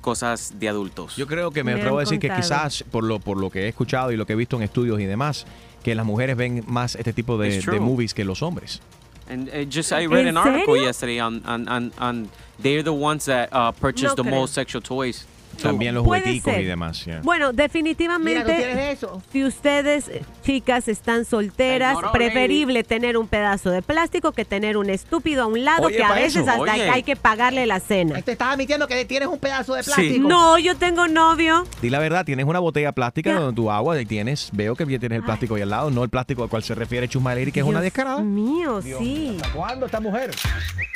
cosas 0.00 0.54
de 0.58 0.68
adultos. 0.68 1.16
Yo 1.16 1.26
creo 1.26 1.50
que 1.50 1.64
me, 1.64 1.72
Me 1.74 1.80
atrevo 1.80 1.98
a 1.98 2.00
decir 2.00 2.18
que 2.18 2.28
quizás 2.28 2.84
por 2.90 3.04
lo, 3.04 3.18
por 3.20 3.38
lo 3.38 3.50
que 3.50 3.62
he 3.62 3.68
escuchado 3.68 4.12
y 4.12 4.16
lo 4.16 4.26
que 4.26 4.34
he 4.34 4.36
visto 4.36 4.56
en 4.56 4.62
estudios 4.62 5.00
y 5.00 5.04
demás, 5.06 5.46
que 5.82 5.94
las 5.94 6.04
mujeres 6.04 6.36
ven 6.36 6.62
más 6.66 6.94
este 6.94 7.12
tipo 7.12 7.38
de, 7.38 7.62
movies 7.80 8.12
que 8.14 8.24
los 8.24 8.42
hombres. 8.42 8.80
And 9.26 9.48
uh, 9.48 9.64
just 9.64 9.90
I 9.90 10.06
read 10.06 10.26
¿En 10.26 10.36
an 10.36 10.36
article 10.36 10.76
yesterday 10.76 11.18
on, 11.18 11.42
on, 11.46 11.66
on, 11.66 11.92
on 11.98 12.28
they're 12.62 12.82
the 12.82 12.92
ones 12.92 13.24
that 13.24 13.48
uh, 13.52 13.72
purchase 13.72 14.10
No 14.10 14.14
the 14.16 14.22
creo. 14.22 14.40
most 14.40 14.52
sexual 14.54 14.82
toys. 14.82 15.26
También 15.62 15.94
los 15.94 16.04
jugueticos 16.04 16.54
y 16.58 16.64
demás. 16.64 17.04
yeah. 17.04 17.20
Bueno, 17.22 17.52
definitivamente, 17.52 18.96
si 19.32 19.44
ustedes, 19.44 20.08
eh, 20.08 20.22
chicas, 20.44 20.88
están 20.88 21.24
solteras, 21.24 21.90
Ay, 21.96 22.02
no, 22.02 22.06
no, 22.08 22.12
preferible 22.12 22.84
tener 22.84 23.16
un 23.16 23.28
pedazo 23.28 23.70
de 23.70 23.82
plástico 23.82 24.32
que 24.32 24.44
tener 24.44 24.76
un 24.76 24.90
estúpido 24.90 25.44
a 25.44 25.46
un 25.46 25.64
lado 25.64 25.86
Oye, 25.86 25.96
que 25.96 26.04
a 26.04 26.12
veces 26.12 26.42
eso, 26.42 26.50
hasta 26.50 26.62
oye. 26.74 26.88
hay 26.90 27.02
que 27.02 27.16
pagarle 27.16 27.66
la 27.66 27.80
cena. 27.80 28.20
Te 28.22 28.32
estás 28.32 28.52
admitiendo 28.52 28.86
que 28.86 29.04
tienes 29.04 29.28
un 29.28 29.38
pedazo 29.38 29.74
de 29.74 29.82
Sí. 29.82 29.90
plástico. 29.94 30.28
No, 30.28 30.58
yo 30.58 30.76
tengo 30.76 31.06
novio. 31.08 31.66
Di 31.82 31.90
la 31.90 31.98
verdad, 31.98 32.24
tienes 32.24 32.46
una 32.46 32.58
botella 32.58 32.92
plástica 32.92 33.34
donde 33.34 33.54
tu 33.56 33.70
agua 33.70 34.00
y 34.00 34.06
tienes, 34.06 34.50
veo 34.52 34.74
que 34.76 34.84
tienes 34.86 35.12
el 35.18 35.22
plástico 35.24 35.54
ahí 35.56 35.62
al 35.62 35.70
lado, 35.70 35.90
no 35.90 36.02
el 36.04 36.10
plástico 36.10 36.42
al 36.42 36.48
cual 36.48 36.62
se 36.62 36.74
refiere 36.74 37.08
Chusmaleri, 37.08 37.52
que 37.52 37.60
es 37.60 37.66
una 37.66 37.80
Dios 37.80 37.84
descarada. 37.92 38.20
mío, 38.20 38.80
sí. 38.82 39.38
¿Cuándo 39.54 39.86
esta 39.86 40.00
mujer? 40.00 40.30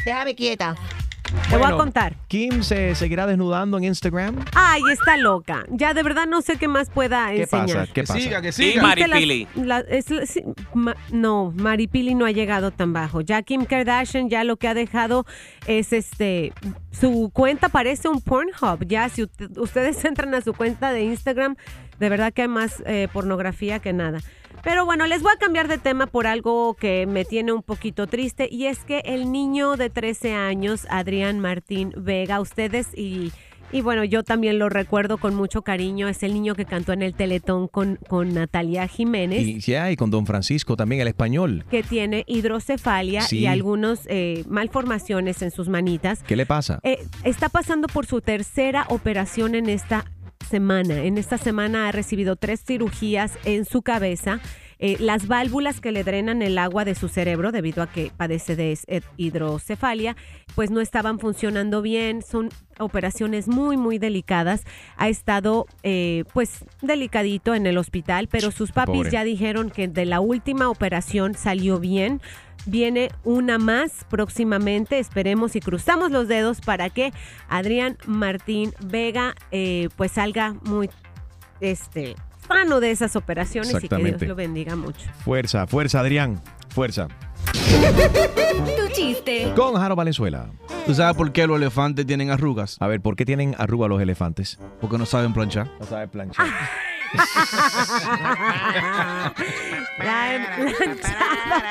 Déjame 0.04 0.34
quieta. 0.34 0.74
Te 1.50 1.56
voy 1.56 1.66
a 1.66 1.76
contar. 1.76 2.14
Kim 2.28 2.62
se 2.62 2.94
seguirá 2.94 3.26
desnudando 3.26 3.78
en 3.78 3.84
Instagram. 3.84 4.36
Ay, 4.54 4.82
está 4.92 5.16
loca. 5.16 5.64
Ya 5.70 5.94
de 5.94 6.02
verdad 6.02 6.26
no 6.26 6.42
sé 6.42 6.56
qué 6.56 6.68
más 6.68 6.90
pueda 6.90 7.28
¿Qué 7.30 7.42
enseñar. 7.42 7.66
pasa? 7.66 7.86
¿Qué 7.86 7.92
Que 7.92 8.02
pasa? 8.02 8.20
siga, 8.20 8.42
que 8.42 8.48
Y 8.48 8.52
siga. 8.52 8.82
Maripili. 8.82 9.46
La- 9.54 9.80
es 9.80 10.06
ma- 10.74 10.96
no, 11.10 11.52
Maripili 11.56 12.14
no 12.14 12.24
ha 12.26 12.30
llegado 12.30 12.70
tan 12.70 12.92
bajo. 12.92 13.20
Ya 13.20 13.42
Kim 13.42 13.64
Kardashian 13.64 14.28
ya 14.28 14.44
lo 14.44 14.56
que 14.56 14.68
ha 14.68 14.74
dejado 14.74 15.26
es 15.66 15.92
este 15.92 16.52
su 16.90 17.30
cuenta 17.32 17.68
parece 17.68 18.08
un 18.08 18.20
Pornhub. 18.20 18.84
Ya 18.86 19.08
si 19.08 19.28
ustedes 19.56 20.04
entran 20.04 20.34
a 20.34 20.40
su 20.40 20.52
cuenta 20.54 20.92
de 20.92 21.02
Instagram, 21.04 21.56
de 21.98 22.08
verdad 22.08 22.32
que 22.32 22.42
hay 22.42 22.48
más 22.48 22.82
eh, 22.86 23.08
pornografía 23.12 23.78
que 23.78 23.92
nada. 23.92 24.18
Pero 24.64 24.84
bueno, 24.84 25.06
les 25.06 25.22
voy 25.22 25.32
a 25.34 25.38
cambiar 25.38 25.68
de 25.68 25.78
tema 25.78 26.06
por 26.06 26.26
algo 26.26 26.74
que 26.74 27.06
me 27.06 27.24
tiene 27.24 27.52
un 27.52 27.62
poquito 27.62 28.06
triste 28.06 28.48
y 28.50 28.66
es 28.66 28.80
que 28.80 29.00
el 29.04 29.30
niño 29.32 29.76
de 29.76 29.88
13 29.90 30.34
años, 30.34 30.86
Adrián 30.90 31.40
Martín 31.40 31.92
Vega, 31.96 32.40
ustedes 32.40 32.88
y 32.96 33.32
y 33.70 33.82
bueno, 33.82 34.02
yo 34.02 34.22
también 34.22 34.58
lo 34.58 34.70
recuerdo 34.70 35.18
con 35.18 35.34
mucho 35.34 35.60
cariño. 35.60 36.08
Es 36.08 36.22
el 36.22 36.32
niño 36.32 36.54
que 36.54 36.64
cantó 36.64 36.94
en 36.94 37.02
el 37.02 37.12
Teletón 37.12 37.68
con, 37.68 37.96
con 38.08 38.32
Natalia 38.32 38.88
Jiménez, 38.88 39.42
Y 39.46 39.60
ya, 39.60 39.90
y 39.90 39.96
con 39.96 40.10
Don 40.10 40.24
Francisco 40.24 40.74
también, 40.74 41.02
el 41.02 41.08
español. 41.08 41.66
que 41.70 41.82
tiene 41.82 42.24
hidrocefalia 42.26 43.20
Sí. 43.20 43.40
y 43.40 43.46
algunos 43.46 44.00
eh, 44.06 44.42
malformaciones 44.48 45.42
en 45.42 45.50
sus 45.50 45.68
manitas. 45.68 46.22
¿Qué 46.22 46.34
le 46.34 46.46
pasa? 46.46 46.80
Eh, 46.82 46.98
está 47.24 47.50
pasando 47.50 47.88
por 47.88 48.06
su 48.06 48.22
tercera 48.22 48.86
operación 48.88 49.54
en 49.54 49.68
esta 49.68 50.06
semana. 50.48 51.02
En 51.02 51.18
esta 51.18 51.38
semana 51.38 51.88
ha 51.88 51.92
recibido 51.92 52.36
tres 52.36 52.62
cirugías 52.64 53.32
en 53.44 53.64
su 53.64 53.82
cabeza. 53.82 54.40
Eh, 54.80 54.96
las 55.00 55.26
válvulas 55.26 55.80
que 55.80 55.90
le 55.90 56.04
drenan 56.04 56.40
el 56.40 56.56
agua 56.56 56.84
de 56.84 56.94
su 56.94 57.08
cerebro 57.08 57.50
debido 57.50 57.82
a 57.82 57.90
que 57.90 58.12
padece 58.16 58.54
de 58.54 58.78
eh, 58.86 59.00
hidrocefalia, 59.16 60.16
pues 60.54 60.70
no 60.70 60.80
estaban 60.80 61.18
funcionando 61.18 61.82
bien. 61.82 62.22
Son 62.22 62.50
operaciones 62.78 63.48
muy, 63.48 63.76
muy 63.76 63.98
delicadas. 63.98 64.62
Ha 64.96 65.08
estado, 65.08 65.66
eh, 65.82 66.24
pues, 66.32 66.64
delicadito 66.80 67.56
en 67.56 67.66
el 67.66 67.76
hospital, 67.76 68.28
pero 68.30 68.52
sus 68.52 68.70
papis 68.70 68.98
Pobre. 68.98 69.10
ya 69.10 69.24
dijeron 69.24 69.70
que 69.70 69.88
de 69.88 70.06
la 70.06 70.20
última 70.20 70.68
operación 70.68 71.34
salió 71.34 71.80
bien. 71.80 72.20
Viene 72.66 73.10
una 73.24 73.58
más 73.58 74.04
próximamente, 74.10 74.98
esperemos 74.98 75.56
y 75.56 75.60
cruzamos 75.60 76.10
los 76.10 76.28
dedos 76.28 76.60
para 76.60 76.90
que 76.90 77.12
Adrián 77.48 77.96
Martín 78.06 78.74
Vega 78.80 79.34
eh, 79.50 79.88
pues 79.96 80.12
salga 80.12 80.54
muy 80.64 80.90
este 81.60 82.14
sano 82.46 82.80
de 82.80 82.90
esas 82.90 83.16
operaciones 83.16 83.82
y 83.82 83.88
que 83.88 83.96
Dios 83.96 84.22
lo 84.22 84.34
bendiga 84.34 84.76
mucho. 84.76 85.08
Fuerza, 85.24 85.66
fuerza, 85.66 86.00
Adrián. 86.00 86.40
Fuerza. 86.68 87.08
Tu 87.52 88.92
chiste. 88.92 89.52
Con 89.56 89.74
Jaro 89.74 89.96
Valenzuela. 89.96 90.50
¿Tú 90.86 90.94
sabes 90.94 91.16
por 91.16 91.32
qué 91.32 91.46
los 91.46 91.56
elefantes 91.56 92.06
tienen 92.06 92.30
arrugas? 92.30 92.76
A 92.80 92.86
ver, 92.86 93.00
¿por 93.00 93.16
qué 93.16 93.24
tienen 93.24 93.54
arrugas 93.58 93.90
los 93.90 94.00
elefantes? 94.00 94.58
Porque 94.80 94.96
no 94.96 95.06
saben 95.06 95.32
planchar. 95.32 95.70
No 95.78 95.86
saben 95.86 96.08
planchar. 96.08 96.46
La. 99.98 101.68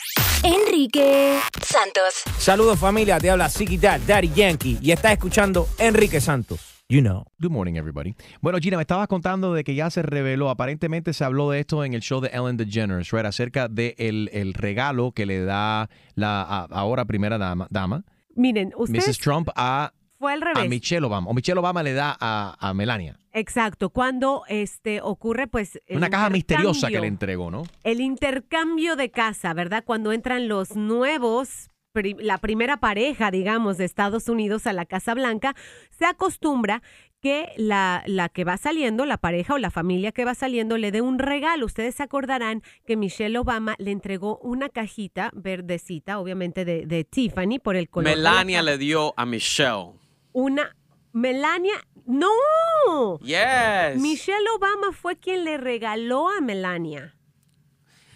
Enrique 0.42 1.38
Santos. 1.62 2.22
Saludos 2.38 2.78
familia, 2.78 3.18
te 3.18 3.30
habla 3.30 3.50
Dad, 3.80 4.00
Daddy 4.06 4.30
Yankee 4.34 4.78
y 4.80 4.90
estás 4.92 5.12
escuchando 5.12 5.68
Enrique 5.78 6.20
Santos. 6.20 6.60
You 6.88 7.00
know. 7.02 7.24
Good 7.38 7.52
morning, 7.52 7.74
everybody. 7.76 8.16
Bueno, 8.40 8.58
Gina, 8.58 8.76
me 8.76 8.82
estabas 8.82 9.06
contando 9.06 9.54
de 9.54 9.62
que 9.62 9.74
ya 9.76 9.90
se 9.90 10.02
reveló, 10.02 10.50
aparentemente 10.50 11.12
se 11.12 11.22
habló 11.24 11.50
de 11.50 11.60
esto 11.60 11.84
en 11.84 11.94
el 11.94 12.00
show 12.00 12.20
de 12.20 12.28
Ellen 12.32 12.56
DeGeneres, 12.56 13.10
right? 13.12 13.26
Acerca 13.26 13.68
del 13.68 13.94
de 13.96 14.30
el 14.32 14.54
regalo 14.54 15.12
que 15.12 15.24
le 15.26 15.44
da 15.44 15.88
la 16.14 16.42
a- 16.42 16.66
ahora 16.70 17.04
primera 17.04 17.38
dama, 17.38 17.66
dama 17.70 18.02
Miren, 18.34 18.72
ustedes 18.76 19.06
Mrs. 19.08 19.18
Trump, 19.18 19.48
a, 19.54 19.92
fue 20.20 20.34
al 20.34 20.42
a 20.42 20.52
revés. 20.54 20.68
Michelle 20.68 21.04
Obama. 21.04 21.28
O 21.30 21.34
Michelle 21.34 21.58
Obama 21.58 21.82
le 21.82 21.94
da 21.94 22.16
a, 22.20 22.54
a 22.60 22.74
Melania. 22.74 23.16
Exacto, 23.32 23.90
cuando 23.90 24.42
este 24.48 25.00
ocurre 25.00 25.46
pues 25.48 25.80
el 25.86 25.96
Una 25.96 26.10
caja 26.10 26.28
misteriosa 26.30 26.88
que 26.88 26.94
intercambio. 26.94 27.00
le 27.00 27.06
entregó, 27.06 27.50
¿no? 27.50 27.62
el 27.84 28.00
intercambio 28.00 28.96
de 28.96 29.10
casa, 29.10 29.54
¿verdad? 29.54 29.82
Cuando 29.84 30.12
entran 30.12 30.46
los 30.46 30.76
nuevos, 30.76 31.70
la 31.94 32.38
primera 32.38 32.76
pareja, 32.78 33.30
digamos, 33.30 33.78
de 33.78 33.84
Estados 33.86 34.28
Unidos 34.28 34.66
a 34.66 34.72
la 34.72 34.84
Casa 34.84 35.14
Blanca, 35.14 35.54
se 35.96 36.04
acostumbra 36.04 36.82
que 37.20 37.52
la, 37.56 38.02
la 38.06 38.28
que 38.30 38.44
va 38.44 38.56
saliendo, 38.56 39.04
la 39.06 39.18
pareja 39.18 39.54
o 39.54 39.58
la 39.58 39.70
familia 39.70 40.10
que 40.10 40.24
va 40.24 40.34
saliendo, 40.34 40.76
le 40.78 40.90
dé 40.90 41.00
un 41.00 41.18
regalo. 41.18 41.66
Ustedes 41.66 41.94
se 41.94 42.02
acordarán 42.02 42.62
que 42.86 42.96
Michelle 42.96 43.38
Obama 43.38 43.74
le 43.78 43.90
entregó 43.92 44.38
una 44.38 44.70
cajita 44.70 45.30
verdecita, 45.34 46.18
obviamente 46.18 46.64
de, 46.64 46.86
de 46.86 47.04
Tiffany, 47.04 47.58
por 47.62 47.76
el 47.76 47.88
color. 47.90 48.10
Melania 48.10 48.62
le 48.62 48.76
dio 48.78 49.14
a 49.16 49.24
Michelle. 49.26 49.99
Una. 50.32 50.74
Melania. 51.12 51.74
¡No! 52.06 53.18
Yes. 53.20 54.00
Michelle 54.00 54.48
Obama 54.54 54.92
fue 54.92 55.16
quien 55.16 55.44
le 55.44 55.58
regaló 55.58 56.28
a 56.28 56.40
Melania. 56.40 57.14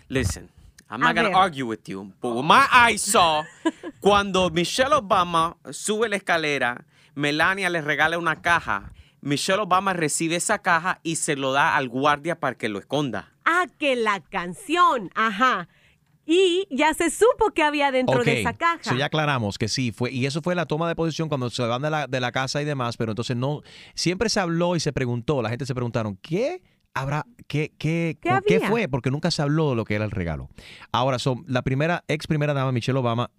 Listen, 0.08 0.48
I'm 0.90 1.00
not 1.00 1.14
going 1.14 1.30
to 1.30 1.36
argue 1.36 1.66
with 1.66 1.88
you, 1.88 2.12
but 2.20 2.34
what 2.34 2.44
my 2.44 2.66
eyes 2.70 3.02
saw, 3.02 3.44
cuando 4.00 4.50
Michelle 4.50 4.92
Obama 4.92 5.56
sube 5.70 6.08
la 6.08 6.16
escalera, 6.16 6.84
Melania 7.14 7.70
le 7.70 7.80
regala 7.80 8.18
una 8.18 8.42
caja. 8.42 8.92
Michelle 9.20 9.60
Obama 9.60 9.92
recibe 9.94 10.36
esa 10.36 10.58
caja 10.58 11.00
y 11.02 11.16
se 11.16 11.36
lo 11.36 11.52
da 11.52 11.76
al 11.76 11.88
guardia 11.88 12.38
para 12.38 12.56
que 12.56 12.68
lo 12.68 12.78
esconda. 12.78 13.32
Ah, 13.44 13.66
que 13.78 13.96
la 13.96 14.20
canción. 14.20 15.10
Ajá. 15.14 15.68
Y 16.26 16.66
ya 16.70 16.94
se 16.94 17.10
supo 17.10 17.50
que 17.54 17.62
había 17.62 17.90
dentro 17.90 18.24
de 18.24 18.40
esa 18.40 18.54
caja. 18.54 18.82
so 18.82 18.96
ya 18.96 19.06
aclaramos 19.06 19.58
que 19.58 19.68
sí, 19.68 19.92
fue, 19.92 20.10
y 20.10 20.26
eso 20.26 20.40
fue 20.40 20.54
la 20.54 20.66
toma 20.66 20.88
de 20.88 20.94
posición 20.94 21.28
cuando 21.28 21.50
se 21.50 21.62
van 21.62 21.82
de 21.82 21.90
la, 21.90 22.06
de 22.06 22.20
la 22.20 22.32
casa 22.32 22.62
y 22.62 22.64
demás, 22.64 22.96
pero 22.96 23.12
entonces 23.12 23.36
no, 23.36 23.62
siempre 23.94 24.28
se 24.28 24.40
habló 24.40 24.76
y 24.76 24.80
se 24.80 24.92
preguntó, 24.92 25.42
la 25.42 25.50
gente 25.50 25.66
se 25.66 25.74
preguntaron, 25.74 26.16
¿qué 26.22 26.62
habrá, 26.94 27.26
qué, 27.46 27.72
qué, 27.76 28.16
¿Qué 28.46 28.60
fue? 28.60 28.88
Porque 28.88 29.10
nunca 29.10 29.30
se 29.30 29.42
habló 29.42 29.70
de 29.70 29.76
lo 29.76 29.84
que 29.84 29.96
era 29.96 30.04
el 30.04 30.10
regalo. 30.10 30.48
Ahora, 30.92 31.18
son 31.18 31.44
la 31.46 31.62
primera, 31.62 32.04
ex 32.08 32.26
primera 32.26 32.54
dama, 32.54 32.72
Michelle 32.72 32.98
Obama, 32.98 33.30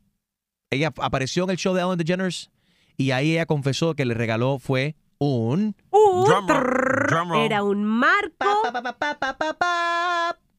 ella 0.70 0.94
apareció 1.02 1.46
en 1.46 1.52
el 1.52 1.58
show 1.58 1.74
de 1.74 1.82
Ellen 1.82 1.98
DeGeneres 1.98 2.52
y 2.98 3.12
ahí 3.12 3.34
ella 3.34 3.46
confesó 3.46 3.96
que 3.96 4.06
le 4.06 4.14
regaló 4.14 4.60
fue 4.60 4.96
un... 5.18 5.76
Un 5.90 6.26
Drum 6.26 6.48
roll, 6.48 6.62
trrr, 6.62 7.08
drum 7.08 7.30
roll. 7.30 7.46
Era 7.46 7.64
un 7.64 7.84
marco. 7.84 8.46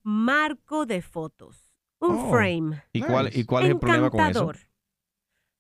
marco 0.03 0.87
de 0.87 1.03
fotos. 1.03 1.66
Un 2.01 2.17
Oh. 2.17 2.31
frame. 2.31 2.83
¿Y 2.93 3.01
cuál, 3.01 3.31
¿y 3.35 3.45
cuál 3.45 3.65
es 3.65 3.71
el 3.71 3.79
problema 3.79 4.11
con 4.11 4.21
eso? 4.27 4.53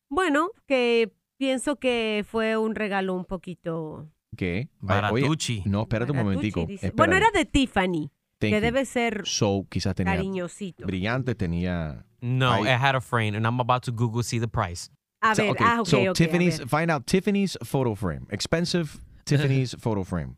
Bueno, 0.08 0.50
que 0.66 1.12
pienso 1.38 1.76
que 1.76 2.24
fue 2.28 2.56
un 2.56 2.74
regalo 2.74 3.14
un 3.14 3.24
poquito. 3.24 4.08
¿Qué? 4.36 4.68
Baratucci. 4.80 5.62
no, 5.66 5.82
espérate 5.82 6.12
un 6.12 6.18
momentico. 6.18 6.66
Dice. 6.66 6.92
Bueno, 6.94 7.16
era 7.16 7.30
de 7.32 7.44
Tiffany, 7.44 8.10
Thank 8.38 8.50
que 8.52 8.56
you. 8.56 8.60
debe 8.60 8.84
ser 8.84 9.22
So, 9.26 9.66
quizás 9.70 9.94
tenía 9.94 10.14
cariñosito. 10.14 10.86
brillante, 10.86 11.34
tenía... 11.34 12.04
No, 12.20 12.52
Ahí- 12.52 12.62
it 12.64 12.80
had 12.80 12.94
a 12.94 13.00
frame, 13.00 13.34
and 13.36 13.46
I'm 13.46 13.60
about 13.60 13.82
to 13.84 13.92
Google 13.92 14.22
see 14.22 14.38
the 14.38 14.48
price. 14.48 14.90
A 15.22 15.34
So, 15.34 15.42
ver, 15.42 15.50
okay, 15.52 15.66
ah, 15.66 15.80
ok, 15.80 15.86
so 15.88 16.10
a 16.10 16.12
Tiffany's, 16.12 16.58
ver. 16.58 16.68
find 16.68 16.90
out 16.90 17.06
Tiffany's 17.06 17.58
photo 17.64 17.94
frame. 17.94 18.26
Expensive 18.30 19.00
Tiffany's 19.24 19.74
photo 19.78 20.04
frame. 20.04 20.36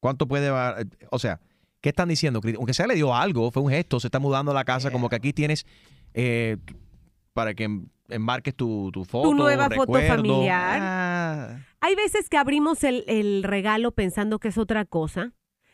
¿Cuánto 0.00 0.26
puede 0.26 0.50
O 1.10 1.18
sea, 1.18 1.40
¿qué 1.80 1.90
están 1.90 2.08
diciendo? 2.08 2.40
Aunque 2.56 2.74
sea 2.74 2.86
le 2.86 2.94
dio 2.94 3.14
algo, 3.14 3.50
fue 3.50 3.62
un 3.62 3.70
gesto, 3.70 4.00
se 4.00 4.08
está 4.08 4.18
mudando 4.18 4.50
a 4.52 4.54
la 4.54 4.64
casa, 4.64 4.90
como 4.90 5.08
que 5.08 5.16
aquí 5.16 5.32
tienes 5.32 5.66
eh, 6.14 6.56
para 7.32 7.54
que 7.54 7.68
enmarques 8.08 8.54
tu, 8.54 8.90
tu 8.92 9.04
foto. 9.04 9.28
Tu 9.28 9.34
nueva 9.34 9.68
foto 9.70 9.92
familiar. 9.92 10.78
Ah. 10.82 11.58
Hay 11.80 11.94
veces 11.94 12.28
que 12.28 12.36
abrimos 12.36 12.82
el, 12.84 13.04
el 13.06 13.42
regalo 13.42 13.92
pensando 13.92 14.38
que 14.38 14.48
es 14.48 14.58
otra 14.58 14.84
cosa. 14.84 15.32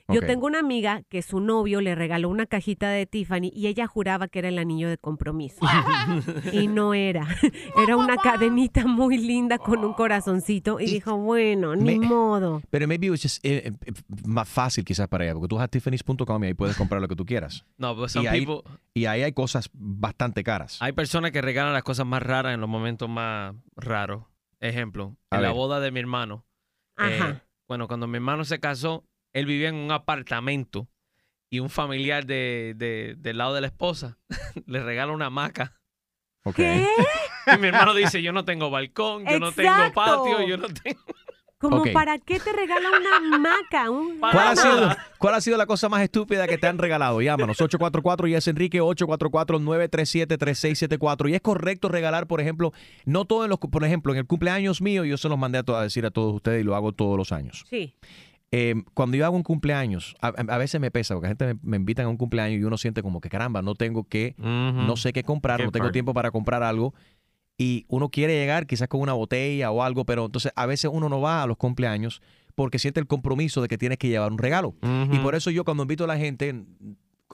Yo 0.09 0.20
tengo 0.20 0.46
una 0.46 0.59
amiga 0.59 1.02
que 1.09 1.22
su 1.22 1.40
novio 1.40 1.80
le 1.80 1.94
regaló 1.94 2.28
una 2.28 2.44
cajita 2.46 2.90
de 2.90 3.07
Tiffany 3.07 3.50
y 3.55 3.68
ella 3.68 3.86
juraba 3.86 4.28
que 4.28 4.40
era 4.40 4.48
el 4.48 4.59
anillo 4.59 4.88
de 4.88 4.98
compromiso. 4.98 5.61
y 6.52 6.66
no 6.68 6.92
era. 6.94 7.26
Era 7.82 7.96
una 7.96 8.16
cadenita 8.16 8.86
muy 8.86 9.16
linda 9.18 9.59
con 9.59 9.84
un 9.84 9.94
corazoncito 9.94 10.78
y 10.80 10.86
dijo, 10.86 11.16
bueno, 11.16 11.74
ni 11.76 11.98
Me- 11.98 12.07
modo. 12.07 12.62
Pero 12.70 12.86
maybe 12.86 13.07
it's 13.07 13.22
just, 13.22 13.44
eh, 13.44 13.72
eh, 13.84 13.92
más 14.26 14.48
fácil 14.48 14.84
quizás 14.84 15.09
para 15.09 15.24
ella, 15.24 15.34
porque 15.34 15.48
tú 15.48 15.57
vas 15.57 15.64
a 15.64 15.68
tiffany's.com 15.68 16.44
y 16.44 16.46
ahí 16.48 16.55
puedes 16.55 16.76
comprar 16.76 17.00
lo 17.00 17.09
que 17.09 17.16
tú 17.16 17.24
quieras. 17.24 17.64
No, 17.78 17.94
but 17.94 18.07
y, 18.07 18.12
some 18.12 18.28
ahí, 18.28 18.44
people- 18.46 18.62
y 18.92 19.07
ahí 19.07 19.22
hay 19.22 19.32
cosas 19.32 19.70
bastante 19.72 20.44
caras. 20.44 20.80
Hay 20.82 20.92
personas 20.92 21.30
que 21.32 21.40
regalan 21.42 21.72
las 21.72 21.82
cosas 21.82 22.07
más 22.07 22.22
raras 22.22 22.55
en 22.55 22.61
los 22.61 22.68
momentos 22.68 23.09
más 23.09 23.55
raros. 23.76 24.24
Ejemplo, 24.61 25.16
A 25.30 25.36
en 25.36 25.42
la 25.42 25.50
boda 25.52 25.80
de 25.80 25.90
mi 25.90 26.00
hermano. 26.00 26.44
eh, 26.98 27.18
Ajá. 27.20 27.42
bueno, 27.68 27.86
cuando 27.88 28.07
mi 28.07 28.16
hermano 28.16 28.44
se 28.44 28.61
casó, 28.61 29.05
él 29.35 29.45
vivía 29.47 29.68
en 29.68 29.74
un 29.74 29.93
apartamento 29.93 30.89
y 31.51 31.61
un 31.61 31.68
familiar 31.68 32.24
de, 32.24 32.72
de- 32.76 33.14
del 33.18 33.37
lado 33.39 33.53
de 33.55 33.61
la 33.61 33.66
esposa 33.66 34.16
le 34.66 34.82
regala 34.82 35.12
una 35.12 35.26
hamaca. 35.26 35.74
¿Qué? 36.57 36.87
Y 37.47 37.59
mi 37.59 37.66
hermano 37.68 37.93
dice, 37.93 38.22
yo 38.22 38.32
no 38.32 38.47
tengo 38.47 38.70
balcón, 38.70 39.26
yo 39.26 39.39
no 39.39 39.53
tengo 39.53 39.93
patio, 39.95 40.47
yo 40.47 40.57
no 40.57 40.66
tengo... 40.68 40.99
Como 41.59 41.85
para 41.93 42.18
qué 42.18 42.41
te 42.41 42.51
regala 42.53 42.89
una 42.91 43.16
hamaca, 43.37 43.91
un 43.91 44.18
¿Cuál 44.18 44.39
ha, 44.39 44.57
sido, 44.57 44.97
¿Cuál 45.18 45.35
ha 45.35 45.41
sido 45.43 45.57
la 45.59 45.66
cosa 45.66 45.89
más 45.91 46.01
estúpida 46.03 46.47
que 46.47 46.57
te 46.59 46.66
han 46.66 46.76
regalado? 46.78 47.20
Llámanos 47.22 47.59
844 47.61 48.26
y 48.28 48.35
es 48.35 48.47
Enrique 48.49 48.80
844-937-3674. 48.82 51.30
Y 51.30 51.35
es 51.35 51.41
correcto 51.41 51.89
regalar, 51.89 52.26
por 52.26 52.41
ejemplo, 52.41 52.72
no 53.05 53.24
todo 53.24 53.45
en 53.45 53.51
los, 53.51 53.59
por 53.59 53.85
ejemplo, 53.85 54.12
en 54.12 54.18
el 54.20 54.26
cumpleaños 54.26 54.80
mío, 54.82 55.05
yo 55.05 55.16
se 55.16 55.28
los 55.28 55.39
mandé 55.39 55.59
a, 55.59 55.64
a 55.78 55.82
decir 55.82 56.05
a 56.07 56.11
todos 56.11 56.35
ustedes 56.35 56.61
y 56.62 56.64
lo 56.64 56.74
hago 56.74 56.93
todos 56.93 57.16
los 57.16 57.32
años. 57.32 57.64
Sí. 57.68 57.95
Eh, 58.57 58.74
cuando 58.94 59.16
yo 59.16 59.24
hago 59.24 59.34
un 59.34 59.42
cumpleaños, 59.42 60.14
a, 60.20 60.28
a 60.28 60.59
veces 60.59 60.80
me 60.80 60.92
pesa, 60.92 61.14
porque 61.14 61.24
la 61.24 61.30
gente 61.30 61.55
me, 61.55 61.59
me 61.62 61.76
invitan 61.76 62.07
a 62.07 62.09
un 62.09 62.16
cumpleaños 62.16 62.61
y 62.61 62.62
uno 62.62 62.78
siente 62.78 63.02
como 63.02 63.20
que 63.20 63.28
caramba, 63.28 63.62
no 63.62 63.74
tengo 63.74 64.05
que, 64.05 64.36
no 64.38 64.96
sé 64.96 65.12
qué 65.12 65.24
comprar, 65.24 65.59
Qué 65.59 65.64
no 65.64 65.72
tengo 65.72 65.90
tiempo 65.90 66.14
para 66.14 66.30
comprar 66.30 66.62
algo. 66.62 66.94
Y 67.59 67.84
uno 67.88 68.11
quiere 68.11 68.34
llegar 68.34 68.68
quizás 68.68 68.86
con 68.86 69.00
una 69.00 69.12
botella 69.12 69.72
o 69.72 69.82
algo, 69.82 70.05
pero 70.05 70.26
entonces 70.26 70.52
a 70.55 70.66
veces 70.66 70.88
uno 70.92 71.09
no 71.09 71.20
va 71.20 71.42
a 71.42 71.46
los 71.48 71.57
cumpleaños 71.57 72.22
porque 72.55 72.78
siente 72.78 73.00
el 73.00 73.09
compromiso 73.09 73.61
de 73.61 73.66
que 73.66 73.76
tienes 73.76 73.98
que 73.98 74.07
llevar 74.07 74.30
un 74.30 74.38
regalo. 74.38 74.76
Y 75.11 75.18
por 75.18 75.34
eso 75.34 75.50
yo 75.50 75.64
cuando 75.64 75.82
invito 75.82 76.05
a 76.05 76.07
la 76.07 76.16
gente 76.16 76.55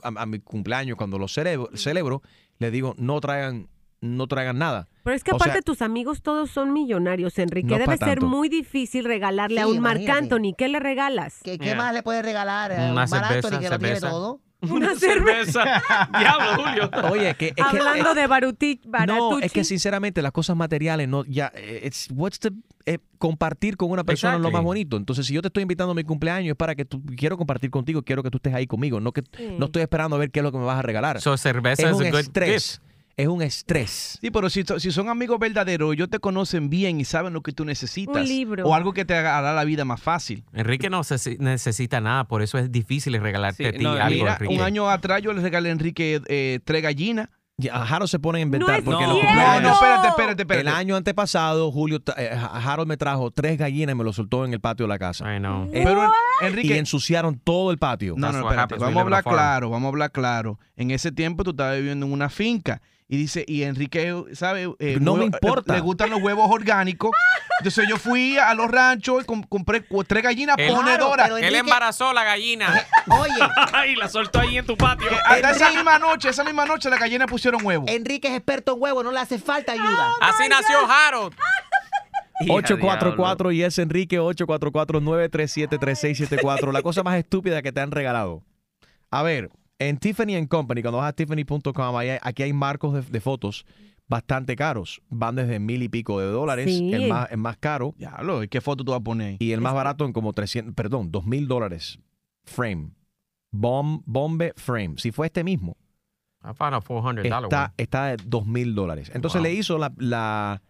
a, 0.01 0.07
a 0.07 0.25
mi 0.25 0.39
cumpleaños, 0.39 0.97
cuando 0.97 1.19
lo 1.19 1.27
celebro, 1.27 1.69
celebro, 1.75 2.23
les 2.57 2.71
digo, 2.71 2.95
no 2.97 3.21
traigan, 3.21 3.67
no 4.01 4.27
traigan 4.27 4.57
nada. 4.57 4.87
Pero 5.03 5.15
es 5.15 5.23
que 5.23 5.31
O 5.31 5.37
sea, 5.39 5.45
aparte 5.45 5.61
tus 5.63 5.81
amigos 5.81 6.21
todos 6.21 6.49
son 6.51 6.73
millonarios, 6.73 7.37
Enrique. 7.39 7.67
No 7.67 7.77
Debe 7.77 7.97
ser 7.97 8.19
tanto. 8.19 8.27
muy 8.27 8.49
difícil 8.49 9.05
regalarle 9.05 9.61
a 9.61 9.67
un 9.67 9.79
Marc. 9.79 10.07
Anthony. 10.09 10.53
¿Qué 10.57 10.67
le 10.67 10.79
regalas? 10.79 11.39
¿Qué, 11.43 11.57
qué 11.57 11.75
más 11.75 11.93
le 11.93 12.03
puedes 12.03 12.23
regalar? 12.23 12.71
a 12.71 12.75
Una 12.75 12.87
un 12.89 12.95
Mar 12.95 13.07
cerveza, 13.09 13.47
Anthony 13.47 13.59
que 13.61 13.69
lo 13.69 13.79
tiene 13.79 13.99
todo. 13.99 14.41
Una 14.69 14.93
cerveza. 14.95 15.63
Diablo, 16.19 16.63
Julio. 16.63 16.91
Oye, 17.11 17.33
que, 17.35 17.47
es 17.47 17.53
que- 17.55 17.61
Hablando 17.63 18.13
de 18.13 18.27
Baruti, 18.27 18.79
No, 19.07 19.39
es 19.39 19.51
que 19.51 19.63
sinceramente 19.63 20.21
las 20.21 20.31
cosas 20.31 20.55
materiales 20.55 21.07
no 21.07 21.25
ya 21.25 21.51
eh, 21.55 21.81
it's, 21.85 22.09
what's 22.11 22.39
the- 22.39 22.51
eh, 22.85 22.99
compartir 23.17 23.75
con 23.75 23.89
una 23.89 24.03
persona 24.03 24.35
es 24.35 24.41
lo 24.41 24.51
más 24.51 24.63
bonito. 24.63 24.97
Entonces, 24.97 25.25
si 25.25 25.33
yo 25.33 25.41
te 25.41 25.47
estoy 25.47 25.63
invitando 25.63 25.91
a 25.93 25.95
mi 25.95 26.03
cumpleaños 26.03 26.51
es 26.51 26.57
para 26.57 26.75
que 26.75 26.85
tú 26.85 27.01
quiero 27.17 27.37
compartir 27.37 27.71
contigo, 27.71 28.03
quiero 28.03 28.21
que 28.21 28.29
tú 28.29 28.37
estés 28.37 28.53
ahí 28.53 28.67
conmigo, 28.67 28.99
no 28.99 29.11
que 29.13 29.21
Sí. 29.35 29.55
no 29.57 29.65
estoy 29.65 29.81
esperando 29.81 30.15
a 30.15 30.19
ver 30.19 30.29
qué 30.29 30.39
es 30.41 30.43
lo 30.43 30.51
que 30.51 30.59
me 30.59 30.65
vas 30.65 30.77
a 30.77 30.81
regalar. 30.83 31.21
So 31.21 31.37
cerveza 31.37 31.89
es 31.89 31.95
un 31.95 32.05
a 32.05 32.09
good 32.11 32.19
estrés. 32.19 32.81
Es 33.17 33.27
un 33.27 33.41
estrés. 33.41 34.17
Sí, 34.21 34.31
pero 34.31 34.49
si, 34.49 34.63
si 34.77 34.91
son 34.91 35.09
amigos 35.09 35.37
verdaderos, 35.39 35.93
ellos 35.93 36.09
te 36.09 36.19
conocen 36.19 36.69
bien 36.69 36.99
y 36.99 37.05
saben 37.05 37.33
lo 37.33 37.41
que 37.41 37.51
tú 37.51 37.65
necesitas. 37.65 38.15
Un 38.15 38.27
libro. 38.27 38.65
O 38.65 38.73
algo 38.73 38.93
que 38.93 39.05
te 39.05 39.13
hará 39.15 39.53
la 39.53 39.63
vida 39.63 39.85
más 39.85 40.01
fácil. 40.01 40.43
Enrique 40.53 40.89
no 40.89 41.03
se- 41.03 41.37
necesita 41.39 41.99
nada, 42.01 42.23
por 42.25 42.41
eso 42.41 42.57
es 42.57 42.71
difícil 42.71 43.19
regalarte 43.21 43.63
Sí, 43.63 43.69
a 43.69 43.71
ti 43.73 43.83
no, 43.83 43.91
algo, 43.91 44.09
mira, 44.09 44.33
Enrique. 44.33 44.53
un 44.55 44.61
año 44.61 44.89
atrás 44.89 45.21
yo 45.21 45.33
le 45.33 45.41
regalé 45.41 45.69
a 45.69 45.71
Enrique 45.73 46.21
eh, 46.27 46.59
tres 46.63 46.81
gallinas. 46.81 47.29
Harold 47.71 48.09
se 48.09 48.17
pone 48.17 48.39
a 48.39 48.41
inventar 48.41 48.79
es 48.79 48.83
porque 48.83 49.03
No, 49.05 49.13
los 49.13 49.21
no, 49.23 49.29
cumpleaños- 49.29 49.61
no, 49.61 49.73
espérate, 49.73 50.07
espérate, 50.07 50.41
espérate. 50.43 50.67
El 50.67 50.73
año 50.75 50.95
antepasado, 50.95 51.71
Julio, 51.71 51.99
eh, 52.17 52.31
Harold 52.33 52.87
me 52.87 52.97
trajo 52.97 53.29
tres 53.29 53.59
gallinas 53.59 53.93
y 53.93 53.97
me 53.97 54.03
lo 54.03 54.13
soltó 54.13 54.45
en 54.45 54.53
el 54.53 54.59
patio 54.59 54.85
de 54.85 54.87
la 54.89 54.97
casa. 54.97 55.35
I 55.35 55.37
know. 55.39 55.69
Pero 55.71 56.09
y 56.41 56.45
Enrique, 56.45 56.77
ensuciaron 56.79 57.37
todo 57.37 57.69
el 57.69 57.77
patio. 57.77 58.15
No, 58.17 58.31
no, 58.31 58.39
espérate. 58.39 58.75
Vamos 58.77 58.95
a 58.95 58.99
a 58.99 59.01
hablar 59.03 59.23
claro, 59.23 59.69
vamos 59.69 59.85
a 59.85 59.89
hablar 59.89 60.11
claro. 60.11 60.59
En 60.75 60.89
ese 60.89 61.11
tiempo 61.11 61.43
tú 61.43 61.51
estabas 61.51 61.77
viviendo 61.77 62.07
en 62.07 62.13
una 62.13 62.29
finca 62.29 62.81
y 63.13 63.17
dice, 63.17 63.43
y 63.45 63.63
Enrique, 63.63 64.23
¿sabe? 64.31 64.73
Eh, 64.79 64.97
No 65.01 65.15
me 65.15 65.25
huevo- 65.25 65.33
importa. 65.35 65.73
Le 65.73 65.81
gustan 65.81 66.09
los 66.09 66.21
huevos 66.21 66.49
orgánicos. 66.49 67.11
Entonces 67.59 67.85
yo 67.89 67.97
fui 67.97 68.37
a 68.37 68.53
los 68.53 68.71
ranchos 68.71 69.23
y 69.23 69.25
com- 69.25 69.43
compré 69.43 69.83
tres 70.07 70.23
gallinas 70.23 70.55
Él- 70.57 70.73
ponedoras. 70.73 71.27
pero 71.27 71.35
Él 71.37 71.53
embarazó 71.55 72.13
la 72.13 72.23
gallina. 72.23 72.73
Oye, 73.09 73.33
Ay, 73.73 73.97
la 73.97 74.07
soltó 74.07 74.39
ahí 74.39 74.57
en 74.57 74.65
tu 74.65 74.77
patio. 74.77 75.09
Que 75.09 75.15
hasta 75.15 75.51
esa 75.51 75.71
misma 75.71 75.99
noche, 75.99 76.29
esa 76.29 76.45
misma 76.45 76.65
noche 76.65 76.89
las 76.89 77.01
gallinas 77.01 77.27
pusieron 77.27 77.65
huevos. 77.65 77.89
Enrique 77.89 78.29
es 78.29 78.33
experto 78.35 78.75
en 78.75 78.81
huevo, 78.81 79.03
no 79.03 79.11
le 79.11 79.19
hace 79.19 79.37
falta 79.39 79.73
ayuda. 79.73 80.13
Así 80.21 80.47
nació 80.47 80.77
Harold. 80.89 81.33
844 82.47 83.51
y 83.51 83.63
es 83.63 83.77
Enrique 83.77 84.21
844-937-3674. 84.21 86.71
La 86.71 86.81
cosa 86.81 87.03
más 87.03 87.17
estúpida 87.17 87.61
que 87.61 87.73
te 87.73 87.81
han 87.81 87.91
regalado. 87.91 88.41
A 89.09 89.21
ver, 89.21 89.49
en 89.89 89.97
Tiffany 89.97 90.47
Company, 90.47 90.81
cuando 90.81 90.97
vas 90.99 91.09
a 91.09 91.13
tiffany.com, 91.13 91.95
aquí 92.21 92.43
hay 92.43 92.53
marcos 92.53 92.93
de, 92.93 93.01
de 93.01 93.19
fotos 93.21 93.65
bastante 94.07 94.55
caros. 94.55 95.01
Van 95.09 95.35
desde 95.35 95.59
mil 95.59 95.81
y 95.83 95.89
pico 95.89 96.19
de 96.19 96.27
dólares, 96.27 96.65
Sí. 96.65 96.93
el, 96.93 97.07
más, 97.07 97.31
el 97.31 97.37
más 97.37 97.57
caro, 97.57 97.93
Diablo, 97.97 98.43
¿y 98.43 98.47
qué 98.47 98.59
foto 98.61 98.83
tú 98.83 98.91
vas 98.91 98.99
a 98.99 99.03
poner 99.03 99.37
y 99.39 99.51
el 99.53 99.61
más 99.61 99.73
barato 99.73 100.05
en 100.05 100.13
como 100.13 100.33
300, 100.33 100.73
perdón, 100.75 101.11
dos 101.11 101.25
mil 101.25 101.47
dólares. 101.47 101.99
Frame. 102.43 102.91
Bom, 103.51 104.01
bombe 104.05 104.53
frame. 104.55 104.95
Si 104.97 105.11
fue 105.11 105.27
este 105.27 105.43
mismo, 105.43 105.75
I 106.43 106.53
found 106.55 106.73
a 106.75 106.79
$400 106.81 107.43
está, 107.43 107.73
está 107.77 108.05
de 108.07 108.17
dos 108.25 108.45
mil 108.47 108.73
dólares. 108.75 109.11
Entonces 109.13 109.39
Wow. 109.41 109.43
le 109.49 109.53
hizo 109.53 109.77
la, 109.77 109.93
la- 109.97 110.61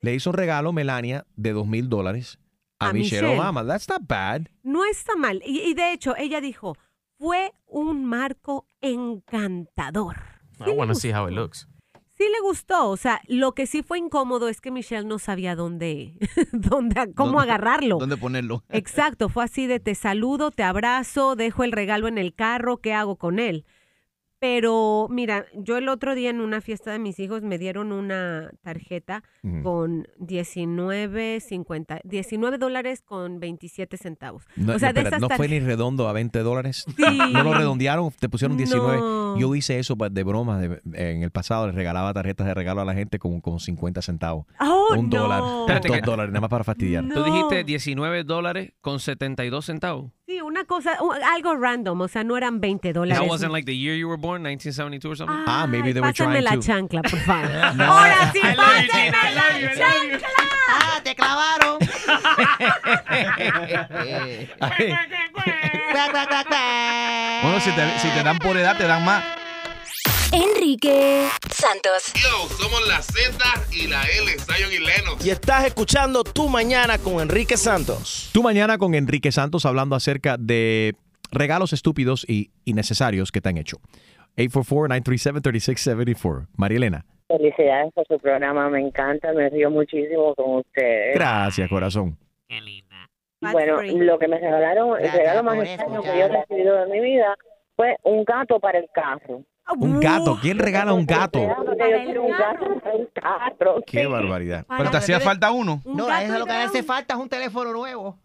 le 0.00 0.14
hizo 0.14 0.30
un 0.30 0.36
regalo 0.36 0.72
Melania 0.72 1.26
de 1.36 1.52
dos 1.52 1.66
mil 1.66 1.88
dólares 1.88 2.38
a, 2.78 2.88
A 2.88 2.92
Michelle, 2.92 3.22
Michelle. 3.22 3.38
Obama. 3.40 3.64
That's 3.66 3.88
not 3.88 4.02
bad. 4.08 4.48
No 4.62 4.84
está 4.84 5.16
mal. 5.16 5.40
Y, 5.46 5.60
y 5.60 5.74
de 5.74 5.92
hecho, 5.92 6.14
ella 6.16 6.40
dijo, 6.40 6.76
fue 7.24 7.54
un 7.66 8.04
marco 8.04 8.66
encantador. 8.82 10.16
I 10.60 10.72
want 10.72 10.90
to 10.90 10.94
see 10.94 11.10
how 11.10 11.26
it 11.26 11.32
looks. 11.32 11.66
Sí 12.18 12.24
le 12.24 12.38
gustó, 12.42 12.90
o 12.90 12.96
sea, 12.98 13.22
lo 13.28 13.52
que 13.54 13.66
sí 13.66 13.82
fue 13.82 13.98
incómodo 13.98 14.48
es 14.50 14.60
que 14.60 14.70
Michelle 14.70 15.06
no 15.08 15.18
sabía 15.18 15.56
dónde, 15.56 16.18
dónde 16.52 17.14
cómo 17.14 17.38
¿Dónde- 17.38 17.44
agarrarlo. 17.50 17.96
¿Dónde 17.98 18.18
ponerlo? 18.18 18.62
Exacto, 18.68 19.30
fue 19.30 19.42
así 19.42 19.66
de 19.66 19.80
te 19.80 19.94
saludo, 19.94 20.50
te 20.50 20.62
abrazo, 20.64 21.34
dejo 21.34 21.64
el 21.64 21.72
regalo 21.72 22.06
en 22.08 22.18
el 22.18 22.34
carro, 22.34 22.76
¿qué 22.76 22.92
hago 22.92 23.16
con 23.16 23.38
él? 23.38 23.64
Pero 24.46 25.06
mira, 25.08 25.46
yo 25.54 25.78
el 25.78 25.88
otro 25.88 26.14
día 26.14 26.28
en 26.28 26.42
una 26.42 26.60
fiesta 26.60 26.92
de 26.92 26.98
mis 26.98 27.18
hijos 27.18 27.40
me 27.40 27.56
dieron 27.56 27.92
una 27.92 28.50
tarjeta 28.62 29.22
con 29.62 30.06
19, 30.18 31.40
50, 31.40 32.00
19 32.04 32.58
dólares 32.58 33.00
con 33.00 33.40
27 33.40 33.96
centavos. 33.96 34.44
No, 34.56 34.74
o 34.74 34.78
sea, 34.78 34.90
no, 34.90 34.92
de 34.96 35.00
espera, 35.00 35.16
esas 35.16 35.20
¿no 35.30 35.34
fue 35.34 35.48
ni 35.48 35.60
redondo 35.60 36.08
a 36.08 36.12
20 36.12 36.38
dólares? 36.40 36.84
Sí. 36.94 37.18
¿No 37.32 37.42
lo 37.42 37.54
redondearon? 37.54 38.10
Te 38.20 38.28
pusieron 38.28 38.58
19. 38.58 38.98
No. 38.98 39.38
Yo 39.38 39.54
hice 39.54 39.78
eso 39.78 39.96
pa- 39.96 40.10
de 40.10 40.22
broma. 40.24 40.58
de- 40.60 40.80
en 40.92 41.22
el 41.22 41.30
pasado 41.30 41.66
les 41.66 41.74
regalaba 41.74 42.12
tarjetas 42.12 42.46
de 42.46 42.52
regalo 42.52 42.82
a 42.82 42.84
la 42.84 42.92
gente 42.92 43.18
con, 43.18 43.40
con 43.40 43.58
50 43.60 44.02
centavos. 44.02 44.44
Oh, 44.60 44.88
Un 44.98 45.08
no. 45.08 45.20
dólar, 45.22 45.40
dos 45.82 46.00
dólares, 46.04 46.32
nada 46.32 46.42
más 46.42 46.50
para 46.50 46.64
fastidiar. 46.64 47.02
Tú 47.08 47.24
dijiste 47.24 47.64
19 47.64 48.24
dólares 48.24 48.74
con 48.82 49.00
72 49.00 49.64
centavos. 49.64 50.12
Sí, 50.26 50.40
una 50.40 50.64
cosa, 50.64 50.96
algo 51.34 51.54
random, 51.54 52.00
o 52.00 52.08
sea, 52.08 52.24
no 52.24 52.38
eran 52.38 52.58
20 52.58 52.94
dólares. 52.94 53.20
That 53.20 53.28
wasn't 53.28 53.52
like 53.52 53.66
the 53.66 53.76
year 53.76 53.94
you 53.94 54.08
were 54.08 54.16
born, 54.16 54.42
1972 54.42 55.10
or 55.10 55.16
something. 55.16 55.44
Ah, 55.46 55.66
maybe 55.66 55.92
they 55.92 56.00
were 56.00 56.14
trying 56.14 56.42
la 56.42 56.52
to. 56.52 56.60
chancla, 56.60 57.02
por 57.02 57.18
favor. 57.26 57.50
No. 57.76 57.84
Ahora 57.84 58.32
sí, 58.32 58.40
pásenme 58.40 59.34
la 59.34 59.74
chancla. 59.76 60.28
¡Ah, 60.66 60.98
te 61.04 61.14
clavaron! 61.14 61.78
Bueno, 67.42 67.60
si 67.60 67.70
te, 67.72 67.98
si 67.98 68.08
te 68.08 68.22
dan 68.22 68.38
por 68.38 68.56
edad, 68.56 68.76
te 68.76 68.84
dan 68.84 69.04
más. 69.04 69.22
Enrique 70.34 71.28
Santos. 71.48 72.12
Yo, 72.16 72.48
somos 72.56 72.84
la 72.88 73.00
Z 73.00 73.38
y 73.70 73.86
la 73.86 74.02
L, 74.02 74.32
Zion 74.36 74.72
y 74.72 74.78
Lennox. 74.84 75.24
Y 75.24 75.30
estás 75.30 75.64
escuchando 75.64 76.24
Tu 76.24 76.48
Mañana 76.48 76.98
con 76.98 77.20
Enrique 77.20 77.56
Santos. 77.56 78.30
Tú 78.34 78.42
mañana 78.42 78.76
con 78.76 78.96
Enrique 78.96 79.30
Santos 79.30 79.64
hablando 79.64 79.94
acerca 79.94 80.36
de 80.36 80.96
regalos 81.30 81.72
estúpidos 81.72 82.28
y 82.28 82.50
innecesarios 82.64 83.30
que 83.30 83.40
te 83.40 83.50
han 83.50 83.58
hecho. 83.58 83.76
844-937-3674. 84.36 86.48
María 86.56 86.78
Elena. 86.78 87.06
Felicidades 87.28 87.92
por 87.94 88.04
su 88.08 88.18
programa, 88.18 88.68
me 88.70 88.80
encanta, 88.80 89.32
me 89.32 89.48
río 89.50 89.70
muchísimo 89.70 90.34
con 90.34 90.56
ustedes. 90.56 91.14
Gracias, 91.14 91.68
corazón. 91.68 92.18
Bueno, 93.40 93.82
lo 93.82 94.18
que 94.18 94.26
me 94.26 94.40
regalaron, 94.40 95.00
el 95.00 95.12
regalo 95.12 95.44
más 95.44 95.58
extraño 95.58 96.02
que 96.02 96.08
yo 96.08 96.24
he 96.24 96.28
recibido 96.28 96.76
de 96.76 96.86
mi 96.86 96.98
vida 96.98 97.36
fue 97.76 97.98
un 98.02 98.24
gato 98.24 98.58
para 98.58 98.80
el 98.80 98.88
carro. 98.92 99.44
Un 99.78 99.98
gato. 100.00 100.38
¿Quién 100.42 100.58
regala 100.58 100.92
un 100.92 101.06
gato? 101.06 101.40
Qué 103.86 104.06
barbaridad. 104.06 104.66
Pero 104.68 104.90
te 104.90 104.96
hacía 104.96 105.20
falta 105.20 105.50
uno. 105.50 105.82
No, 105.84 106.10
eso 106.14 106.38
lo 106.38 106.46
que 106.46 106.52
hace 106.52 106.82
falta 106.82 107.14
es 107.14 107.20
un 107.20 107.28
teléfono 107.28 107.72
nuevo. 107.72 108.18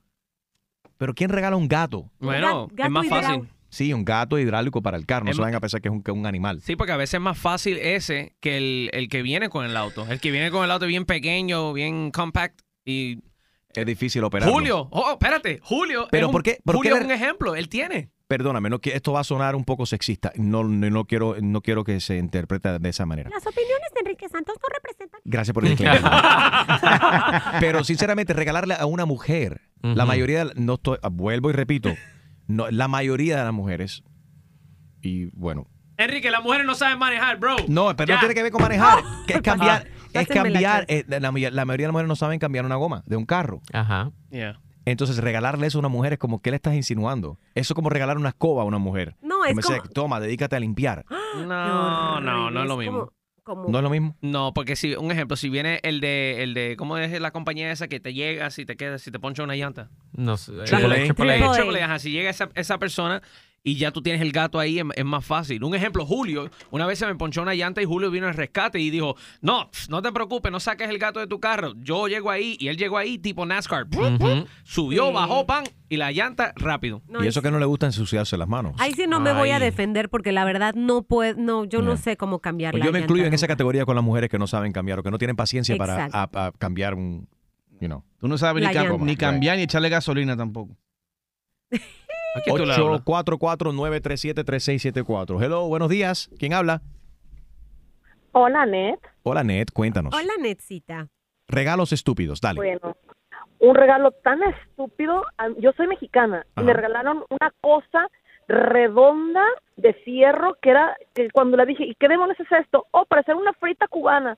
Pero 0.97 1.13
¿quién 1.13 1.29
regala 1.29 1.55
un 1.55 1.67
gato? 1.67 2.09
Bueno, 2.19 2.67
gato 2.71 2.83
es 2.83 2.89
más 2.91 3.07
fácil. 3.07 3.49
Sí, 3.69 3.93
un 3.93 4.03
gato 4.03 4.39
hidráulico 4.39 4.81
para 4.81 4.97
el 4.97 5.05
carro. 5.05 5.25
No 5.25 5.31
Es 5.31 5.37
se 5.37 5.41
vayan 5.43 5.55
a 5.57 5.59
pensar 5.59 5.79
que 5.79 5.89
es 5.89 5.93
un, 5.93 6.01
que 6.01 6.11
un 6.11 6.25
animal. 6.25 6.59
Sí, 6.61 6.75
porque 6.75 6.91
a 6.91 6.97
veces 6.97 7.13
es 7.15 7.21
más 7.21 7.37
fácil 7.37 7.77
ese 7.77 8.35
que 8.39 8.57
el, 8.57 8.89
el 8.93 9.07
que 9.09 9.21
viene 9.21 9.47
con 9.49 9.63
el 9.63 9.77
auto. 9.77 10.07
El 10.09 10.19
que 10.19 10.31
viene 10.31 10.49
con 10.49 10.63
el 10.65 10.71
auto 10.71 10.87
bien 10.87 11.05
pequeño, 11.05 11.71
bien 11.73 12.09
compact. 12.11 12.61
Y 12.83 13.19
Es 13.75 13.85
difícil 13.85 14.23
operarlo. 14.23 14.51
Julio, 14.53 14.87
oh, 14.91 15.11
espérate, 15.11 15.59
Julio. 15.61 16.07
Pero 16.09 16.25
es 16.25 16.27
un- 16.29 16.31
¿por 16.31 16.41
qué- 16.43 16.57
por 16.65 16.75
Julio 16.77 16.93
qué 16.95 16.99
es 16.99 17.05
un 17.05 17.11
ejemplo, 17.11 17.55
él 17.55 17.69
tiene. 17.69 18.09
Perdóname, 18.29 18.69
no, 18.69 18.77
que 18.77 18.91
esto 18.95 19.11
va 19.11 19.21
a 19.21 19.23
sonar 19.23 19.55
un 19.55 19.65
poco 19.65 19.87
sexista. 19.87 20.31
No, 20.35 20.63
no, 20.63 20.87
no 20.91 21.05
quiero, 21.05 21.35
no 21.41 21.61
quiero 21.61 21.83
que 21.83 21.99
se 21.99 22.17
interprete 22.17 22.77
de 22.77 22.89
esa 22.89 23.07
manera. 23.07 23.27
Las 23.31 23.41
opiniones 23.47 23.87
de 23.95 23.99
Enrique 24.01 24.29
Santos 24.29 24.55
no 24.61 24.67
representan. 24.71 25.19
Gracias 25.25 25.51
por 25.51 25.65
el. 25.65 25.75
Pero 27.59 27.83
sinceramente, 27.83 28.33
regalarle 28.33 28.75
a 28.75 28.85
una 28.85 29.05
mujer, 29.05 29.61
la 29.81 30.03
Ujú. 30.03 30.07
mayoría, 30.07 30.45
de- 30.45 30.53
no 30.61 30.75
estoy, 30.75 30.99
vuelvo 31.11 31.49
y 31.49 31.53
repito, 31.53 31.89
no, 32.45 32.69
la 32.69 32.87
mayoría 32.87 33.37
de 33.39 33.43
las 33.45 33.53
mujeres, 33.53 34.03
y 35.01 35.25
bueno, 35.35 35.65
Enrique, 35.97 36.29
las 36.29 36.43
mujeres 36.43 36.67
no 36.67 36.75
saben 36.75 36.99
manejar, 36.99 37.39
bro. 37.39 37.55
no, 37.67 37.95
pero 37.95 38.09
Ya. 38.09 38.13
no 38.15 38.19
tiene 38.21 38.35
que 38.35 38.43
ver 38.43 38.51
con 38.51 38.61
manejar, 38.61 38.99
que 39.27 39.33
es 39.33 39.41
cambiar, 39.41 39.87
es 40.13 40.27
Pásenme 40.27 40.49
la 40.51 40.61
cambiar, 40.61 40.85
eh, 40.87 41.03
la, 41.07 41.19
la 41.19 41.31
mayoría 41.31 41.49
de 41.49 41.87
las 41.87 41.91
mujeres 41.91 42.07
no 42.07 42.15
saben 42.15 42.37
cambiar 42.39 42.63
una 42.65 42.75
goma 42.75 43.01
de 43.07 43.15
un 43.17 43.25
carro. 43.25 43.61
Ajá. 43.73 44.11
Yeah. 44.29 44.59
Entonces, 44.91 45.17
regalarle 45.17 45.67
eso 45.67 45.77
a 45.77 45.81
una 45.81 45.89
mujer 45.89 46.13
es 46.13 46.19
como, 46.19 46.41
¿qué 46.41 46.49
le 46.51 46.55
estás 46.57 46.73
insinuando? 46.75 47.37
Eso 47.55 47.73
es 47.73 47.75
como 47.75 47.89
regalar 47.89 48.17
una 48.17 48.29
escoba 48.29 48.63
a 48.63 48.65
una 48.65 48.77
mujer. 48.77 49.15
No, 49.21 49.45
es 49.45 49.55
Como 49.59 49.77
como- 49.77 49.89
toma, 49.93 50.19
dedícate 50.19 50.55
a 50.55 50.59
limpiar. 50.59 51.05
No, 51.47 52.19
no, 52.19 52.49
no 52.51 52.61
es 52.63 52.67
lo 52.67 52.77
mismo. 52.77 53.11
Como, 53.43 53.61
como- 53.63 53.69
¿No 53.71 53.77
es 53.79 53.83
lo 53.83 53.89
mismo? 53.89 54.15
No, 54.21 54.53
porque 54.53 54.75
si, 54.75 54.95
un 54.95 55.11
ejemplo, 55.11 55.35
si 55.37 55.49
viene 55.49 55.79
el 55.83 56.01
de, 56.01 56.43
el 56.43 56.53
de, 56.53 56.75
¿cómo 56.77 56.97
es 56.97 57.19
la 57.19 57.31
compañía 57.31 57.71
esa 57.71 57.87
que 57.87 57.99
te 57.99 58.13
llega 58.13 58.49
si 58.51 58.65
te 58.65 58.75
quedas, 58.75 59.01
si 59.01 59.11
te 59.11 59.19
poncha 59.19 59.43
una 59.43 59.55
llanta? 59.55 59.89
No 60.13 60.37
sé. 60.37 60.51
Triple 60.65 61.05
Triple. 61.05 61.37
Triple. 61.37 61.49
Triple 61.63 61.99
si 61.99 62.11
llega 62.11 62.29
esa, 62.29 62.49
esa 62.55 62.77
persona 62.77 63.21
y 63.63 63.75
ya 63.75 63.91
tú 63.91 64.01
tienes 64.01 64.21
el 64.21 64.31
gato 64.31 64.59
ahí, 64.59 64.79
es, 64.79 64.85
es 64.95 65.05
más 65.05 65.25
fácil. 65.25 65.63
Un 65.63 65.75
ejemplo, 65.75 66.05
Julio, 66.05 66.49
una 66.71 66.85
vez 66.85 66.99
se 66.99 67.05
me 67.05 67.15
ponchó 67.15 67.41
una 67.41 67.53
llanta 67.53 67.81
y 67.81 67.85
Julio 67.85 68.09
vino 68.11 68.27
al 68.27 68.33
rescate 68.33 68.79
y 68.79 68.89
dijo, 68.89 69.15
no, 69.41 69.69
no 69.89 70.01
te 70.01 70.11
preocupes, 70.11 70.51
no 70.51 70.59
saques 70.59 70.89
el 70.89 70.97
gato 70.97 71.19
de 71.19 71.27
tu 71.27 71.39
carro. 71.39 71.73
Yo 71.77 72.07
llego 72.07 72.31
ahí 72.31 72.55
y 72.59 72.69
él 72.69 72.77
llegó 72.77 72.97
ahí 72.97 73.17
tipo 73.17 73.45
NASCAR. 73.45 73.87
Subió, 74.63 75.07
Sí. 75.07 75.13
bajó, 75.13 75.45
pan, 75.45 75.63
y 75.89 75.97
la 75.97 76.11
llanta 76.11 76.53
rápido. 76.55 77.01
No, 77.07 77.23
y 77.23 77.27
eso 77.27 77.41
que 77.41 77.51
no 77.51 77.59
le 77.59 77.65
gusta 77.65 77.85
ensuciarse 77.85 78.37
las 78.37 78.47
manos. 78.47 78.73
Ahí 78.77 78.93
sí 78.93 79.05
no 79.07 79.19
me 79.19 79.33
voy 79.33 79.49
a 79.49 79.59
defender 79.59 80.09
porque 80.09 80.31
la 80.31 80.45
verdad 80.45 80.73
no 80.75 81.01
puedo, 81.03 81.35
no, 81.39 81.65
yo 81.65 81.81
no 81.81 81.93
Yeah. 81.93 81.97
sé 82.03 82.17
cómo 82.17 82.39
cambiar 82.39 82.71
Pues 82.71 82.79
la 82.81 82.85
yo 82.85 82.91
me 82.93 82.99
incluyo 82.99 83.25
en 83.25 83.33
esa 83.33 83.47
categoría 83.47 83.85
con 83.85 83.95
las 83.95 84.03
mujeres 84.03 84.29
que 84.29 84.37
no 84.39 84.47
saben 84.47 84.71
cambiar 84.71 84.99
o 84.99 85.03
que 85.03 85.11
no 85.11 85.17
tienen 85.17 85.35
paciencia 85.35 85.75
para 85.77 86.05
Exacto. 86.05 86.39
a- 86.39 86.47
a 86.47 86.51
cambiar 86.53 86.93
un, 86.93 87.27
you 87.81 87.87
know. 87.87 88.03
Tú 88.19 88.27
no 88.27 88.37
sabes 88.37 88.63
La 88.63 88.69
ni, 88.69 88.75
cam- 88.75 88.99
ni 89.01 89.15
cambiar 89.15 89.57
ni 89.57 89.63
echarle 89.63 89.89
gasolina 89.89 90.37
tampoco. 90.37 90.77
Aquí 92.35 92.49
tú 92.51 92.65
le 92.65 92.73
hablas. 92.73 93.01
844-937-3674. 93.05 95.41
Hello, 95.43 95.67
buenos 95.67 95.89
días. 95.89 96.29
¿Quién 96.39 96.53
habla? 96.53 96.81
Hola, 98.31 98.65
Net. 98.65 98.99
Hola, 99.23 99.43
Ned, 99.43 99.67
cuéntanos. 99.73 100.13
Hola, 100.13 100.33
Netcita. 100.39 101.07
Regalos 101.47 101.91
estúpidos, 101.91 102.39
dale. 102.41 102.57
Bueno, 102.57 102.95
un 103.59 103.75
regalo 103.75 104.11
tan 104.11 104.41
estúpido. 104.43 105.23
a- 105.37 105.49
Yo 105.57 105.71
soy 105.73 105.87
mexicana 105.87 106.45
y 106.57 106.61
me 106.63 106.73
regalaron 106.73 107.23
una 107.29 107.51
cosa 107.61 108.07
redonda 108.47 109.43
de 109.77 109.93
fierro 109.93 110.55
que 110.61 110.69
era 110.71 110.95
que 111.13 111.29
cuando 111.31 111.57
le 111.57 111.65
dije, 111.65 111.85
¿y 111.85 111.95
qué 111.95 112.07
demonios 112.07 112.39
es 112.39 112.51
esto? 112.51 112.85
Oh, 112.91 113.05
para 113.05 113.21
hacer 113.21 113.35
una 113.35 113.53
frita 113.53 113.87
cubana. 113.87 114.37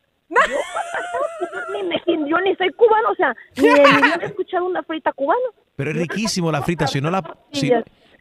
Yo, 0.50 0.58
ni, 1.74 1.84
me- 1.84 2.30
yo 2.30 2.38
ni 2.40 2.56
soy 2.56 2.72
cubano, 2.74 3.10
o 3.12 3.16
sea, 3.16 3.36
ni 3.58 3.68
he 3.68 4.26
escuchado 4.26 4.66
una 4.66 4.82
frita 4.84 5.12
cubana. 5.14 5.40
Pero 5.76 5.92
es 5.92 5.98
riquísimo 5.98 6.52
la 6.52 6.62
frita, 6.62 6.88
si 6.88 7.02
no 7.02 7.10
la... 7.12 7.22
si- 7.52 7.72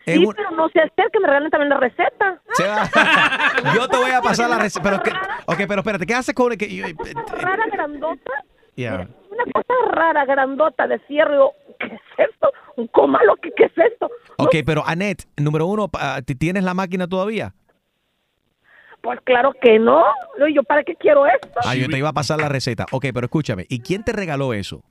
Sí, 0.06 0.24
un- 0.24 0.34
pero 0.34 0.50
no 0.52 0.68
sé 0.70 0.80
hacer 0.80 1.11
que 1.12 1.20
me 1.20 1.26
regalen 1.26 1.50
también 1.50 1.68
la 1.68 1.76
receta. 1.76 2.40
se 2.54 2.66
va- 2.66 2.88
Yo 3.74 3.86
te 3.86 3.96
voy 3.98 4.11
a 4.11 4.22
pasar 4.22 4.48
la 4.48 4.58
receta. 4.58 4.82
Pero 4.82 5.02
que- 5.02 5.11
ok, 5.46 5.58
pero 5.68 5.80
espérate, 5.80 6.06
¿qué 6.06 6.14
haces 6.14 6.34
con 6.34 6.50
el 6.52 6.58
que... 6.58 6.74
yo- 6.74 6.86
eh, 6.86 6.94
eh, 7.04 7.14
Rara, 7.38 7.64
grandota, 7.70 8.32
yeah. 8.76 9.06
una 9.30 9.44
cosa 9.52 9.74
rara, 9.92 10.24
grandota 10.24 10.86
de 10.86 11.00
yo, 11.08 11.52
¿qué 11.78 11.86
es 11.86 12.00
esto? 12.30 12.50
Un 12.76 12.86
comalo, 12.88 13.36
¿qué, 13.42 13.50
qué 13.54 13.64
es 13.64 13.72
esto? 13.92 14.11
Ok, 14.38 14.56
pero 14.64 14.82
Annette, 14.86 15.24
número 15.36 15.66
uno, 15.66 15.90
¿tienes 16.38 16.64
la 16.64 16.72
máquina 16.72 17.06
todavía? 17.06 17.52
Pues 19.03 19.18
claro 19.24 19.53
que 19.61 19.78
no. 19.78 20.03
Y 20.48 20.55
yo, 20.55 20.62
¿para 20.62 20.82
qué 20.84 20.94
quiero 20.94 21.26
esto? 21.26 21.48
Ah, 21.64 21.74
yo 21.74 21.88
te 21.88 21.98
iba 21.98 22.11
a 22.11 22.12
pasar 22.12 22.38
la 22.40 22.48
receta. 22.48 22.86
Ok, 22.92 23.07
pero 23.14 23.24
escúchame, 23.26 23.64
¿y 23.68 23.80
quién 23.80 24.03
te 24.05 24.12
regaló 24.12 24.53
eso? 24.53 24.82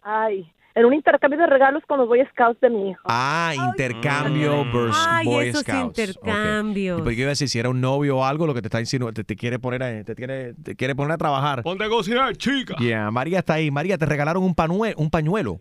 Ay, 0.00 0.50
en 0.74 0.86
un 0.86 0.94
intercambio 0.94 1.38
de 1.38 1.46
regalos 1.46 1.82
con 1.86 1.98
los 1.98 2.08
Boy 2.08 2.24
Scouts 2.32 2.58
de 2.60 2.70
mi 2.70 2.90
hijo. 2.90 3.02
Ah, 3.04 3.52
intercambio 3.54 4.64
versus 4.64 5.06
Ay, 5.08 5.26
Boy 5.26 5.48
esos 5.48 5.62
Scouts. 5.62 5.98
Intercambios. 5.98 6.98
Y 6.98 7.02
porque 7.02 7.16
yo 7.16 7.22
iba 7.22 7.28
a 7.28 7.32
decir, 7.36 7.48
si 7.48 7.58
era 7.58 7.68
un 7.68 7.80
novio 7.80 8.16
o 8.18 8.24
algo, 8.24 8.46
lo 8.46 8.54
que 8.54 8.62
te 8.62 8.68
está 8.68 8.80
insinuando, 8.80 9.12
te, 9.14 9.24
te 9.24 9.36
quiere 9.36 9.58
poner 9.58 9.82
a, 9.82 10.02
te 10.04 10.14
quiere, 10.14 10.54
te 10.54 10.74
quiere 10.74 10.94
poner 10.94 11.12
a 11.12 11.18
trabajar. 11.18 11.62
Ponte 11.62 11.84
a 11.84 11.88
cocinar, 11.90 12.34
chica. 12.36 12.74
Yeah, 12.78 13.10
María 13.10 13.40
está 13.40 13.54
ahí. 13.54 13.70
María, 13.70 13.98
te 13.98 14.06
regalaron 14.06 14.42
un, 14.42 14.54
panue- 14.56 14.94
un 14.96 15.10
pañuelo. 15.10 15.60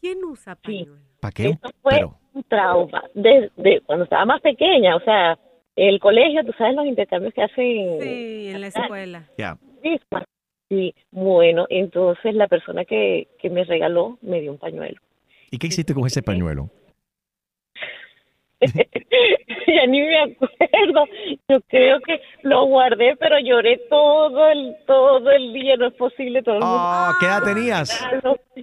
¿Quién 0.00 0.18
usa 0.24 0.56
pañuelo? 0.56 0.96
¿Para 1.20 1.32
qué? 1.32 1.48
Eso 1.50 1.58
fue 1.82 1.92
Pero, 1.94 2.18
un 2.34 2.42
trauma 2.44 3.02
desde 3.14 3.80
cuando 3.86 4.04
estaba 4.04 4.24
más 4.26 4.40
pequeña. 4.42 4.96
O 4.96 5.00
sea, 5.00 5.38
el 5.76 6.00
colegio, 6.00 6.44
tú 6.44 6.52
sabes 6.56 6.74
los 6.74 6.86
intercambios 6.86 7.34
que 7.34 7.42
hacen. 7.42 8.00
Sí, 8.00 8.48
en 8.48 8.60
la 8.60 8.66
escuela. 8.68 9.28
ya. 9.36 9.56
misma. 9.82 10.24
Sí, 10.68 10.94
bueno, 11.12 11.66
entonces 11.70 12.34
la 12.34 12.48
persona 12.48 12.84
que, 12.84 13.28
que 13.38 13.50
me 13.50 13.62
regaló 13.62 14.18
me 14.20 14.40
dio 14.40 14.50
un 14.50 14.58
pañuelo. 14.58 15.00
¿Y 15.50 15.58
qué 15.58 15.68
hiciste 15.68 15.94
con 15.94 16.06
ese 16.06 16.22
pañuelo? 16.22 16.70
ya 18.60 19.86
ni 19.86 20.00
me 20.00 20.18
acuerdo. 20.18 21.04
Yo 21.48 21.60
creo 21.68 22.00
que 22.00 22.20
lo 22.42 22.66
guardé, 22.66 23.16
pero 23.16 23.38
lloré 23.38 23.78
todo 23.88 24.48
el 24.48 24.76
todo 24.86 25.30
el 25.30 25.52
día. 25.52 25.76
No 25.76 25.88
es 25.88 25.94
posible. 25.94 26.42
Todo 26.42 26.56
el 26.56 26.60
mundo. 26.62 26.76
Oh, 26.76 27.12
¿Qué 27.20 27.26
edad 27.26 27.42
tenías? 27.42 28.06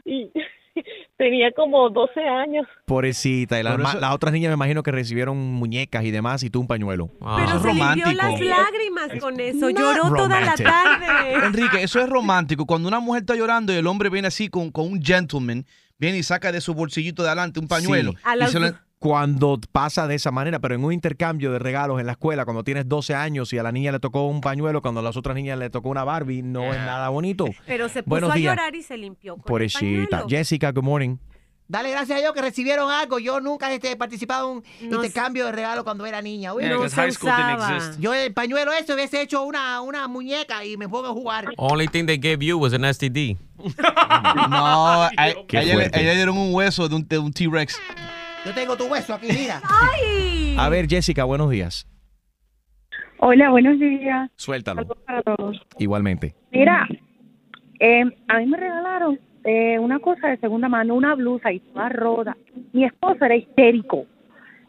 Y 0.04 0.32
Tenía 1.18 1.52
como 1.56 1.90
12 1.90 2.20
años. 2.22 2.66
Pobrecita. 2.86 3.60
Y 3.60 3.64
las, 3.64 3.80
eso- 3.96 4.12
otras 4.14 4.34
niñas 4.34 4.50
me 4.50 4.56
imagino 4.56 4.84
que 4.84 4.92
recibieron 4.92 5.38
muñecas 5.38 6.04
y 6.04 6.12
demás 6.12 6.44
y 6.44 6.50
tú 6.50 6.60
un 6.60 6.68
pañuelo. 6.68 7.10
Pero 7.20 7.58
es 7.58 7.62
se 7.62 7.68
limpió 7.74 8.06
romántico. 8.06 8.12
las 8.12 8.40
lágrimas 8.40 9.10
con 9.20 9.40
eso. 9.40 9.70
Not 9.70 9.80
Lloró 9.80 10.16
toda 10.16 10.42
la 10.42 10.56
tarde. 10.56 11.34
Enrique, 11.46 11.84
eso 11.84 12.00
es 12.00 12.10
romántico. 12.10 12.66
Cuando 12.66 12.88
una 12.88 13.00
mujer 13.00 13.22
está 13.22 13.36
llorando 13.36 13.74
y 13.74 13.78
el 13.78 13.88
hombre 13.88 14.10
viene 14.10 14.28
así 14.28 14.50
con, 14.50 14.72
con 14.72 14.86
un 14.86 15.02
gentleman, 15.02 15.66
viene 15.98 16.18
y 16.18 16.24
saca 16.24 16.52
de 16.52 16.62
su 16.62 16.74
bolsillito 16.74 17.24
de 17.24 17.30
adelante 17.30 17.60
un 17.60 17.68
pañuelo. 17.68 18.14
A 18.24 18.36
y 18.36 18.48
se 18.48 18.60
cuando 19.04 19.60
pasa 19.74 20.08
de 20.08 20.16
esa 20.16 20.32
manera, 20.32 20.60
pero 20.60 20.76
en 20.76 20.84
un 20.86 20.94
intercambio 20.94 21.52
de 21.52 21.60
regalos 21.60 22.00
en 22.00 22.06
la 22.06 22.14
escuela, 22.14 22.46
cuando 22.46 22.64
tienes 22.64 22.88
12 22.88 23.14
años 23.14 23.52
y 23.52 23.58
a 23.58 23.64
la 23.64 23.74
niña 23.74 23.92
le 23.92 24.00
tocó 24.00 24.26
un 24.28 24.40
pañuelo, 24.40 24.82
cuando 24.82 25.02
a 25.02 25.04
las 25.04 25.18
otras 25.18 25.36
niñas 25.36 25.60
le 25.60 25.70
tocó 25.70 25.90
una 25.90 26.06
Barbie, 26.06 26.42
no 26.42 26.72
es 26.74 26.80
nada 26.80 27.10
bonito. 27.10 27.48
Pero 27.68 27.90
se 27.90 28.02
puso 28.02 28.10
Buenos 28.12 28.32
a 28.32 28.36
días. 28.36 28.54
llorar 28.56 28.74
y 28.76 28.82
se 28.82 28.96
limpió. 28.98 29.34
Con 29.34 29.42
el 29.42 29.46
Pobrecita. 29.46 30.08
pañuelo. 30.20 30.30
Jessica, 30.30 30.72
good 30.72 30.84
morning. 30.84 31.18
Dale 31.68 31.92
gracias 31.92 32.18
a 32.18 32.22
Dios 32.22 32.32
que 32.34 32.42
recibieron 32.42 32.90
algo. 32.92 33.20
Yo 33.20 33.42
nunca 33.42 33.70
este, 33.74 33.92
he 33.92 33.96
participado 33.98 34.50
en 34.52 34.58
un 34.58 34.90
No 34.90 34.96
intercambio 35.04 35.48
de 35.48 35.52
regalo 35.52 35.84
cuando 35.84 36.06
era 36.06 36.22
niña. 36.22 36.54
Uy, 36.54 36.64
Yeah, 36.64 36.74
no 36.76 36.88
se 36.88 36.96
high 36.96 37.12
school 37.12 37.30
didn't 37.36 37.58
usaba. 37.60 37.76
exist. 37.78 38.00
Yo 38.00 38.14
el 38.14 38.34
pañuelo 38.34 38.72
ese 38.72 38.94
hubiese 38.94 39.22
hecho 39.22 39.44
una, 39.44 39.82
una 39.82 40.08
muñeca 40.08 40.64
y 40.64 40.78
me 40.78 40.88
pongo 40.88 41.08
a 41.08 41.12
jugar. 41.14 41.50
Only 41.58 41.88
thing 41.90 42.06
they 42.06 42.18
gave 42.18 42.38
you 42.46 42.58
was 42.58 42.74
an 42.74 42.84
STD. 42.86 43.36
No, 44.50 45.04
a, 45.04 45.10
Qué 45.48 45.58
a 45.58 45.62
ella, 45.62 45.68
le- 45.68 45.74
fuerte. 45.74 45.98
a 45.98 46.02
ella 46.02 46.10
le 46.12 46.16
dieron 46.16 46.38
un 46.38 46.54
hueso 46.54 46.88
de 46.88 46.96
un, 46.96 47.06
de 47.08 47.18
un 47.20 47.34
T-Rex. 47.34 47.78
Yo 48.46 48.54
tengo 48.54 48.76
tu 48.76 48.86
hueso 48.88 49.14
aquí, 49.14 49.28
mira. 49.28 49.62
¡Ay! 49.64 50.56
A 50.60 50.70
ver, 50.70 50.88
Jessica, 50.88 51.24
buenos 51.24 51.50
días. 51.50 51.88
Hola, 53.20 53.50
buenos 53.52 53.80
días. 53.80 54.30
Suéltalo. 54.36 54.86
Para 54.86 55.22
todos. 55.24 55.62
Igualmente. 55.78 56.36
Mira, 56.52 56.86
eh, 57.80 58.04
a 58.28 58.40
mí 58.40 58.46
me 58.46 58.58
regalaron 58.58 59.20
eh, 59.46 59.80
una 59.80 60.00
cosa 60.00 60.28
de 60.28 60.38
segunda 60.38 60.68
mano, 60.68 60.96
una 60.96 61.16
blusa 61.16 61.52
y 61.52 61.60
toda 61.60 61.90
rota. 61.90 62.38
Mi 62.74 62.84
esposo 62.84 63.24
era 63.24 63.36
histérico. 63.36 64.06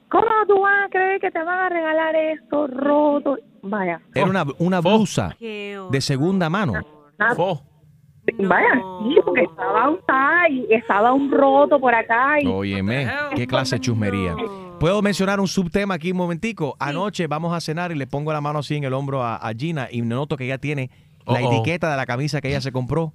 ¿Cómo 0.08 0.26
tú 0.46 0.60
vas 0.60 0.86
a 0.86 0.88
creer 0.90 1.20
que 1.20 1.30
te 1.32 1.42
van 1.42 1.58
a 1.58 1.68
regalar 1.68 2.14
esto 2.14 2.68
roto? 2.68 3.38
Vaya. 3.62 4.00
Era 4.14 4.26
una, 4.26 4.44
una 4.58 4.80
blusa 4.80 5.36
de 5.40 6.00
segunda 6.00 6.48
mano. 6.48 6.74
Vaya, 8.38 8.82
sí, 9.02 9.16
porque 9.24 9.42
estaba 9.42 9.90
un 9.90 10.00
y 10.50 10.74
estaba 10.74 11.12
un 11.12 11.30
roto 11.30 11.78
por 11.78 11.94
acá 11.94 12.40
y 12.40 12.46
Óyeme, 12.46 13.08
qué 13.34 13.46
clase 13.46 13.76
de 13.76 13.80
chusmería. 13.80 14.34
¿Puedo 14.80 15.02
mencionar 15.02 15.40
un 15.40 15.48
subtema 15.48 15.94
aquí 15.94 16.10
un 16.10 16.18
momentico? 16.18 16.76
Anoche 16.78 17.26
vamos 17.26 17.54
a 17.54 17.60
cenar 17.60 17.92
y 17.92 17.94
le 17.94 18.06
pongo 18.06 18.32
la 18.32 18.40
mano 18.40 18.60
así 18.60 18.76
en 18.76 18.84
el 18.84 18.92
hombro 18.92 19.22
a, 19.22 19.36
a 19.36 19.52
Gina 19.54 19.88
y 19.90 20.02
noto 20.02 20.36
que 20.36 20.44
ella 20.44 20.58
tiene 20.58 20.90
la 21.26 21.40
etiqueta 21.40 21.90
de 21.90 21.96
la 21.96 22.06
camisa 22.06 22.40
que 22.40 22.48
ella 22.48 22.60
se 22.60 22.72
compró. 22.72 23.12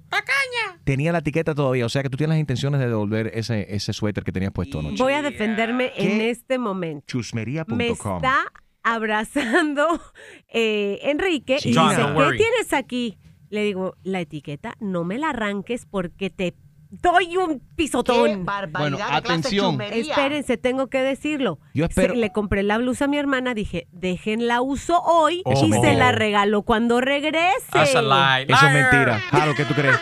Tenía 0.84 1.12
la 1.12 1.18
etiqueta 1.18 1.54
todavía, 1.54 1.86
o 1.86 1.88
sea 1.88 2.02
que 2.02 2.08
tú 2.08 2.16
tienes 2.16 2.34
las 2.34 2.40
intenciones 2.40 2.80
de 2.80 2.88
devolver 2.88 3.30
ese, 3.34 3.66
ese 3.74 3.92
suéter 3.92 4.24
que 4.24 4.32
tenías 4.32 4.50
puesto 4.50 4.80
anoche. 4.80 5.02
Voy 5.02 5.12
a 5.12 5.22
defenderme 5.22 5.92
en 5.96 6.20
este 6.22 6.58
momento. 6.58 7.04
Chusmería.com. 7.06 7.76
Me 7.76 7.88
está 7.88 8.46
abrazando 8.82 10.00
eh, 10.48 10.98
Enrique 11.02 11.58
y 11.62 11.74
John, 11.74 11.90
dice, 11.90 12.02
¿qué 12.02 12.36
tienes 12.36 12.72
aquí? 12.72 13.18
Le 13.50 13.62
digo, 13.64 13.96
la 14.02 14.20
etiqueta, 14.20 14.74
no 14.80 15.04
me 15.04 15.18
la 15.18 15.30
arranques 15.30 15.84
porque 15.86 16.30
te 16.30 16.54
doy 16.90 17.36
un 17.36 17.60
pisotón. 17.76 18.44
barbaridad, 18.44 18.80
Bueno, 18.80 18.96
qué 18.96 19.02
clase 19.02 19.20
de 19.20 19.32
atención. 19.32 19.80
Espérense, 19.82 20.56
tengo 20.56 20.86
que 20.88 20.98
decirlo. 21.02 21.58
Yo 21.74 21.84
espero- 21.84 22.14
Se- 22.14 22.20
le 22.20 22.32
compré 22.32 22.62
la 22.62 22.78
blusa 22.78 23.04
a 23.04 23.08
mi 23.08 23.16
hermana, 23.18 23.54
dije, 23.54 23.86
déjenla 23.92 24.60
uso 24.60 25.00
hoy 25.02 25.42
Eso 25.46 25.66
y 25.66 25.72
se 25.72 25.94
la 25.94 26.10
regalo 26.12 26.62
cuando 26.62 27.00
regrese. 27.00 27.66
That's 27.72 27.94
a 27.94 28.02
lie. 28.02 28.46
Eso 28.52 28.66
es 28.66 28.72
mentira. 28.72 29.18
Jaro, 29.30 29.54
¿qué 29.54 29.64
tú 29.64 29.74
crees? 29.74 29.96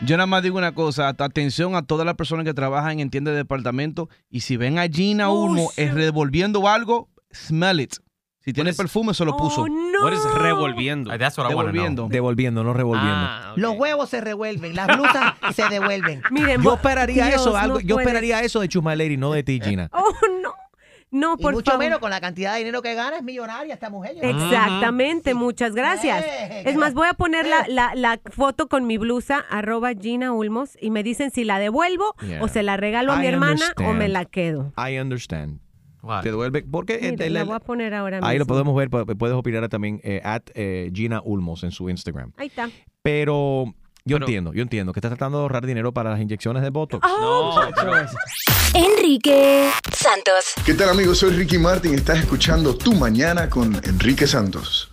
Yo 0.00 0.16
nada 0.16 0.26
más 0.28 0.42
digo 0.44 0.56
una 0.58 0.72
cosa, 0.72 1.08
at- 1.08 1.20
atención 1.20 1.74
a 1.74 1.82
todas 1.82 2.06
las 2.06 2.14
personas 2.14 2.44
que 2.44 2.54
trabajan 2.54 3.00
en 3.00 3.10
tiendas 3.10 3.32
de 3.32 3.38
departamento 3.38 4.08
y 4.30 4.40
si 4.40 4.56
ven 4.56 4.78
a 4.78 4.86
Gina 4.88 5.28
Ulmo 5.30 5.70
eh, 5.76 5.90
revolviendo 5.90 6.68
algo, 6.68 7.08
smell 7.32 7.80
it. 7.80 7.94
Si 8.48 8.52
tiene 8.54 8.72
perfume, 8.72 9.12
se 9.12 9.26
lo 9.26 9.36
puso. 9.36 9.66
What 10.02 10.12
is 10.14 10.24
revolviendo? 10.38 11.10
That's 11.18 11.36
what 11.36 11.50
I 11.50 11.54
wanna 11.54 11.70
know. 11.70 11.82
Devolviendo. 11.82 12.08
Devolviendo, 12.08 12.64
no 12.64 12.72
revolviendo. 12.72 13.12
Ah, 13.14 13.48
ok. 13.52 13.58
Los 13.58 13.76
huevos 13.76 14.08
se 14.08 14.22
revuelven, 14.22 14.74
las 14.74 14.86
blusas 14.86 15.34
se 15.54 15.68
devuelven. 15.68 16.22
Miren, 16.30 16.62
yo 16.62 16.74
esperaría 16.74 17.26
Dios, 17.26 17.42
eso, 17.42 17.54
algo, 17.58 17.74
no 17.74 17.80
yo 17.80 17.96
puede 17.96 18.06
esperaría 18.06 18.40
eso 18.40 18.60
de 18.60 18.68
Chusma 18.68 18.96
Lady, 18.96 19.18
no 19.18 19.32
de 19.32 19.42
ti, 19.42 19.60
Gina. 19.62 19.90
Oh, 19.92 20.14
no. 20.42 20.54
No, 21.10 21.36
Y 21.38 21.42
por 21.42 21.52
mucho 21.54 21.72
favor. 21.72 21.84
menos 21.84 21.98
con 22.00 22.08
la 22.10 22.20
cantidad 22.22 22.52
de 22.54 22.58
dinero 22.60 22.80
que 22.80 22.94
gana, 22.94 23.16
es 23.18 23.22
millonaria 23.22 23.74
esta 23.74 23.90
mujer. 23.90 24.16
yo 24.16 24.22
no- 24.22 24.28
Exactamente, 24.44 25.34
muchas 25.34 25.74
gracias. 25.74 26.24
Eh, 26.24 26.62
Es 26.66 26.76
más, 26.76 26.94
voy 26.94 27.06
a 27.08 27.14
poner 27.14 27.46
la, 27.46 27.66
la- 27.68 27.94
la 27.94 28.18
foto 28.30 28.68
con 28.68 28.86
mi 28.86 28.96
blusa, 28.98 29.44
arroba 29.50 29.90
Gina 29.92 30.32
Ulmos, 30.32 30.76
y 30.80 30.90
me 30.90 31.02
dicen 31.02 31.30
si 31.30 31.44
la 31.44 31.58
devuelvo 31.58 32.14
Yeah. 32.26 32.42
o 32.42 32.48
se 32.48 32.62
la 32.62 32.76
regalo 32.78 33.12
a 33.12 33.16
mi 33.16 33.24
I 33.24 33.28
hermana 33.28 33.72
o 33.76 33.80
me 33.82 33.88
understand. 34.06 34.12
la 34.12 34.24
quedo. 34.26 34.72
I 34.78 34.98
understand. 34.98 35.60
Te 36.22 36.30
devuelve, 36.30 36.62
porque 36.62 36.98
Mira, 37.00 37.24
el- 37.26 37.32
la 37.34 37.40
el- 37.40 37.46
voy 37.46 37.56
a 37.56 37.60
poner 37.60 37.94
ahora 37.94 38.16
mismo. 38.18 38.28
ahí 38.28 38.38
lo 38.38 38.46
podemos 38.46 38.74
ver, 38.74 38.90
pu- 38.90 39.16
puedes 39.16 39.36
opinar 39.36 39.68
también 39.68 40.00
eh, 40.02 40.20
at 40.24 40.42
eh, 40.54 40.90
Gina 40.94 41.20
Ulmos 41.24 41.62
en 41.64 41.70
su 41.70 41.88
Instagram. 41.90 42.32
Ahí 42.36 42.48
está. 42.48 42.68
Pero 43.02 43.64
yo 44.04 44.16
Pero- 44.16 44.26
entiendo, 44.26 44.52
yo 44.54 44.62
entiendo 44.62 44.92
que 44.92 45.00
estás 45.00 45.10
tratando 45.10 45.38
de 45.38 45.42
ahorrar 45.42 45.66
dinero 45.66 45.92
para 45.92 46.10
las 46.10 46.20
inyecciones 46.20 46.62
de 46.62 46.70
Botox. 46.70 47.06
Oh, 47.08 47.60
No, 47.62 47.70
pero- 47.74 47.92
Enrique 48.74 49.70
Santos. 49.92 50.52
¿Qué 50.64 50.74
tal 50.74 50.90
amigos? 50.90 51.18
Soy 51.18 51.30
Ricky 51.32 51.58
Martin. 51.58 51.94
Estás 51.94 52.18
escuchando 52.18 52.76
Tu 52.76 52.92
Mañana 52.94 53.48
con 53.48 53.74
Enrique 53.84 54.26
Santos. 54.26 54.90